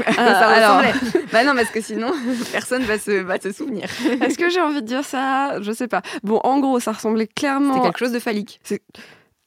ah, 0.06 0.12
ça 0.14 0.48
alors... 0.48 0.82
bah 1.32 1.44
non, 1.44 1.54
parce 1.54 1.70
que 1.70 1.80
sinon, 1.80 2.12
personne 2.52 2.82
va 2.82 2.98
se, 2.98 3.10
va 3.10 3.40
se 3.40 3.52
souvenir. 3.52 3.88
Est-ce 4.20 4.38
que 4.38 4.50
j'ai 4.50 4.60
envie 4.60 4.82
de 4.82 4.86
dire 4.86 5.04
ça? 5.04 5.60
Je 5.60 5.72
sais 5.72 5.88
pas. 5.88 6.02
Bon, 6.22 6.40
en 6.44 6.60
gros, 6.60 6.80
ça 6.80 6.92
ressemblait 6.92 7.26
clairement. 7.26 7.74
C'est 7.74 7.80
quelque 7.82 7.98
chose 7.98 8.12
de 8.12 8.18
phallique. 8.18 8.60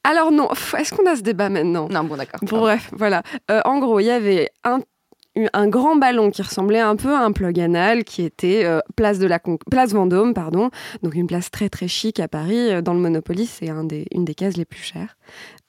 Alors 0.04 0.30
non, 0.30 0.48
est-ce 0.78 0.92
qu'on 0.92 1.06
a 1.06 1.16
ce 1.16 1.22
débat 1.22 1.48
maintenant? 1.48 1.88
Non, 1.88 2.04
bon 2.04 2.16
d'accord. 2.16 2.40
Bon, 2.42 2.60
bref, 2.60 2.90
voilà. 2.92 3.22
Euh, 3.50 3.62
en 3.64 3.78
gros, 3.78 4.00
il 4.00 4.06
y 4.06 4.10
avait 4.10 4.50
un 4.64 4.80
un 5.52 5.66
grand 5.66 5.96
ballon 5.96 6.30
qui 6.30 6.42
ressemblait 6.42 6.78
un 6.78 6.94
peu 6.94 7.12
à 7.12 7.18
un 7.18 7.32
plug 7.32 7.58
anal 7.58 8.04
qui 8.04 8.22
était 8.22 8.64
euh, 8.64 8.78
place 8.94 9.18
de 9.18 9.26
la 9.26 9.40
place 9.68 9.92
Vendôme 9.92 10.32
pardon 10.32 10.70
donc 11.02 11.16
une 11.16 11.26
place 11.26 11.50
très 11.50 11.68
très 11.68 11.88
chic 11.88 12.20
à 12.20 12.28
Paris 12.28 12.80
dans 12.84 12.94
le 12.94 13.00
Monopoly 13.00 13.46
c'est 13.46 13.68
un 13.68 13.82
des, 13.82 14.06
une 14.12 14.24
des 14.24 14.36
cases 14.36 14.56
les 14.56 14.64
plus 14.64 14.80
chères 14.80 15.16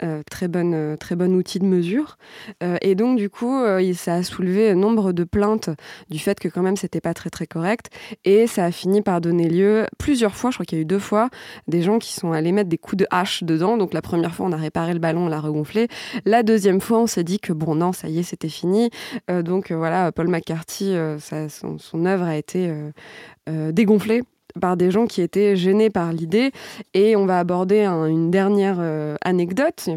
euh, 0.04 0.24
très, 0.30 0.48
euh, 0.54 0.98
très 0.98 1.16
bon 1.16 1.34
outil 1.36 1.60
de 1.60 1.66
mesure. 1.66 2.18
Euh, 2.64 2.76
et 2.82 2.96
donc, 2.96 3.18
du 3.18 3.30
coup, 3.30 3.64
ça 3.94 4.16
a 4.16 4.24
soulevé 4.24 4.76
nombre 4.76 5.14
de 5.14 5.24
plaintes 5.24 5.70
du 6.10 6.20
fait 6.20 6.40
que, 6.40 6.48
quand 6.48 6.62
même, 6.62 6.76
c'était 6.76 7.02
pas 7.02 7.14
très, 7.14 7.30
très 7.30 7.48
correct. 7.48 7.90
Et 8.26 8.48
ça 8.48 8.66
a 8.66 8.72
fini 8.72 9.02
par 9.02 9.22
donner 9.22 9.48
lieu 9.48 9.86
plusieurs 9.98 10.36
fois, 10.36 10.52
je 10.52 10.58
crois 10.58 10.66
qu'il 10.66 10.78
y 10.78 10.82
a 10.82 10.84
eu 10.84 10.86
deux 10.86 11.00
fois, 11.00 11.30
des 11.68 11.82
gens 11.82 12.00
qui 12.00 12.14
sont 12.14 12.34
allés 12.34 12.52
mettre 12.52 12.70
des 12.70 12.78
coups 12.78 12.98
de 12.98 13.08
hache 13.10 13.44
dedans. 13.44 13.78
Donc, 13.78 13.94
la 13.94 14.02
première 14.02 14.36
fois, 14.36 14.46
on 14.46 14.52
a 14.52 14.58
réparé 14.58 14.94
le 14.94 15.00
ballon, 15.00 15.26
on 15.26 15.30
l'a 15.30 15.40
regonflé. 15.40 15.88
La 16.26 16.44
deuxième 16.44 16.82
fois, 16.82 17.00
on 17.00 17.08
s'est 17.08 17.24
dit 17.24 17.40
que, 17.40 17.54
bon, 17.54 17.76
non, 17.76 17.94
ça 17.94 18.10
y 18.10 18.20
est, 18.20 18.24
c'était 18.24 18.50
fini. 18.50 18.90
donc, 19.30 19.72
voilà, 19.72 20.12
Paul 20.12 20.28
McCarthy, 20.28 20.96
son, 21.20 21.78
son, 21.78 22.06
œuvre 22.06 22.26
a 22.26 22.36
été 22.36 22.74
dégonflée 23.48 24.24
par 24.60 24.78
des 24.78 24.92
gens 24.92 25.06
qui 25.06 25.22
étaient 25.22 25.56
gênés 25.56 25.90
par 25.90 26.14
l'idée. 26.14 26.52
Et 26.94 27.16
on 27.16 27.26
va 27.26 27.40
aborder 27.40 27.86
une 27.86 28.32
dernière 28.32 28.78
euh, 28.80 29.16
anecdote, 29.22 29.88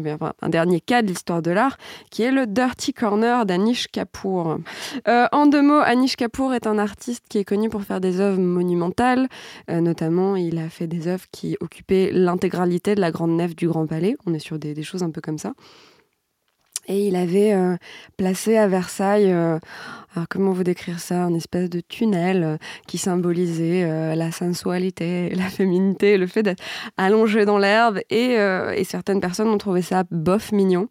un 0.41 0.49
dernier 0.49 0.81
cas 0.81 1.01
de 1.01 1.07
l'histoire 1.07 1.41
de 1.41 1.51
l'art, 1.51 1.77
qui 2.09 2.23
est 2.23 2.31
le 2.31 2.47
Dirty 2.47 2.93
Corner 2.93 3.45
d'Anish 3.45 3.87
Kapoor. 3.87 4.59
Euh, 5.07 5.27
en 5.31 5.45
deux 5.47 5.61
mots, 5.61 5.81
Anish 5.83 6.15
Kapoor 6.15 6.53
est 6.53 6.67
un 6.67 6.77
artiste 6.77 7.25
qui 7.29 7.37
est 7.37 7.45
connu 7.45 7.69
pour 7.69 7.83
faire 7.83 8.01
des 8.01 8.19
œuvres 8.19 8.39
monumentales. 8.39 9.27
Euh, 9.69 9.81
notamment, 9.81 10.35
il 10.35 10.57
a 10.57 10.69
fait 10.69 10.87
des 10.87 11.07
œuvres 11.07 11.25
qui 11.31 11.57
occupaient 11.59 12.09
l'intégralité 12.11 12.95
de 12.95 13.01
la 13.01 13.11
grande 13.11 13.31
nef 13.31 13.55
du 13.55 13.67
Grand 13.67 13.87
Palais. 13.87 14.15
On 14.25 14.33
est 14.33 14.39
sur 14.39 14.59
des 14.59 14.83
choses 14.83 15.03
un 15.03 15.11
peu 15.11 15.21
comme 15.21 15.37
ça. 15.37 15.53
Et 16.89 17.07
il 17.07 17.15
avait 17.15 17.53
euh, 17.53 17.77
placé 18.17 18.57
à 18.57 18.67
Versailles, 18.67 19.31
euh, 19.31 19.59
alors 20.15 20.27
comment 20.27 20.53
vous 20.53 20.63
décrire 20.63 20.99
ça, 20.99 21.23
un 21.23 21.35
espèce 21.35 21.69
de 21.69 21.81
tunnel 21.81 22.43
euh, 22.43 22.57
qui 22.87 22.97
symbolisait 22.97 24.15
la 24.15 24.31
sensualité, 24.31 25.29
la 25.35 25.49
féminité, 25.49 26.17
le 26.17 26.25
fait 26.25 26.41
d'être 26.41 26.63
allongé 26.97 27.45
dans 27.45 27.59
l'herbe. 27.59 27.99
Et, 28.09 28.37
certaines 28.85 29.21
personnes 29.21 29.49
ont 29.49 29.59
trouvé 29.59 29.83
ça 29.83 30.03
bof 30.09 30.51
mignon. 30.51 30.87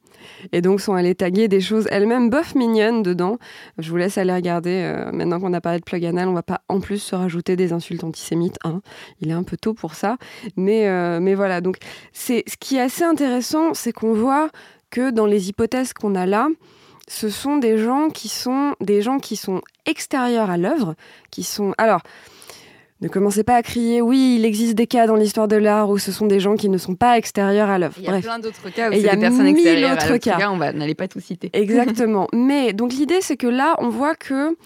Et 0.52 0.60
donc 0.60 0.80
sont 0.80 0.94
allées 0.94 1.16
taguer 1.16 1.48
des 1.48 1.60
choses 1.60 1.88
elles-mêmes 1.90 2.30
bof 2.30 2.54
mignonnes 2.54 3.02
dedans. 3.02 3.38
Je 3.78 3.90
vous 3.90 3.96
laisse 3.96 4.18
aller 4.18 4.32
regarder. 4.32 4.94
maintenant 5.12 5.40
qu'on 5.40 5.52
a 5.52 5.60
parlé 5.60 5.80
de 5.80 5.84
plug 5.84 6.04
anal, 6.04 6.28
on 6.28 6.32
va 6.32 6.44
pas 6.44 6.60
en 6.68 6.78
plus 6.78 6.98
se 6.98 7.16
rajouter 7.16 7.56
des 7.56 7.72
insultes 7.72 8.04
antisémites. 8.04 8.58
Hein. 8.62 8.82
Il 9.20 9.30
est 9.30 9.34
un 9.34 9.42
peu 9.42 9.56
tôt 9.56 9.74
pour 9.74 9.94
ça. 9.94 10.16
Mais, 10.56 11.18
mais 11.18 11.34
voilà, 11.34 11.60
donc 11.60 11.78
c'est 12.12 12.44
ce 12.46 12.56
qui 12.56 12.76
est 12.76 12.82
assez 12.82 13.02
intéressant, 13.02 13.74
c'est 13.74 13.92
qu'on 13.92 14.12
voit 14.12 14.50
que 14.90 15.10
dans 15.10 15.26
les 15.26 15.48
hypothèses 15.48 15.92
qu'on 15.92 16.14
a 16.14 16.26
là, 16.26 16.48
ce 17.08 17.30
sont 17.30 17.56
des 17.56 17.78
gens 17.78 18.10
qui 18.10 18.28
sont 18.28 18.74
des 18.80 19.02
gens 19.02 19.18
qui 19.18 19.36
sont 19.36 19.62
extérieurs 19.86 20.50
à 20.50 20.58
l'œuvre, 20.58 20.94
qui 21.30 21.42
sont 21.42 21.74
alors 21.78 22.02
ne 23.00 23.06
commencez 23.06 23.44
pas 23.44 23.54
à 23.54 23.62
crier 23.62 24.02
oui, 24.02 24.36
il 24.38 24.44
existe 24.44 24.74
des 24.74 24.88
cas 24.88 25.06
dans 25.06 25.14
l'histoire 25.14 25.46
de 25.46 25.56
l'art 25.56 25.88
où 25.88 25.98
ce 25.98 26.10
sont 26.10 26.26
des 26.26 26.40
gens 26.40 26.56
qui 26.56 26.68
ne 26.68 26.78
sont 26.78 26.96
pas 26.96 27.16
extérieurs 27.16 27.70
à 27.70 27.78
l'œuvre. 27.78 27.94
Il 27.98 28.04
y 28.04 28.08
a 28.08 28.20
plein 28.20 28.40
d'autres 28.40 28.70
cas 28.70 28.90
où 28.90 28.92
c'est 28.92 29.02
des 29.02 29.16
personnes 29.16 29.46
extérieures 29.46 29.92
à 29.92 30.08
l'œuvre. 30.08 30.16
Cas. 30.18 30.50
On 30.50 30.56
n'allait 30.56 30.94
pas 30.94 31.06
tout 31.06 31.20
citer. 31.20 31.48
Exactement. 31.52 32.26
Mais 32.34 32.72
donc 32.72 32.92
l'idée 32.92 33.20
c'est 33.20 33.36
que 33.36 33.46
là, 33.46 33.76
on 33.78 33.88
voit 33.88 34.16
que 34.16 34.56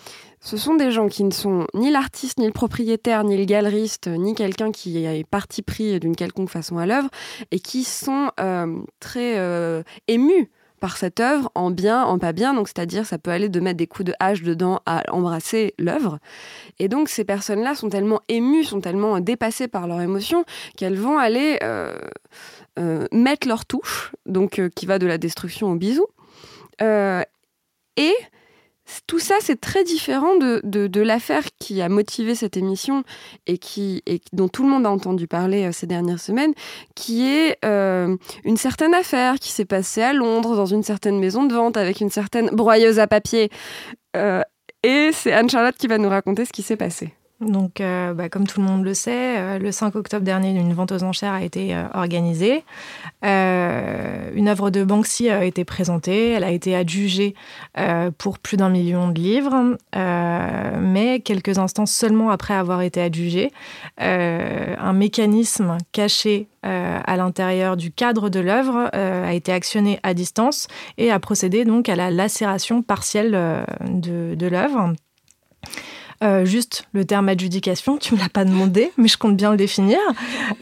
ce 0.43 0.57
sont 0.57 0.75
des 0.75 0.91
gens 0.91 1.09
qui 1.09 1.23
ne 1.23 1.31
sont 1.31 1.69
ni 1.73 1.91
l'artiste, 1.91 2.39
ni 2.39 2.47
le 2.47 2.53
propriétaire, 2.53 3.23
ni 3.23 3.37
le 3.37 3.45
galeriste, 3.45 4.09
ni 4.09 4.35
quelqu'un 4.35 4.73
qui 4.73 5.05
est 5.05 5.25
parti 5.25 5.63
pris 5.63 6.01
d'une 6.01 6.17
quelconque 6.17 6.51
façon 6.51 6.79
à 6.79 6.87
l'œuvre, 6.87 7.09
et 7.53 7.61
qui 7.61 7.85
sont 7.85 8.33
euh, 8.41 8.77
très 8.99 9.39
euh, 9.39 9.85
émus 10.09 10.51
par 10.81 10.97
cette 10.97 11.21
œuvre, 11.21 11.49
en 11.55 11.71
bien, 11.71 12.03
en 12.03 12.19
pas 12.19 12.33
bien. 12.33 12.55
Donc, 12.55 12.67
c'est-à-dire, 12.67 13.07
ça 13.07 13.19
peut 13.19 13.31
aller 13.31 13.49
de 13.49 13.61
mettre 13.61 13.77
des 13.77 13.87
coups 13.87 14.07
de 14.07 14.15
hache 14.19 14.43
dedans 14.43 14.81
à 14.85 15.05
embrasser 15.13 15.75
l'œuvre. 15.79 16.19
Et 16.81 16.89
donc, 16.89 17.09
ces 17.09 17.23
personnes-là 17.23 17.77
sont 17.77 17.89
tellement 17.89 18.21
émues, 18.29 18.65
sont 18.65 18.81
tellement 18.81 19.21
dépassées 19.21 19.69
par 19.69 19.87
leurs 19.87 20.01
émotions 20.01 20.45
qu'elles 20.77 20.99
vont 20.99 21.19
aller 21.19 21.61
euh, 21.63 21.97
mettre 23.13 23.47
leur 23.47 23.65
touche, 23.65 24.11
donc 24.27 24.61
qui 24.75 24.87
va 24.87 24.99
de 24.99 25.07
la 25.07 25.19
destruction 25.19 25.71
au 25.71 25.77
bisou. 25.77 26.07
et 26.81 28.15
tout 29.07 29.19
ça, 29.19 29.35
c'est 29.41 29.61
très 29.61 29.85
différent 29.85 30.37
de, 30.37 30.61
de, 30.63 31.01
l'affaire 31.01 31.45
qui 31.59 31.81
a 31.81 31.89
motivé 31.89 32.35
cette 32.35 32.57
émission 32.57 33.03
et, 33.47 33.59
qui, 33.59 34.03
et 34.07 34.21
dont 34.33 34.49
tout 34.49 34.63
le 34.63 34.69
monde 34.69 34.87
a 34.87 34.91
entendu 34.91 35.27
parler 35.27 35.65
euh, 35.65 35.73
ces 35.73 35.87
dernières 35.87 36.21
semaines, 36.21 36.53
qui 36.95 37.29
est 37.29 37.59
euh, 37.65 38.17
une 38.45 38.57
certaine 38.57 38.95
affaire 38.95 39.37
qui 39.39 39.51
s'est 39.51 39.65
passée 39.65 40.03
à 40.03 40.13
Londres, 40.13 40.57
dans 40.57 40.67
une 40.67 40.83
certaine 40.83 41.19
maison 41.19 41.45
de 41.45 41.55
vente, 41.55 41.77
avec 41.77 42.01
une 42.01 42.11
certaine 42.11 42.51
broyeuse 42.51 42.99
à 42.99 43.07
papier. 43.07 43.51
Euh, 44.17 44.43
et 44.83 45.11
c'est 45.13 45.33
Anne-Charlotte 45.33 45.77
qui 45.77 45.87
va 45.87 45.99
nous 45.99 46.09
raconter 46.09 46.45
ce 46.45 46.53
qui 46.53 46.63
s'est 46.63 46.77
passé. 46.77 47.15
Donc, 47.47 47.81
euh, 47.81 48.15
bah, 48.15 48.29
comme 48.29 48.47
tout 48.47 48.61
le 48.61 48.67
monde 48.67 48.85
le 48.85 48.95
sait, 48.95 49.39
euh, 49.39 49.59
le 49.59 49.73
5 49.73 49.97
octobre 49.97 50.25
dernier, 50.25 50.51
une 50.51 50.73
vente 50.73 50.93
aux 50.93 51.03
enchères 51.03 51.33
a 51.33 51.43
été 51.43 51.75
euh, 51.75 51.85
organisée. 51.95 52.65
une 53.23 54.49
œuvre 54.49 54.71
de 54.71 54.85
Banksy 54.85 55.31
a 55.31 55.45
été 55.45 55.65
présentée. 55.65 56.31
Elle 56.31 56.45
a 56.45 56.51
été 56.51 56.75
adjugée 56.75 57.35
pour 58.19 58.39
plus 58.39 58.57
d'un 58.57 58.69
million 58.69 59.09
de 59.09 59.19
livres. 59.19 59.77
mais 60.81 61.21
quelques 61.21 61.59
instants 61.59 61.87
seulement 61.87 62.31
après 62.31 62.55
avoir 62.55 62.83
été 62.83 63.01
adjugée, 63.01 63.53
un 63.99 64.93
mécanisme 64.93 65.79
caché 65.93 66.49
à 66.63 67.17
l'intérieur 67.17 67.77
du 67.77 67.93
cadre 67.93 68.29
de 68.29 68.41
l'œuvre 68.41 68.91
a 68.93 69.33
été 69.33 69.53
actionné 69.53 70.01
à 70.03 70.15
distance 70.15 70.69
et 70.99 71.11
a 71.11 71.19
procédé 71.19 71.65
donc 71.65 71.89
à 71.89 71.97
la 71.97 72.11
lacération 72.11 72.83
partielle 72.83 73.33
de, 73.85 74.35
de 74.35 74.47
l'œuvre. 74.47 74.95
Euh, 76.23 76.45
juste 76.45 76.87
le 76.93 77.05
terme 77.05 77.29
adjudication, 77.29 77.97
tu 77.97 78.15
me 78.15 78.21
l'as 78.21 78.29
pas 78.29 78.45
demandé, 78.45 78.93
mais 78.97 79.09
je 79.09 79.19
compte 79.19 79.37
bien 79.37 79.51
le 79.51 79.57
définir. 79.57 79.99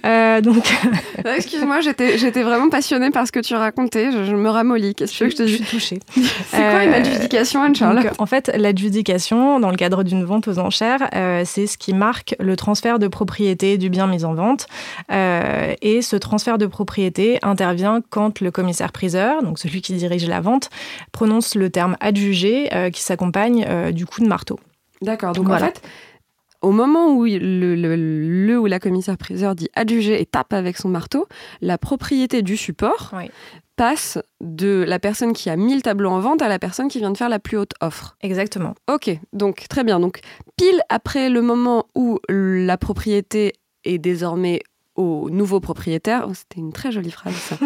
Euh, 0.06 0.40
donc, 0.40 0.64
excuse-moi, 1.24 1.80
j'étais 1.80 2.16
j'étais 2.16 2.42
vraiment 2.42 2.70
passionnée 2.70 3.10
par 3.10 3.26
ce 3.26 3.32
que 3.32 3.40
tu 3.40 3.54
racontais. 3.54 4.10
Je, 4.10 4.34
me 4.34 4.48
ramollis. 4.48 4.94
Qu'est-ce 4.94 5.18
que 5.18 5.28
je 5.28 5.36
te 5.36 5.42
dis 5.42 5.52
Je 5.52 5.56
suis 5.56 5.64
touchée. 5.64 6.00
c'est 6.14 6.56
quoi 6.56 6.84
une 6.84 6.92
euh, 6.92 6.96
adjudication, 6.96 7.62
Anne-Charlotte 7.62 8.06
En 8.18 8.26
fait, 8.26 8.50
l'adjudication, 8.56 9.60
dans 9.60 9.70
le 9.70 9.76
cadre 9.76 10.02
d'une 10.02 10.24
vente 10.24 10.48
aux 10.48 10.58
enchères, 10.58 11.08
c'est 11.44 11.66
ce 11.66 11.76
qui 11.76 11.92
marque 11.92 12.34
le 12.38 12.56
transfert 12.56 12.98
de 12.98 13.08
propriété 13.08 13.76
du 13.76 13.90
bien 13.90 14.06
mis 14.06 14.24
en 14.24 14.34
vente. 14.34 14.66
et 15.10 16.02
ce 16.02 16.16
transfert 16.16 16.58
de 16.58 16.66
propriété 16.66 17.38
intervient 17.42 18.00
quand 18.08 18.40
le 18.40 18.50
commissaire-priseur, 18.50 19.42
donc 19.42 19.58
celui 19.58 19.82
qui 19.82 19.92
dirige 19.94 20.26
la 20.26 20.40
vente, 20.40 20.70
prononce 21.12 21.54
le 21.54 21.70
terme 21.70 21.96
adjugé 22.00 22.70
qui 22.92 23.02
s'accompagne 23.02 23.92
du 23.92 24.06
coup 24.06 24.20
de 24.20 24.28
marteau. 24.28 24.58
D'accord. 25.00 25.32
Donc 25.32 25.48
en 25.48 25.58
fait, 25.58 25.82
au 26.62 26.72
moment 26.72 27.14
où 27.14 27.24
le, 27.24 27.74
le, 27.74 28.58
ou 28.58 28.66
la 28.66 28.78
commissaire-priseur 28.78 29.54
dit 29.54 29.68
adjugé 29.74 30.20
et 30.20 30.26
tape 30.26 30.52
avec 30.52 30.76
son 30.76 30.88
marteau, 30.88 31.26
la 31.60 31.78
propriété 31.78 32.42
du 32.42 32.56
support 32.56 33.14
passe 33.76 34.18
de 34.42 34.84
la 34.86 34.98
personne 34.98 35.32
qui 35.32 35.48
a 35.48 35.56
mis 35.56 35.74
le 35.74 35.80
tableau 35.80 36.10
en 36.10 36.20
vente 36.20 36.42
à 36.42 36.48
la 36.48 36.58
personne 36.58 36.88
qui 36.88 36.98
vient 36.98 37.10
de 37.10 37.16
faire 37.16 37.30
la 37.30 37.38
plus 37.38 37.56
haute 37.56 37.72
offre. 37.80 38.16
Exactement. 38.20 38.74
Ok, 38.92 39.10
donc 39.32 39.66
très 39.68 39.84
bien. 39.84 40.00
Donc 40.00 40.20
pile 40.56 40.82
après 40.90 41.30
le 41.30 41.40
moment 41.40 41.86
où 41.94 42.18
la 42.28 42.76
propriété 42.76 43.54
est 43.84 43.98
désormais 43.98 44.60
au 45.00 45.30
nouveau 45.30 45.60
propriétaire. 45.60 46.26
Oh, 46.28 46.32
c'était 46.34 46.60
une 46.60 46.72
très 46.72 46.92
jolie 46.92 47.10
phrase. 47.10 47.34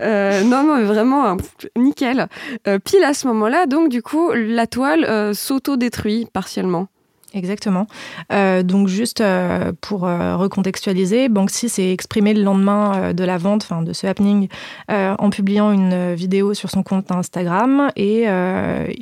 Euh, 0.00 0.42
non, 0.44 0.62
non, 0.62 0.84
vraiment, 0.84 1.36
nickel. 1.76 2.28
Euh, 2.66 2.78
pile 2.78 3.02
à 3.04 3.14
ce 3.14 3.26
moment-là, 3.28 3.66
donc, 3.66 3.88
du 3.88 4.02
coup, 4.02 4.30
la 4.32 4.66
toile 4.66 5.04
euh, 5.04 5.32
s'auto-détruit 5.34 6.26
partiellement. 6.32 6.88
Exactement. 7.34 7.86
Euh, 8.32 8.62
donc 8.62 8.88
juste 8.88 9.20
euh, 9.20 9.72
pour 9.80 10.06
euh, 10.06 10.36
recontextualiser, 10.36 11.28
Banksy 11.28 11.68
s'est 11.68 11.92
exprimé 11.92 12.32
le 12.32 12.42
lendemain 12.42 13.12
de 13.12 13.24
la 13.24 13.36
vente, 13.36 13.64
enfin 13.64 13.82
de 13.82 13.92
ce 13.92 14.06
happening, 14.06 14.48
en 14.88 15.30
publiant 15.30 15.72
une 15.72 16.14
vidéo 16.14 16.54
sur 16.54 16.70
son 16.70 16.82
compte 16.82 17.10
Instagram 17.10 17.90
et, 17.96 18.26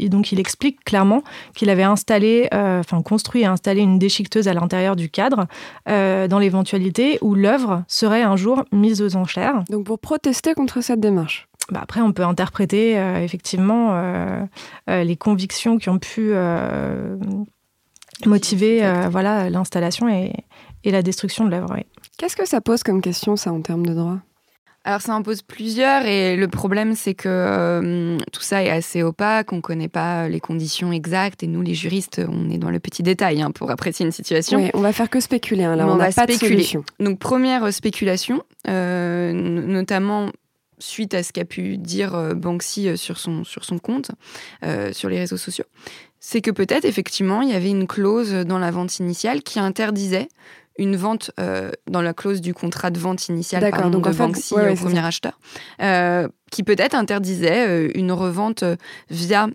donc 0.09 0.33
il 0.33 0.41
explique 0.41 0.83
clairement 0.85 1.23
qu'il 1.55 1.71
avait 1.71 1.83
installé, 1.83 2.49
enfin 2.53 3.03
construit 3.03 3.43
et 3.43 3.47
installé 3.47 3.83
une 3.83 3.99
déchiqueteuse 3.99 4.49
à 4.49 4.55
l'intérieur 4.55 4.97
du 4.97 5.09
cadre 5.09 5.47
dans 5.87 6.39
l'éventualité 6.39 7.19
où 7.23 7.35
l'œuvre 7.35 7.85
serait 7.89 8.23
un 8.23 8.37
jour 8.37 8.65
mise 8.73 9.03
aux 9.03 9.17
enchères. 9.17 9.63
Donc 9.71 9.85
pour 9.85 9.99
protester 9.99 10.55
contre 10.55 10.81
cette 10.81 11.01
démarche. 11.01 11.49
Bah 11.71 11.81
après, 11.83 12.01
on 12.01 12.13
peut 12.13 12.25
interpréter 12.25 12.95
effectivement 13.23 13.99
les 14.89 15.17
convictions 15.17 15.79
qui 15.79 15.89
ont 15.89 15.99
pu 15.99 16.33
motiver 18.25 18.85
euh, 18.85 19.09
voilà 19.11 19.51
l'installation 19.51 20.09
et, 20.09 20.33
la 20.85 21.03
destruction 21.03 21.45
de 21.45 21.51
l'œuvre. 21.51 21.77
Qu'est-ce 22.17 22.37
que 22.37 22.47
ça 22.47 22.61
pose 22.61 22.85
comme 22.85 23.03
question, 23.03 23.35
ça, 23.35 23.53
en 23.53 23.61
termes 23.61 23.85
de 23.85 23.93
droit? 23.93 24.19
Alors 24.85 25.01
ça 25.01 25.17
en 25.17 25.23
pose 25.25 25.43
plusieurs 25.43 26.07
et 26.07 26.37
le 26.37 26.47
problème 26.47 26.95
c'est 26.95 27.15
que 27.15 27.29
euh, 27.29 28.19
tout 28.33 28.41
ça 28.41 28.63
est 28.63 28.71
assez 28.71 29.03
opaque, 29.03 29.53
on 29.53 29.57
ne 29.57 29.61
connaît 29.61 29.89
pas 29.89 30.29
les 30.29 30.39
conditions 30.39 30.93
exactes 30.93 31.43
et 31.43 31.49
nous 31.49 31.61
les 31.61 31.75
juristes 31.75 32.23
on 32.29 32.49
est 32.51 32.59
dans 32.59 32.71
le 32.71 32.79
petit 32.79 33.03
détail 33.03 33.43
hein, 33.43 33.51
pour 33.51 33.73
apprécier 33.73 34.07
une 34.07 34.13
situation. 34.13 34.61
Oui, 34.61 34.71
on 34.75 34.81
va 34.81 34.93
faire 34.93 35.11
que 35.11 35.19
spéculer, 35.19 35.65
hein, 35.65 35.75
là 35.75 35.89
on 35.89 35.97
n'a 35.97 36.13
pas 36.13 36.27
de 36.27 36.33
solution. 36.35 36.85
Donc 37.01 37.19
première 37.19 37.73
spéculation, 37.73 38.45
euh, 38.69 39.33
notamment 39.33 40.31
suite 40.79 41.15
à 41.15 41.25
ce 41.25 41.33
qu'a 41.33 41.45
pu 41.45 41.79
dire 41.79 42.37
Banksy 42.37 42.97
sur 42.97 43.19
son, 43.19 43.43
sur 43.43 43.65
son 43.65 43.79
compte, 43.79 44.13
sur 44.93 45.09
les 45.09 45.19
réseaux 45.19 45.39
sociaux 45.39 45.65
c'est 46.29 46.41
que 46.41 46.51
peut-être 46.51 46.85
effectivement 46.85 47.41
il 47.41 47.51
y 47.51 47.55
avait 47.55 47.71
une 47.71 47.87
clause 47.87 48.33
dans 48.33 48.59
la 48.59 48.73
vente 48.73 48.99
initiale 48.99 49.45
qui 49.45 49.61
interdisait 49.61 50.27
une 50.77 50.97
vente 50.97 51.31
euh, 51.39 51.71
dans 51.87 52.03
la 52.03 52.15
clause 52.15 52.41
du 52.41 52.53
contrat 52.53 52.91
de 52.91 52.99
vente 52.99 53.29
initiale 53.29 53.71
par 53.71 53.91
donc 53.93 54.09
de 54.09 54.13
Banksy 54.13 54.55
au 54.55 54.75
premier 54.75 55.07
acheteur, 55.07 55.39
euh, 55.81 56.27
qui 56.51 56.65
peut-être 56.65 56.97
interdisait 56.97 57.69
euh, 57.69 57.91
une 57.95 58.11
revente 58.11 58.65
via 59.09 59.47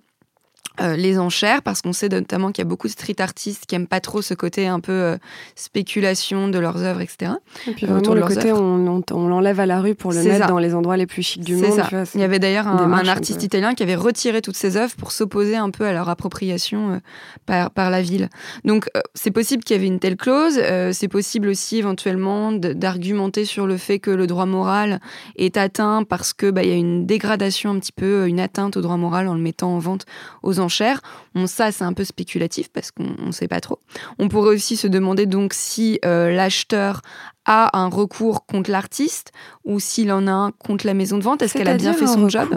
euh, 0.79 0.95
les 0.95 1.19
enchères, 1.19 1.61
parce 1.63 1.81
qu'on 1.81 1.91
sait 1.91 2.07
notamment 2.07 2.53
qu'il 2.53 2.63
y 2.63 2.65
a 2.65 2.69
beaucoup 2.69 2.87
de 2.87 2.93
street 2.93 3.17
artistes 3.19 3.65
qui 3.65 3.75
aiment 3.75 3.87
pas 3.87 3.99
trop 3.99 4.21
ce 4.21 4.33
côté 4.33 4.67
un 4.67 4.79
peu 4.79 4.93
euh, 4.93 5.17
spéculation 5.55 6.47
de 6.47 6.57
leurs 6.59 6.77
œuvres, 6.77 7.01
etc. 7.01 7.33
Et 7.67 7.71
puis 7.71 7.85
vraiment 7.85 8.13
le 8.13 8.21
côté 8.21 8.53
on, 8.53 9.03
on, 9.11 9.27
l'enlève 9.27 9.59
à 9.59 9.65
la 9.65 9.81
rue 9.81 9.95
pour 9.95 10.13
le 10.13 10.23
mettre 10.23 10.47
dans 10.47 10.59
les 10.59 10.73
endroits 10.73 10.95
les 10.95 11.07
plus 11.07 11.23
chics 11.23 11.43
du 11.43 11.57
monde. 11.57 11.73
Ça. 11.73 11.89
Il 12.15 12.21
y 12.21 12.23
avait 12.23 12.39
d'ailleurs 12.39 12.67
un, 12.67 13.07
artiste 13.07 13.43
italien 13.43 13.73
qui 13.73 13.83
avait 13.83 13.95
retiré 13.95 14.41
toutes 14.41 14.55
ses 14.55 14.77
œuvres 14.77 14.95
pour 14.95 15.11
s'opposer 15.11 15.57
un 15.57 15.71
peu 15.71 15.85
à 15.85 15.91
leur 15.91 16.07
appropriation 16.07 16.91
euh, 16.91 16.99
par, 17.45 17.71
par 17.71 17.89
la 17.89 18.01
ville. 18.01 18.29
Donc 18.63 18.87
c'est 19.13 19.31
possible 19.31 19.65
qu'il 19.65 19.75
y 19.75 19.79
avait 19.79 19.87
une 19.87 19.99
telle 19.99 20.15
clause. 20.15 20.57
c'est 20.93 21.09
possible 21.09 21.49
aussi 21.49 21.79
éventuellement 21.79 22.53
d'argumenter 22.53 23.43
sur 23.43 23.67
le 23.67 23.75
fait 23.75 23.99
que 23.99 24.11
le 24.11 24.25
droit 24.25 24.45
moral 24.45 25.01
est 25.35 25.57
atteint 25.57 26.03
parce 26.07 26.31
que 26.31 26.49
bah, 26.49 26.63
y 26.63 26.71
a 26.71 26.75
une 26.75 27.05
dégradation 27.05 27.71
un 27.71 27.79
petit 27.79 27.91
peu, 27.91 28.27
une 28.27 28.39
atteinte 28.39 28.77
au 28.77 28.81
droit 28.81 28.97
moral 28.97 29.27
en 29.27 29.33
le 29.33 29.41
mettant 29.41 29.75
en 29.75 29.79
vente 29.79 30.05
aux 30.43 30.60
enchères. 30.61 31.01
Bon, 31.35 31.47
ça, 31.47 31.71
c'est 31.71 31.83
un 31.83 31.93
peu 31.93 32.03
spéculatif 32.03 32.69
parce 32.69 32.91
qu'on 32.91 33.15
ne 33.25 33.31
sait 33.31 33.47
pas 33.47 33.59
trop. 33.59 33.79
On 34.19 34.29
pourrait 34.29 34.55
aussi 34.55 34.77
se 34.77 34.87
demander 34.87 35.25
donc 35.25 35.53
si 35.53 35.99
euh, 36.05 36.31
l'acheteur 36.31 37.01
a 37.45 37.77
un 37.77 37.89
recours 37.89 38.45
contre 38.45 38.71
l'artiste 38.71 39.31
ou 39.65 39.79
s'il 39.79 40.11
en 40.11 40.27
a 40.27 40.31
un 40.31 40.51
contre 40.51 40.85
la 40.85 40.93
maison 40.93 41.17
de 41.17 41.23
vente. 41.23 41.41
Est-ce 41.41 41.53
qu'elle 41.53 41.67
a 41.67 41.77
bien 41.77 41.93
fait 41.93 42.07
son 42.07 42.29
job 42.29 42.49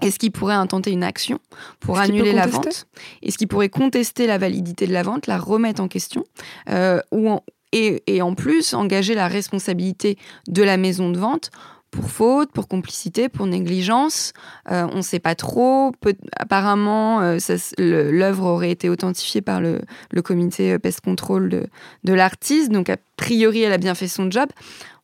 est-ce 0.00 0.18
qu'il 0.18 0.30
pourrait 0.30 0.54
intenter 0.54 0.92
une 0.92 1.02
action 1.02 1.40
pour 1.80 1.98
annuler 1.98 2.32
la 2.32 2.46
vente? 2.46 2.86
Est-ce 3.22 3.36
qu'il 3.36 3.48
pourrait 3.48 3.68
contester 3.68 4.28
la 4.28 4.38
validité 4.38 4.86
de 4.86 4.92
la 4.92 5.02
vente, 5.02 5.26
la 5.26 5.38
remettre 5.38 5.82
en 5.82 5.88
question 5.88 6.22
euh, 6.70 7.00
ou 7.10 7.36
et, 7.72 8.02
et, 8.06 8.22
en 8.22 8.34
plus 8.34 8.72
engager 8.72 9.14
la 9.14 9.28
responsabilité 9.28 10.16
de 10.46 10.62
la 10.62 10.76
maison 10.78 11.10
de 11.10 11.18
vente 11.18 11.50
pour 11.90 12.10
faute, 12.10 12.52
pour 12.52 12.68
complicité, 12.68 13.28
pour 13.28 13.46
négligence. 13.46 14.32
Euh, 14.70 14.86
on 14.92 14.98
ne 14.98 15.02
sait 15.02 15.20
pas 15.20 15.34
trop. 15.34 15.92
apparemment, 16.36 17.20
euh, 17.20 17.38
l'œuvre 17.78 18.46
aurait 18.46 18.70
été 18.70 18.88
authentifiée 18.88 19.40
par 19.40 19.60
le, 19.60 19.80
comité 20.22 20.72
euh, 20.72 20.78
pest 20.78 21.00
control 21.00 21.48
de, 21.48 21.66
de 22.04 22.12
l'artiste. 22.12 22.70
Donc, 22.70 22.90
a 22.90 22.96
priori, 23.16 23.62
elle 23.62 23.72
a 23.72 23.78
bien 23.78 23.94
fait 23.94 24.08
son 24.08 24.30
job 24.30 24.48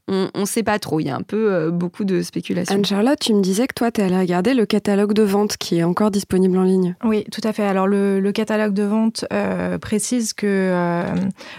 on 0.09 0.29
ne 0.35 0.45
sait 0.45 0.63
pas 0.63 0.79
trop. 0.79 1.01
Il 1.01 1.07
y 1.07 1.11
a 1.11 1.17
un 1.17 1.23
peu 1.23 1.53
euh, 1.53 1.71
beaucoup 1.71 2.05
de 2.05 2.23
spéculation. 2.23 2.75
Anne-Charlotte, 2.75 3.19
tu 3.19 3.33
me 3.35 3.41
disais 3.41 3.67
que 3.67 3.75
toi, 3.75 3.91
tu 3.91 4.01
es 4.01 4.05
allée 4.05 4.19
regarder 4.19 4.55
le 4.55 4.67
catalogue 4.67 5.15
de 5.15 5.23
vente 5.23 5.57
qui 5.57 5.79
est 5.79 5.85
encore 5.85 6.11
disponible 6.11 6.59
en 6.59 6.63
ligne. 6.63 6.95
Oui, 7.05 7.25
tout 7.33 7.41
à 7.45 7.53
fait. 7.53 7.65
Alors, 7.65 7.87
le, 7.87 8.33
catalogue 8.33 8.75
de 8.75 8.83
vente 8.83 9.25
euh, 9.33 9.79
précise 9.79 10.33
que 10.33 10.47
euh, 10.47 11.05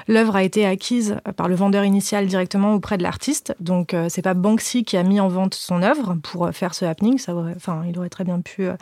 l'œuvre 0.08 0.36
a 0.36 0.44
été 0.44 0.66
acquise 0.66 1.18
par 1.38 1.48
le 1.48 1.56
vendeur 1.56 1.86
initial 1.86 2.28
directement 2.28 2.74
auprès 2.74 2.98
de 2.98 3.04
l'artiste. 3.04 3.56
Donc, 3.60 3.96
c'est 4.10 4.22
pas 4.22 4.34
Banksy 4.34 4.84
qui 4.84 4.98
a 4.98 5.04
mis 5.04 5.20
en 5.20 5.28
vente 5.28 5.56
son 5.56 5.82
œuvre 5.82 6.18
pour 6.22 6.50
faire 6.52 6.74
ce 6.74 6.86
happening. 6.86 7.18
Ça 7.18 7.34
enfin, 7.56 7.84
il 7.88 7.98
aurait 7.98 8.10
très 8.10 8.24
bien 8.24 8.42
pu 8.42 8.68
euh, 8.68 8.74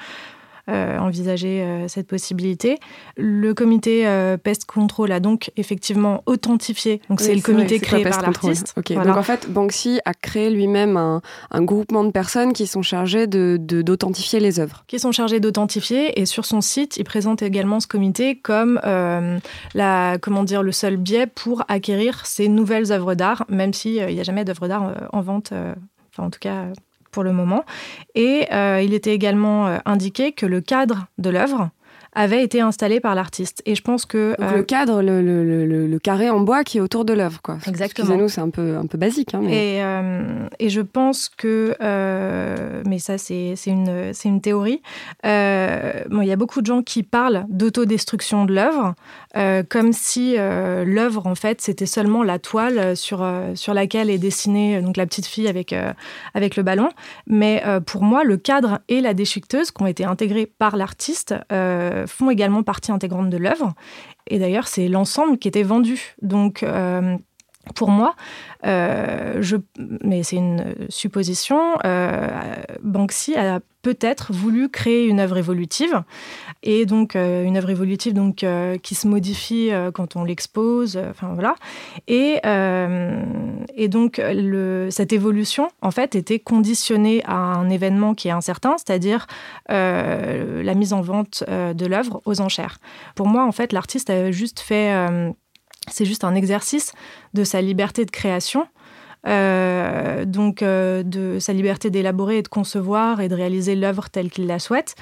envisager 0.70 1.62
euh, 1.62 1.88
cette 1.88 2.08
possibilité. 2.08 2.78
Le 3.18 3.54
comité 3.54 4.08
euh, 4.08 4.38
Pest 4.38 4.66
Control 4.66 5.12
a 5.12 5.20
donc 5.20 5.52
effectivement 5.58 6.24
authentifié. 6.26 7.02
Donc 7.10 7.20
c'est 7.20 7.36
le 7.36 7.42
comité 7.42 7.80
créé 7.80 8.04
par 8.04 8.22
l'artiste. 8.22 8.74
Donc 8.76 9.18
en 9.18 9.24
fait, 9.24 9.52
Banksy 9.52 10.00
a 10.06 10.14
créé 10.14 10.50
lui-même 10.50 10.96
un, 10.98 11.22
groupement 11.64 12.04
de 12.04 12.12
personnes 12.12 12.54
qui 12.54 12.68
sont 12.68 12.82
chargées 12.82 13.28
de, 13.28 13.58
d'authentifier 13.58 14.40
les 14.40 14.60
œuvres. 14.60 14.84
Qui 14.88 15.00
sont 15.00 15.12
chargées 15.12 15.40
d'authentifier 15.40 16.20
et 16.20 16.26
sur 16.26 16.46
son 16.46 16.62
site, 16.62 16.98
il 16.98 17.04
présente 17.04 17.42
également 17.42 17.80
ce 17.80 17.88
comité 17.88 18.38
comme 18.38 18.80
la, 19.74 20.18
comment 20.22 20.44
dire, 20.44 20.64
le 20.64 20.72
seul 20.72 20.98
biais 20.98 21.28
pour 21.28 21.64
acquérir 21.68 22.26
ces 22.26 22.48
nouvelles 22.48 22.92
œuvres 22.92 23.16
d'art, 23.16 23.46
même 23.50 23.74
s'il 23.74 24.06
n'y 24.06 24.20
a 24.20 24.24
jamais 24.24 24.46
d'œuvres 24.46 24.68
d'art 24.68 25.10
en 25.12 25.22
vente, 25.22 25.54
enfin 26.12 26.28
en 26.28 26.30
tout 26.30 26.40
cas 26.40 26.68
pour 27.14 27.24
le 27.24 27.32
moment. 27.32 27.64
Et 28.16 28.48
euh, 28.52 28.82
il 28.84 28.94
était 28.94 29.14
également 29.14 29.68
euh, 29.68 29.78
indiqué 29.86 30.34
que 30.34 30.46
le 30.46 30.60
cadre 30.60 31.08
de 31.18 31.30
l'œuvre 31.30 31.70
avait 32.16 32.44
été 32.44 32.62
installé 32.62 33.00
par 33.00 33.16
l'artiste. 33.16 33.62
Et 33.66 33.76
je 33.76 33.82
pense 33.82 34.06
que... 34.06 34.36
le 34.38 34.60
euh, 34.60 34.64
cadre, 34.64 35.02
le, 35.02 35.22
le, 35.22 35.66
le, 35.88 36.00
carré 36.00 36.30
en 36.30 36.42
bois 36.42 36.64
qui 36.64 36.78
est 36.78 36.82
autour 36.82 37.06
de 37.06 37.14
l'œuvre, 37.14 37.42
quoi. 37.42 37.58
Exactement. 37.68 38.08
Excusez-nous, 38.08 38.30
c'est 38.30 38.42
un 38.42 38.50
peu, 38.50 38.78
un 38.78 38.86
peu 38.86 38.98
basique. 38.98 39.34
Hein, 39.34 39.42
mais... 39.44 39.78
et, 39.78 39.84
euh, 39.84 40.48
et, 40.60 40.70
je 40.70 40.82
pense 40.82 41.30
que... 41.30 41.76
Euh, 41.82 42.84
mais 42.86 43.00
ça, 43.00 43.18
c'est 43.18 43.56
une, 43.66 44.12
une 44.26 44.42
théorie. 44.42 44.82
bon, 45.24 46.22
il 46.22 46.28
y 46.28 46.32
a 46.32 46.36
beaucoup 46.36 46.62
de 46.62 46.68
gens 46.68 46.84
qui 46.84 47.04
parlent 47.04 47.46
d'autodestruction 47.50 48.46
de 48.46 48.54
l'œuvre, 48.54 48.94
comme 49.70 49.94
si 49.94 50.36
l'œuvre, 50.36 51.26
en 51.28 51.36
fait, 51.36 51.62
c'était 51.62 51.86
seulement 51.86 52.24
la 52.24 52.40
toile 52.40 52.96
sur, 52.96 53.28
sur 53.56 53.74
laquelle 53.74 54.10
est 54.10 54.18
dessinée 54.18 54.82
donc, 54.82 54.98
la 54.98 55.06
petite 55.06 55.26
fille 55.26 55.48
avec, 55.48 55.74
avec 56.34 56.56
le 56.56 56.64
ballon. 56.64 56.90
Mais 57.28 57.64
pour 57.86 58.04
moi, 58.04 58.24
le 58.24 58.38
cadre 58.38 58.80
et 58.90 59.02
la 59.02 59.14
déchiqueteuse 59.14 59.72
qui 59.72 59.82
ont 59.82 59.88
été 59.88 60.06
intégrés 60.06 60.46
par 60.46 60.78
l'artiste 60.78 61.36
font 61.50 62.30
également 62.30 62.64
partie 62.64 62.92
intégrante 62.92 63.30
de 63.30 63.38
l'œuvre. 63.38 63.74
Et 64.28 64.40
d'ailleurs, 64.40 64.68
c'est 64.68 64.88
l'ensemble 64.88 65.38
qui 65.38 65.48
était 65.48 65.64
vendu. 65.64 66.16
Donc, 66.22 66.64
euh, 66.64 67.18
pour 67.76 67.90
moi, 67.90 68.16
euh, 68.66 69.38
je, 69.42 69.58
mais 70.04 70.24
c'est 70.24 70.38
une 70.38 70.76
supposition, 70.90 71.78
euh, 71.86 72.28
Banksy 72.82 73.36
a 73.36 73.60
peut-être 73.84 74.34
voulu 74.34 74.70
créer 74.70 75.06
une 75.06 75.20
œuvre 75.20 75.38
évolutive, 75.38 76.02
et 76.64 76.88
donc 76.88 77.16
euh, 77.16 77.44
une 77.44 77.56
œuvre 77.58 77.70
évolutive 77.70 78.14
donc, 78.14 78.44
qui 78.82 78.96
se 78.96 79.08
modifie 79.08 79.70
quand 79.94 80.16
on 80.16 80.24
l'expose, 80.24 80.98
enfin 81.12 81.34
voilà. 81.34 81.54
Et, 82.08 82.40
et 83.76 83.88
donc 83.88 84.22
cette 84.90 85.14
évolution, 85.14 85.70
en 85.82 85.92
fait, 85.92 86.16
était 86.16 86.40
conditionnée 86.40 87.22
à 87.26 87.36
un 87.36 87.70
événement 87.70 88.16
qui 88.16 88.30
est 88.30 88.32
incertain, 88.32 88.76
c'est-à-dire 88.78 89.28
la 89.70 90.74
mise 90.74 90.94
en 90.94 91.02
vente 91.02 91.44
de 91.48 91.86
l'œuvre 91.86 92.22
aux 92.26 92.42
enchères. 92.42 92.80
Pour 93.16 93.28
moi, 93.28 93.46
en 93.46 93.52
fait, 93.52 93.74
l'artiste 93.74 94.10
a 94.10 94.32
juste 94.32 94.60
fait 94.60 94.92
c'est 95.92 96.06
juste 96.06 96.24
un 96.24 96.36
exercice 96.36 96.94
de 97.34 97.44
sa 97.44 97.62
liberté 97.62 98.06
de 98.06 98.12
création, 98.12 98.68
euh, 99.26 100.26
donc 100.26 100.62
euh, 100.62 101.02
de 101.04 101.38
sa 101.40 101.54
liberté 101.54 101.90
d'élaborer 101.90 102.40
et 102.40 102.42
de 102.42 102.48
concevoir 102.48 103.22
et 103.22 103.30
de 103.30 103.36
réaliser 103.36 103.76
l'œuvre 103.76 104.10
telle 104.10 104.30
qu'il 104.30 104.48
la 104.48 104.60
souhaite. 104.60 104.96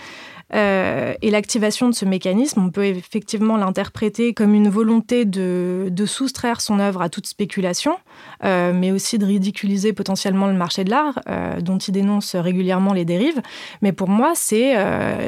Euh, 0.53 1.13
et 1.21 1.31
l'activation 1.31 1.87
de 1.87 1.95
ce 1.95 2.03
mécanisme, 2.03 2.61
on 2.61 2.69
peut 2.69 2.85
effectivement 2.85 3.55
l'interpréter 3.55 4.33
comme 4.33 4.53
une 4.53 4.69
volonté 4.69 5.23
de, 5.25 5.89
soustraire 6.05 6.59
son 6.59 6.79
œuvre 6.79 7.01
à 7.01 7.09
toute 7.09 7.25
spéculation, 7.25 7.97
mais 8.43 8.91
aussi 8.91 9.17
de 9.17 9.25
ridiculiser 9.25 9.93
potentiellement 9.93 10.47
le 10.47 10.53
marché 10.53 10.83
de 10.83 10.89
l'art, 10.89 11.21
dont 11.61 11.77
il 11.77 11.91
dénonce 11.93 12.35
régulièrement 12.35 12.91
les 12.91 13.05
dérives. 13.05 13.41
Mais 13.81 13.93
pour 13.93 14.09
moi, 14.09 14.33
c'est, 14.35 14.73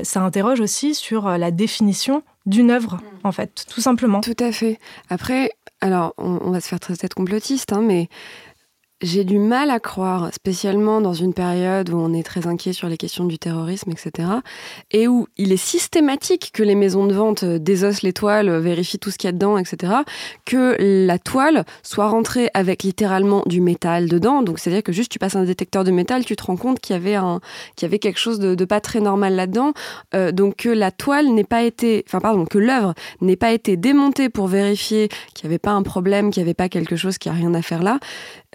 ça 0.04 0.22
interroge 0.22 0.60
aussi 0.60 0.94
sur 0.94 1.30
la 1.30 1.52
définition 1.52 2.24
d'une 2.46 2.72
œuvre, 2.72 2.96
mm. 2.96 3.28
en 3.28 3.32
fait, 3.32 3.66
tout 3.74 3.82
simplement. 3.82 4.20
Tout 4.20 4.36
à 4.40 4.52
fait. 4.52 4.78
Après, 5.10 5.52
alors, 5.84 6.14
on, 6.18 6.52
va 6.52 6.62
se 6.62 6.70
faire 6.70 6.80
très 6.80 6.96
tête 6.96 7.14
complotiste, 7.14 7.74
hein, 7.74 7.82
mais 7.82 8.08
j'ai 9.04 9.26
du 9.26 9.38
mal 9.38 9.70
à 9.70 9.80
croire, 9.80 10.34
spécialement 10.34 11.02
dans 11.02 11.14
une 11.14 11.34
période 11.34 11.90
où 11.90 11.98
on 11.98 12.14
est 12.14 12.24
très 12.24 12.48
inquiet 12.48 12.72
sur 12.72 12.88
les 12.88 12.98
questions 12.98 13.26
du 13.26 13.38
terrorisme, 13.38 13.92
etc., 13.92 14.30
et 14.92 15.08
où 15.08 15.28
il 15.38 15.52
est 15.52 15.58
systématique 15.58 16.52
que 16.54 16.64
les 16.64 16.74
maisons 16.74 17.06
de 17.06 17.14
vente 17.14 17.44
désossent 17.44 18.02
les 18.02 18.14
toiles, 18.14 18.50
vérifient 18.60 19.00
tout 19.00 19.12
ce 19.12 19.18
qu'il 19.18 19.28
y 19.28 19.30
a 19.30 19.34
dedans, 19.34 19.58
etc., 19.58 19.94
que 20.46 20.78
la 20.80 21.20
toile 21.20 21.66
soit 21.84 22.08
rentrée 22.08 22.50
avec 22.54 22.84
littéralement 22.84 23.44
du 23.46 23.60
métal 23.60 24.08
dedans. 24.08 24.42
Donc, 24.42 24.60
c'est-à-dire 24.60 24.84
que 24.84 24.94
juste 24.94 25.12
tu 25.12 25.20
passes 25.20 25.36
un 25.36 25.44
détecteur 25.44 25.84
de 25.84 25.92
métal, 25.92 26.24
tu 26.24 26.38
te 26.38 26.44
rends 26.44 26.58
compte 26.58 26.80
qu'il 26.80 26.96
y 26.96 26.98
avait, 26.98 27.16
un, 27.16 27.42
qu'il 27.76 27.86
y 27.86 27.90
avait 27.90 28.00
quelque 28.00 28.20
chose 28.20 28.40
de, 28.40 28.66
pas 28.66 28.80
très 28.80 29.02
normal 29.02 29.36
là-dedans. 29.36 29.74
Euh, 30.16 30.32
donc, 30.32 30.56
que 30.56 30.70
la 30.70 30.92
toile 30.92 31.28
n'ait 31.28 31.44
pas 31.44 31.64
été, 31.64 32.06
enfin, 32.08 32.22
pardon, 32.22 32.46
que 32.46 32.58
l'œuvre 32.58 32.94
n'ait 33.20 33.36
pas 33.36 33.52
été 33.52 33.76
démontée 33.76 34.30
pour 34.30 34.48
vérifier 34.48 35.10
qu'il 35.34 35.48
n'y 35.48 35.54
avait 35.54 35.60
pas 35.60 35.72
un 35.72 35.84
problème, 35.84 36.32
qu'il 36.32 36.42
n'y 36.42 36.48
avait 36.48 36.54
pas 36.54 36.70
quelque 36.70 36.96
chose 36.96 37.18
qui 37.18 37.28
a 37.28 37.34
rien 37.34 37.54
à 37.54 37.62
faire 37.62 37.84
là. 37.84 38.00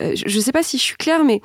Euh, 0.01 0.15
je 0.15 0.37
ne 0.37 0.43
sais 0.43 0.53
pas 0.53 0.63
si 0.63 0.79
je 0.79 0.83
suis 0.83 0.97
claire, 0.97 1.25
mais 1.25 1.41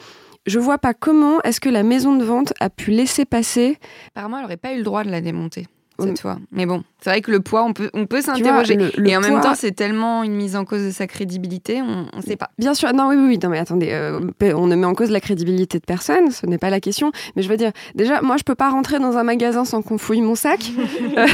je 0.45 0.59
vois 0.59 0.77
pas 0.77 0.93
comment 0.93 1.41
est-ce 1.41 1.59
que 1.59 1.69
la 1.69 1.83
maison 1.83 2.15
de 2.15 2.23
vente 2.23 2.53
a 2.59 2.69
pu 2.69 2.91
laisser 2.91 3.25
passer. 3.25 3.77
Apparemment, 4.09 4.37
elle 4.37 4.43
n'aurait 4.43 4.57
pas 4.57 4.73
eu 4.73 4.77
le 4.77 4.83
droit 4.83 5.03
de 5.03 5.09
la 5.09 5.21
démonter 5.21 5.67
cette 5.99 6.19
fois. 6.19 6.37
Mais 6.51 6.65
bon, 6.65 6.83
c'est 7.03 7.09
vrai 7.09 7.19
que 7.19 7.31
le 7.31 7.41
poids, 7.41 7.65
on 7.65 7.73
peut, 7.73 7.89
on 7.93 8.05
peut 8.05 8.21
s'interroger. 8.21 8.77
Et 9.03 9.17
en 9.17 9.19
même 9.19 9.41
temps, 9.41 9.55
c'est 9.55 9.73
tellement 9.73 10.23
une 10.23 10.35
mise 10.35 10.55
en 10.55 10.63
cause 10.63 10.83
de 10.83 10.91
sa 10.91 11.05
crédibilité, 11.05 11.81
on 11.81 12.15
ne 12.15 12.21
sait 12.21 12.37
pas. 12.37 12.49
Bien 12.57 12.73
sûr, 12.73 12.93
non, 12.93 13.09
oui, 13.09 13.17
oui, 13.17 13.25
oui. 13.27 13.39
Non, 13.43 13.49
mais 13.49 13.59
attendez, 13.59 13.89
euh, 13.91 14.21
on 14.55 14.67
ne 14.67 14.75
met 14.75 14.85
en 14.85 14.93
cause 14.93 15.11
la 15.11 15.19
crédibilité 15.19 15.79
de 15.79 15.83
personne, 15.83 16.31
ce 16.31 16.45
n'est 16.45 16.57
pas 16.57 16.69
la 16.69 16.79
question. 16.79 17.11
Mais 17.35 17.41
je 17.41 17.49
veux 17.49 17.57
dire, 17.57 17.71
déjà, 17.93 18.21
moi, 18.21 18.37
je 18.37 18.43
peux 18.43 18.55
pas 18.55 18.69
rentrer 18.69 18.99
dans 18.99 19.17
un 19.17 19.23
magasin 19.23 19.65
sans 19.65 19.81
qu'on 19.81 19.97
fouille 19.97 20.21
mon 20.21 20.35
sac. 20.35 20.61
Euh, 21.17 21.27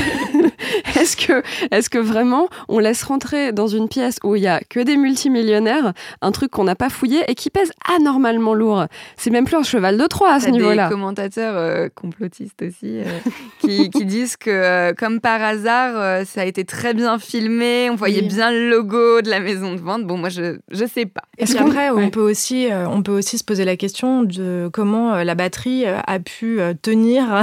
est-ce 1.00 1.16
que, 1.16 1.44
est-ce 1.72 1.90
que 1.90 2.00
vraiment, 2.00 2.50
on 2.68 2.80
laisse 2.80 3.04
rentrer 3.04 3.54
dans 3.54 3.68
une 3.68 3.88
pièce 3.88 4.18
où 4.24 4.36
il 4.36 4.42
y 4.42 4.48
a 4.48 4.60
que 4.68 4.80
des 4.80 4.98
multimillionnaires, 4.98 5.94
un 6.22 6.32
truc 6.32 6.52
qu'on 6.52 6.64
n'a 6.64 6.76
pas 6.76 6.90
fouillé 6.90 7.24
et 7.28 7.36
qui 7.36 7.50
pèse 7.50 7.72
anormalement 7.96 8.54
lourd? 8.54 8.86
C'est 9.16 9.30
même 9.30 9.46
plus 9.46 9.56
un 9.56 9.64
cheval 9.64 9.98
de 9.98 10.06
Troie 10.08 10.32
à 10.32 10.40
ce 10.40 10.50
niveau-là. 10.50 10.88
des 10.88 10.94
commentateurs 10.94 11.56
euh, 11.56 11.88
complotistes 11.94 12.62
aussi 12.64 13.00
qui, 13.60 13.90
qui 13.90 14.06
disent 14.06 14.38
que, 14.38 14.94
comme 14.94 15.22
par 15.22 15.42
hasard, 15.42 15.59
hasard, 15.60 15.94
euh, 15.96 16.24
ça 16.26 16.42
a 16.42 16.46
été 16.46 16.64
très 16.64 16.94
bien 16.94 17.20
filmé. 17.20 17.90
On 17.92 17.96
voyait 17.96 18.22
bien 18.22 18.52
le 18.52 18.70
logo 18.70 19.22
de 19.22 19.30
la 19.30 19.40
maison 19.40 19.74
de 19.74 19.80
vente. 19.80 20.04
Bon, 20.04 20.18
moi, 20.18 20.30
je 20.30 20.58
je 20.72 20.86
sais 20.86 21.06
pas. 21.06 21.22
Et 21.38 21.46
puis 21.46 21.58
après, 21.58 21.90
on 21.90 22.10
peut 22.10 22.22
aussi 22.22 22.72
euh, 22.72 22.88
on 22.88 23.02
peut 23.02 23.12
aussi 23.12 23.38
se 23.38 23.44
poser 23.44 23.66
la 23.66 23.76
question 23.76 24.24
de 24.24 24.70
comment 24.72 25.14
euh, 25.14 25.24
la 25.24 25.36
batterie 25.36 25.86
a 25.86 26.20
pu 26.20 26.60
tenir 26.82 27.26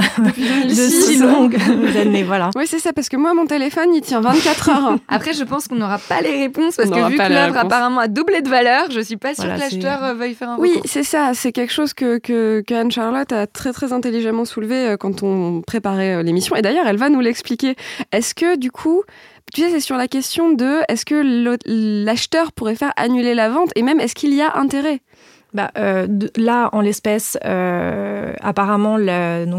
de 0.65 0.69
si 0.71 1.17
longues 1.19 1.57
années. 1.97 2.23
Voilà. 2.23 2.49
Oui, 2.55 2.63
c'est 2.65 2.79
ça, 2.79 2.93
parce 2.93 3.09
que 3.09 3.17
moi, 3.17 3.33
mon 3.33 3.45
téléphone, 3.45 3.93
il 3.93 4.01
tient 4.01 4.21
24 4.21 4.69
heures. 4.69 4.97
après, 5.07 5.33
je 5.33 5.43
pense 5.43 5.67
qu'on 5.67 5.75
n'aura 5.75 5.99
pas 5.99 6.21
les 6.21 6.41
réponses 6.41 6.75
parce 6.75 6.89
que 6.89 7.09
vu 7.09 7.17
que 7.17 7.29
l'œuvre 7.33 7.57
apparemment 7.57 8.01
a 8.01 8.07
doublé 8.07 8.41
de 8.41 8.49
valeur, 8.49 8.89
je 8.91 8.99
suis 8.99 9.17
pas 9.17 9.35
sûre 9.35 9.45
que 9.45 9.59
l'acheteur 9.59 10.15
veuille 10.15 10.33
faire 10.33 10.49
un. 10.49 10.57
Oui, 10.57 10.79
c'est 10.85 11.03
ça. 11.03 11.31
C'est 11.33 11.51
quelque 11.51 11.73
chose 11.73 11.93
que 11.93 12.17
que, 12.17 12.63
Anne 12.73 12.91
Charlotte 12.91 13.31
a 13.31 13.47
très 13.47 13.73
très 13.73 13.93
intelligemment 13.93 14.45
soulevé 14.45 14.95
quand 14.99 15.23
on 15.23 15.61
préparait 15.61 16.23
l'émission. 16.23 16.55
Et 16.55 16.61
d'ailleurs, 16.61 16.87
elle 16.87 16.97
va 16.97 17.09
nous 17.09 17.21
l'expliquer. 17.21 17.75
Est-ce 18.11 18.33
que 18.33 18.57
du 18.57 18.71
coup, 18.71 19.03
tu 19.53 19.61
sais, 19.61 19.69
c'est 19.69 19.79
sur 19.79 19.97
la 19.97 20.07
question 20.07 20.51
de 20.51 20.81
est-ce 20.89 21.05
que 21.05 22.05
l'acheteur 22.05 22.51
pourrait 22.51 22.75
faire 22.75 22.93
annuler 22.97 23.33
la 23.33 23.49
vente 23.49 23.71
et 23.75 23.81
même 23.81 23.99
est-ce 23.99 24.15
qu'il 24.15 24.33
y 24.33 24.41
a 24.41 24.57
intérêt? 24.57 25.01
Bah, 25.53 25.71
euh, 25.77 26.07
là, 26.35 26.69
en 26.73 26.81
l'espèce, 26.81 27.37
euh, 27.45 28.33
apparemment, 28.41 28.97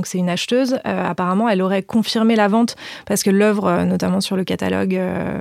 c'est 0.04 0.18
une 0.18 0.28
acheteuse. 0.28 0.74
Euh, 0.86 1.04
apparemment, 1.04 1.48
elle 1.48 1.62
aurait 1.62 1.82
confirmé 1.82 2.36
la 2.36 2.46
vente 2.46 2.76
parce 3.06 3.22
que 3.22 3.30
l'œuvre, 3.30 3.84
notamment 3.84 4.20
sur 4.20 4.36
le 4.36 4.44
catalogue, 4.44 5.00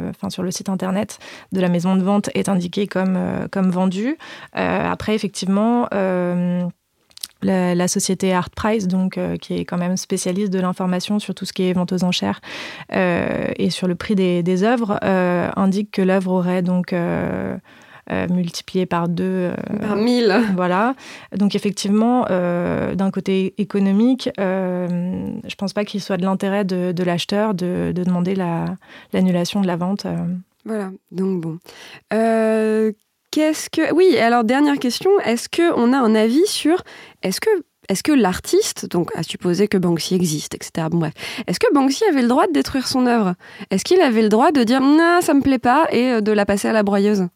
enfin 0.09 0.29
sur 0.29 0.43
le 0.43 0.51
site 0.51 0.69
internet 0.69 1.19
de 1.51 1.59
la 1.59 1.69
maison 1.69 1.95
de 1.95 2.03
vente, 2.03 2.29
est 2.33 2.49
indiquée 2.49 2.87
comme 2.87 3.19
comme 3.51 3.69
vendue. 3.69 4.17
après, 4.53 5.15
effectivement 5.15 5.87
la, 7.41 7.87
société 7.87 8.33
Art 8.33 8.49
Price, 8.49 8.87
donc, 8.87 9.17
euh, 9.17 9.37
qui 9.37 9.55
est 9.55 9.65
quand 9.65 9.77
même 9.77 9.97
spécialiste 9.97 10.51
de 10.51 10.59
l'information 10.59 11.19
sur 11.19 11.35
tout 11.35 11.45
ce 11.45 11.53
qui 11.53 11.63
est 11.63 11.73
vente 11.73 11.91
aux 11.91 12.03
enchères 12.03 12.41
euh, 12.93 13.47
et 13.57 13.69
sur 13.69 13.87
le 13.87 13.95
prix 13.95 14.15
des, 14.15 14.43
des 14.43 14.63
œuvres, 14.63 14.99
euh, 15.03 15.49
indique 15.55 15.91
que 15.91 16.01
l'œuvre 16.01 16.31
aurait 16.31 16.61
donc 16.61 16.93
multiplié 18.29 18.85
par 18.85 19.09
deux. 19.09 19.51
par 19.81 19.97
mille. 19.97 20.33
Voilà. 20.55 20.95
Donc 21.35 21.55
effectivement, 21.55 22.25
d'un 22.25 23.11
côté 23.11 23.53
économique, 23.57 24.29
je 24.37 25.55
pense 25.57 25.73
pas 25.73 25.83
qu'il 25.83 26.01
soit 26.01 26.17
de 26.17 26.23
l'intérêt 26.23 26.63
de, 26.63 27.03
l'acheteur 27.03 27.53
de, 27.53 27.91
demander 27.93 28.35
l'annulation 29.13 29.61
de 29.61 29.67
la 29.67 29.75
vente. 29.75 30.07
Voilà, 30.65 30.91
donc 31.11 31.41
bon. 31.41 31.59
Oui 33.93 34.17
alors 34.17 34.43
dernière 34.43 34.77
question 34.77 35.11
est-ce 35.19 35.47
que 35.49 35.73
on 35.75 35.93
a 35.93 35.97
un 35.97 36.15
avis 36.15 36.45
sur 36.47 36.83
est-ce 37.21 37.39
que 38.03 38.11
l'artiste, 38.11 38.85
donc 38.89 39.11
à 39.15 39.23
supposer 39.23 39.67
que 39.67 39.77
Banksy 39.77 40.15
existe, 40.15 40.55
etc. 40.55 40.87
Est-ce 41.47 41.59
que 41.59 41.71
Banksy 41.73 42.03
avait 42.05 42.21
le 42.21 42.27
droit 42.27 42.47
de 42.47 42.51
détruire 42.51 42.87
son 42.87 43.05
œuvre? 43.05 43.35
Est-ce 43.69 43.85
qu'il 43.85 44.01
avait 44.01 44.21
le 44.21 44.29
droit 44.29 44.51
de 44.51 44.63
dire 44.63 44.81
non, 44.81 45.19
ça 45.21 45.33
me 45.33 45.41
plaît 45.41 45.59
pas 45.59 45.87
et 45.91 46.11
euh, 46.11 46.21
de 46.21 46.31
la 46.31 46.45
passer 46.45 46.67
à 46.67 46.73
la 46.73 46.83
broyeuse? 46.83 47.27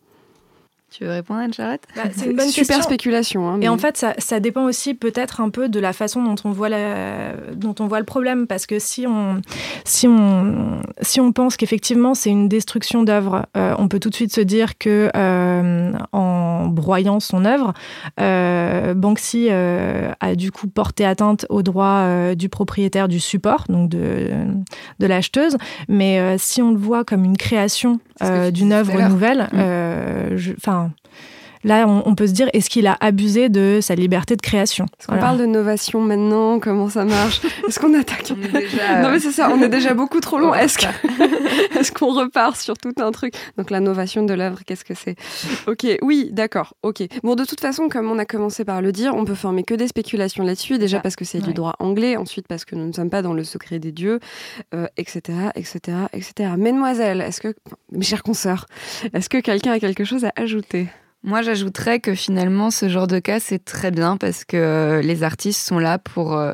Tu 0.92 1.06
veux 1.06 1.12
répondre, 1.12 1.40
Anne-Charlotte 1.40 1.82
bah, 1.96 2.04
C'est 2.14 2.26
une 2.26 2.36
bonne 2.36 2.50
Super 2.50 2.84
spéculation. 2.84 3.48
Hein, 3.48 3.62
Et 3.62 3.70
en 3.70 3.78
fait, 3.78 3.96
ça, 3.96 4.14
ça 4.18 4.42
dépend 4.42 4.66
aussi 4.66 4.94
peut-être 4.94 5.40
un 5.40 5.50
peu 5.50 5.70
de 5.70 5.80
la 5.80 5.94
façon 5.94 6.22
dont 6.22 6.36
on 6.44 6.52
voit, 6.52 6.68
la, 6.68 7.34
dont 7.56 7.74
on 7.80 7.88
voit 7.88 8.00
le 8.00 8.06
problème. 8.06 8.46
Parce 8.46 8.66
que 8.66 8.78
si 8.78 9.08
on, 9.08 9.42
si 9.86 10.06
on, 10.08 10.82
si 11.02 11.22
on 11.22 11.32
pense 11.32 11.56
qu'effectivement 11.56 12.14
c'est 12.14 12.30
une 12.30 12.50
destruction 12.50 13.04
d'œuvre, 13.04 13.46
euh, 13.56 13.74
on 13.78 13.88
peut 13.88 14.00
tout 14.00 14.10
de 14.10 14.16
suite 14.16 14.34
se 14.34 14.42
dire 14.42 14.78
que 14.78 15.10
euh, 15.16 15.94
en 16.12 16.68
broyant 16.68 17.22
son 17.22 17.46
œuvre, 17.46 17.74
euh, 18.20 18.94
Banksy 18.94 19.50
a 19.50 20.36
du 20.36 20.52
coup 20.52 20.68
porté 20.68 21.06
atteinte 21.06 21.46
aux 21.50 21.64
droits 21.64 22.36
du 22.36 22.50
propriétaire 22.50 23.08
du 23.08 23.22
support, 23.22 23.64
donc 23.70 23.90
de, 23.90 24.30
de 25.00 25.08
l'acheteuse. 25.08 25.58
Mais 25.88 26.38
si 26.38 26.62
on 26.62 26.72
le 26.72 26.78
voit 26.78 27.06
comme 27.06 27.24
une 27.24 27.38
création 27.38 28.00
d'une 28.52 28.74
œuvre 28.74 29.02
nouvelle, 29.10 29.48
mm. 29.54 30.38
Enfin 30.82 30.94
Là, 31.64 31.88
on, 31.88 32.16
peut 32.16 32.28
se 32.28 32.32
dire, 32.32 32.50
est-ce 32.54 32.70
qu'il 32.70 32.88
a 32.88 32.98
abusé 33.00 33.50
de 33.50 33.80
sa 33.82 33.96
liberté 33.96 34.36
de 34.36 34.42
création 34.42 34.86
On 35.10 35.18
parle 35.18 35.38
de 35.38 35.46
novation 35.46 36.02
maintenant? 36.02 36.60
Comment 36.60 36.90
ça 36.90 37.06
marche? 37.06 37.42
Est-ce 37.68 37.80
qu'on 37.80 37.94
attaque 37.94 38.32
Non, 38.32 39.12
mais 39.12 39.20
c'est 39.20 39.32
ça, 39.32 39.50
on 39.52 39.62
est 39.62 39.70
déjà 39.70 39.94
beaucoup 40.02 40.20
trop 40.20 40.40
long. 40.40 40.54
Est-ce 40.54 40.80
est 41.80 41.94
qu'on 41.94 42.14
repart 42.14 42.56
sur 42.56 42.76
tout 42.78 42.94
un 43.00 43.12
truc? 43.12 43.34
Donc, 43.58 43.70
la 43.70 43.80
novation 43.80 44.24
de 44.24 44.34
l'œuvre, 44.34 44.60
qu'est-ce 44.66 44.86
que 44.86 44.94
c'est? 44.94 45.16
Ok, 45.68 45.86
oui, 46.02 46.30
d'accord, 46.32 46.74
ok. 46.84 47.04
Bon, 47.24 47.36
de 47.36 47.46
toute 47.46 47.62
façon, 47.62 47.90
comme 47.90 48.10
on 48.10 48.18
a 48.18 48.26
commencé 48.26 48.66
par 48.66 48.82
le 48.82 48.92
dire, 48.92 49.14
on 49.16 49.26
peut 49.26 49.36
former 49.36 49.64
que 49.64 49.74
des 49.74 49.88
spéculations 49.88 50.44
là-dessus. 50.44 50.80
Déjà 50.80 51.00
parce 51.00 51.16
que 51.16 51.26
c'est 51.26 51.42
du 51.42 51.54
droit 51.54 51.76
anglais, 51.80 52.18
ensuite 52.18 52.48
parce 52.48 52.66
que 52.66 52.76
nous 52.76 52.88
ne 52.88 52.94
sommes 52.94 53.10
pas 53.10 53.22
dans 53.22 53.34
le 53.34 53.44
secret 53.44 53.80
des 53.80 53.92
dieux, 53.92 54.20
etc., 54.98 55.22
etc., 55.56 55.98
etc. 56.14 56.50
Mesdemoiselles, 56.58 57.22
est-ce 57.22 57.42
que, 57.42 57.54
mes 57.92 58.04
chers 58.04 58.24
consoeurs, 58.24 58.66
est-ce 59.14 59.30
que 59.30 59.38
quelqu'un 59.38 59.74
a 59.74 59.80
quelque 59.80 60.04
chose 60.04 60.26
à 60.26 60.32
ajouter? 60.36 60.88
Moi, 61.24 61.44
j'ajouterais 61.44 62.00
que 62.00 62.16
finalement, 62.16 62.72
ce 62.72 62.90
genre 62.90 63.08
de 63.08 63.20
cas, 63.20 63.40
c'est 63.40 63.64
très 63.64 63.92
bien 63.92 64.18
parce 64.18 64.44
que 64.44 64.58
euh, 64.58 65.02
les 65.02 65.24
artistes 65.24 65.66
sont 65.66 65.78
là 65.78 66.00
pour, 66.00 66.36
euh, 66.36 66.54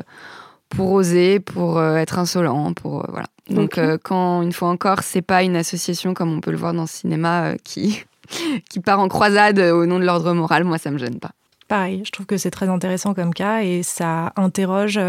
pour 0.68 0.92
oser, 0.92 1.40
pour 1.40 1.78
euh, 1.78 1.96
être 1.96 2.18
insolents, 2.18 2.74
pour 2.74 3.06
voilà. 3.08 3.26
Donc, 3.48 3.80
quand 4.04 4.42
une 4.42 4.52
fois 4.52 4.68
encore, 4.68 5.02
c'est 5.02 5.22
pas 5.22 5.42
une 5.42 5.56
association 5.56 6.12
comme 6.12 6.30
on 6.30 6.40
peut 6.40 6.50
le 6.50 6.58
voir 6.58 6.74
dans 6.74 6.82
le 6.82 6.88
cinéma 6.88 7.54
qui 7.64 8.04
qui 8.68 8.80
part 8.80 9.00
en 9.00 9.08
croisade 9.08 9.58
au 9.58 9.86
nom 9.86 9.98
de 9.98 10.04
l'ordre 10.04 10.34
moral, 10.34 10.64
moi, 10.64 10.76
ça 10.76 10.90
me 10.90 10.98
gêne 10.98 11.18
pas. 11.18 11.30
Pareil, 11.66 12.02
je 12.04 12.10
trouve 12.10 12.26
que 12.26 12.36
c'est 12.36 12.50
très 12.50 12.68
intéressant 12.68 13.14
comme 13.14 13.32
cas 13.32 13.62
et 13.62 13.82
ça 13.82 14.34
interroge, 14.36 15.00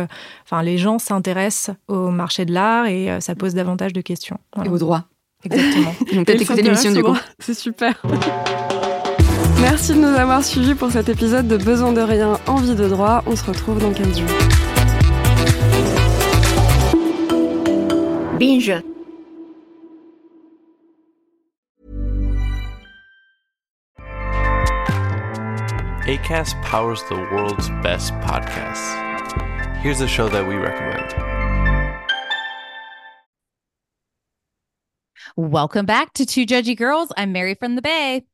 enfin 0.46 0.62
les 0.64 0.78
gens 0.78 1.00
s'intéressent 1.00 1.76
au 1.90 2.12
marché 2.12 2.46
de 2.46 2.54
l'art 2.54 2.86
et 2.86 3.20
ça 3.20 3.36
pose 3.36 3.54
davantage 3.56 3.92
de 3.92 4.02
questions. 4.02 4.40
Et 4.64 4.70
au 4.70 4.78
droit. 4.78 5.04
Exactement. 5.44 5.94
Ils 6.12 6.24
peut-être 6.24 6.42
écouter 6.42 6.62
l'émission 6.62 6.94
du 6.94 7.04
coup. 7.04 7.18
C'est 7.40 7.54
super. 7.54 8.02
Merci 9.62 9.94
de 9.94 10.00
nous 10.00 10.08
avoir 10.08 10.44
suivis 10.44 10.74
pour 10.74 10.90
cet 10.90 11.10
épisode 11.10 11.48
de 11.48 11.58
Besoin 11.58 11.92
de 11.92 12.00
rien, 12.00 12.40
envie 12.48 12.76
de 12.76 12.88
droit. 12.88 13.24
On 13.28 13.36
se 13.36 13.44
retrouve 13.44 13.80
dans 13.80 13.92
15 13.92 14.20
jours. 14.20 14.30
Binge. 18.40 18.82
ACAST 26.08 26.56
powers 26.64 27.04
the 27.10 27.16
world's 27.32 27.70
best 27.84 28.14
podcasts. 28.22 28.96
Here's 29.84 30.02
a 30.02 30.08
show 30.08 30.30
that 30.30 30.48
we 30.48 30.56
recommend. 30.56 31.14
Welcome 35.36 35.86
back 35.86 36.14
to 36.14 36.26
Two 36.26 36.46
Judgy 36.46 36.76
Girls. 36.76 37.10
I'm 37.16 37.32
Mary 37.32 37.56
from 37.56 37.76
the 37.76 37.82
Bay. 37.82 38.29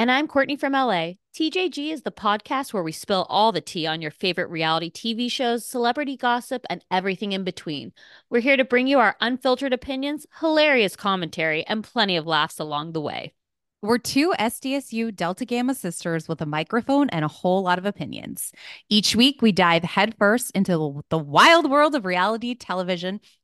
And 0.00 0.10
I'm 0.10 0.28
Courtney 0.28 0.56
from 0.56 0.72
LA. 0.72 1.16
TJG 1.34 1.92
is 1.92 2.04
the 2.04 2.10
podcast 2.10 2.72
where 2.72 2.82
we 2.82 2.90
spill 2.90 3.26
all 3.28 3.52
the 3.52 3.60
tea 3.60 3.86
on 3.86 4.00
your 4.00 4.10
favorite 4.10 4.48
reality 4.48 4.90
TV 4.90 5.30
shows, 5.30 5.66
celebrity 5.66 6.16
gossip, 6.16 6.64
and 6.70 6.82
everything 6.90 7.32
in 7.32 7.44
between. 7.44 7.92
We're 8.30 8.40
here 8.40 8.56
to 8.56 8.64
bring 8.64 8.86
you 8.86 8.98
our 8.98 9.14
unfiltered 9.20 9.74
opinions, 9.74 10.24
hilarious 10.40 10.96
commentary, 10.96 11.66
and 11.66 11.84
plenty 11.84 12.16
of 12.16 12.26
laughs 12.26 12.58
along 12.58 12.92
the 12.92 13.02
way. 13.02 13.34
We're 13.82 13.98
two 13.98 14.32
SDSU 14.38 15.14
Delta 15.14 15.44
Gamma 15.44 15.74
sisters 15.74 16.28
with 16.28 16.40
a 16.40 16.46
microphone 16.46 17.10
and 17.10 17.22
a 17.22 17.28
whole 17.28 17.62
lot 17.62 17.78
of 17.78 17.84
opinions. 17.84 18.52
Each 18.88 19.14
week, 19.14 19.42
we 19.42 19.52
dive 19.52 19.84
headfirst 19.84 20.50
into 20.52 21.02
the 21.10 21.18
wild 21.18 21.70
world 21.70 21.94
of 21.94 22.06
reality 22.06 22.54
television 22.54 23.20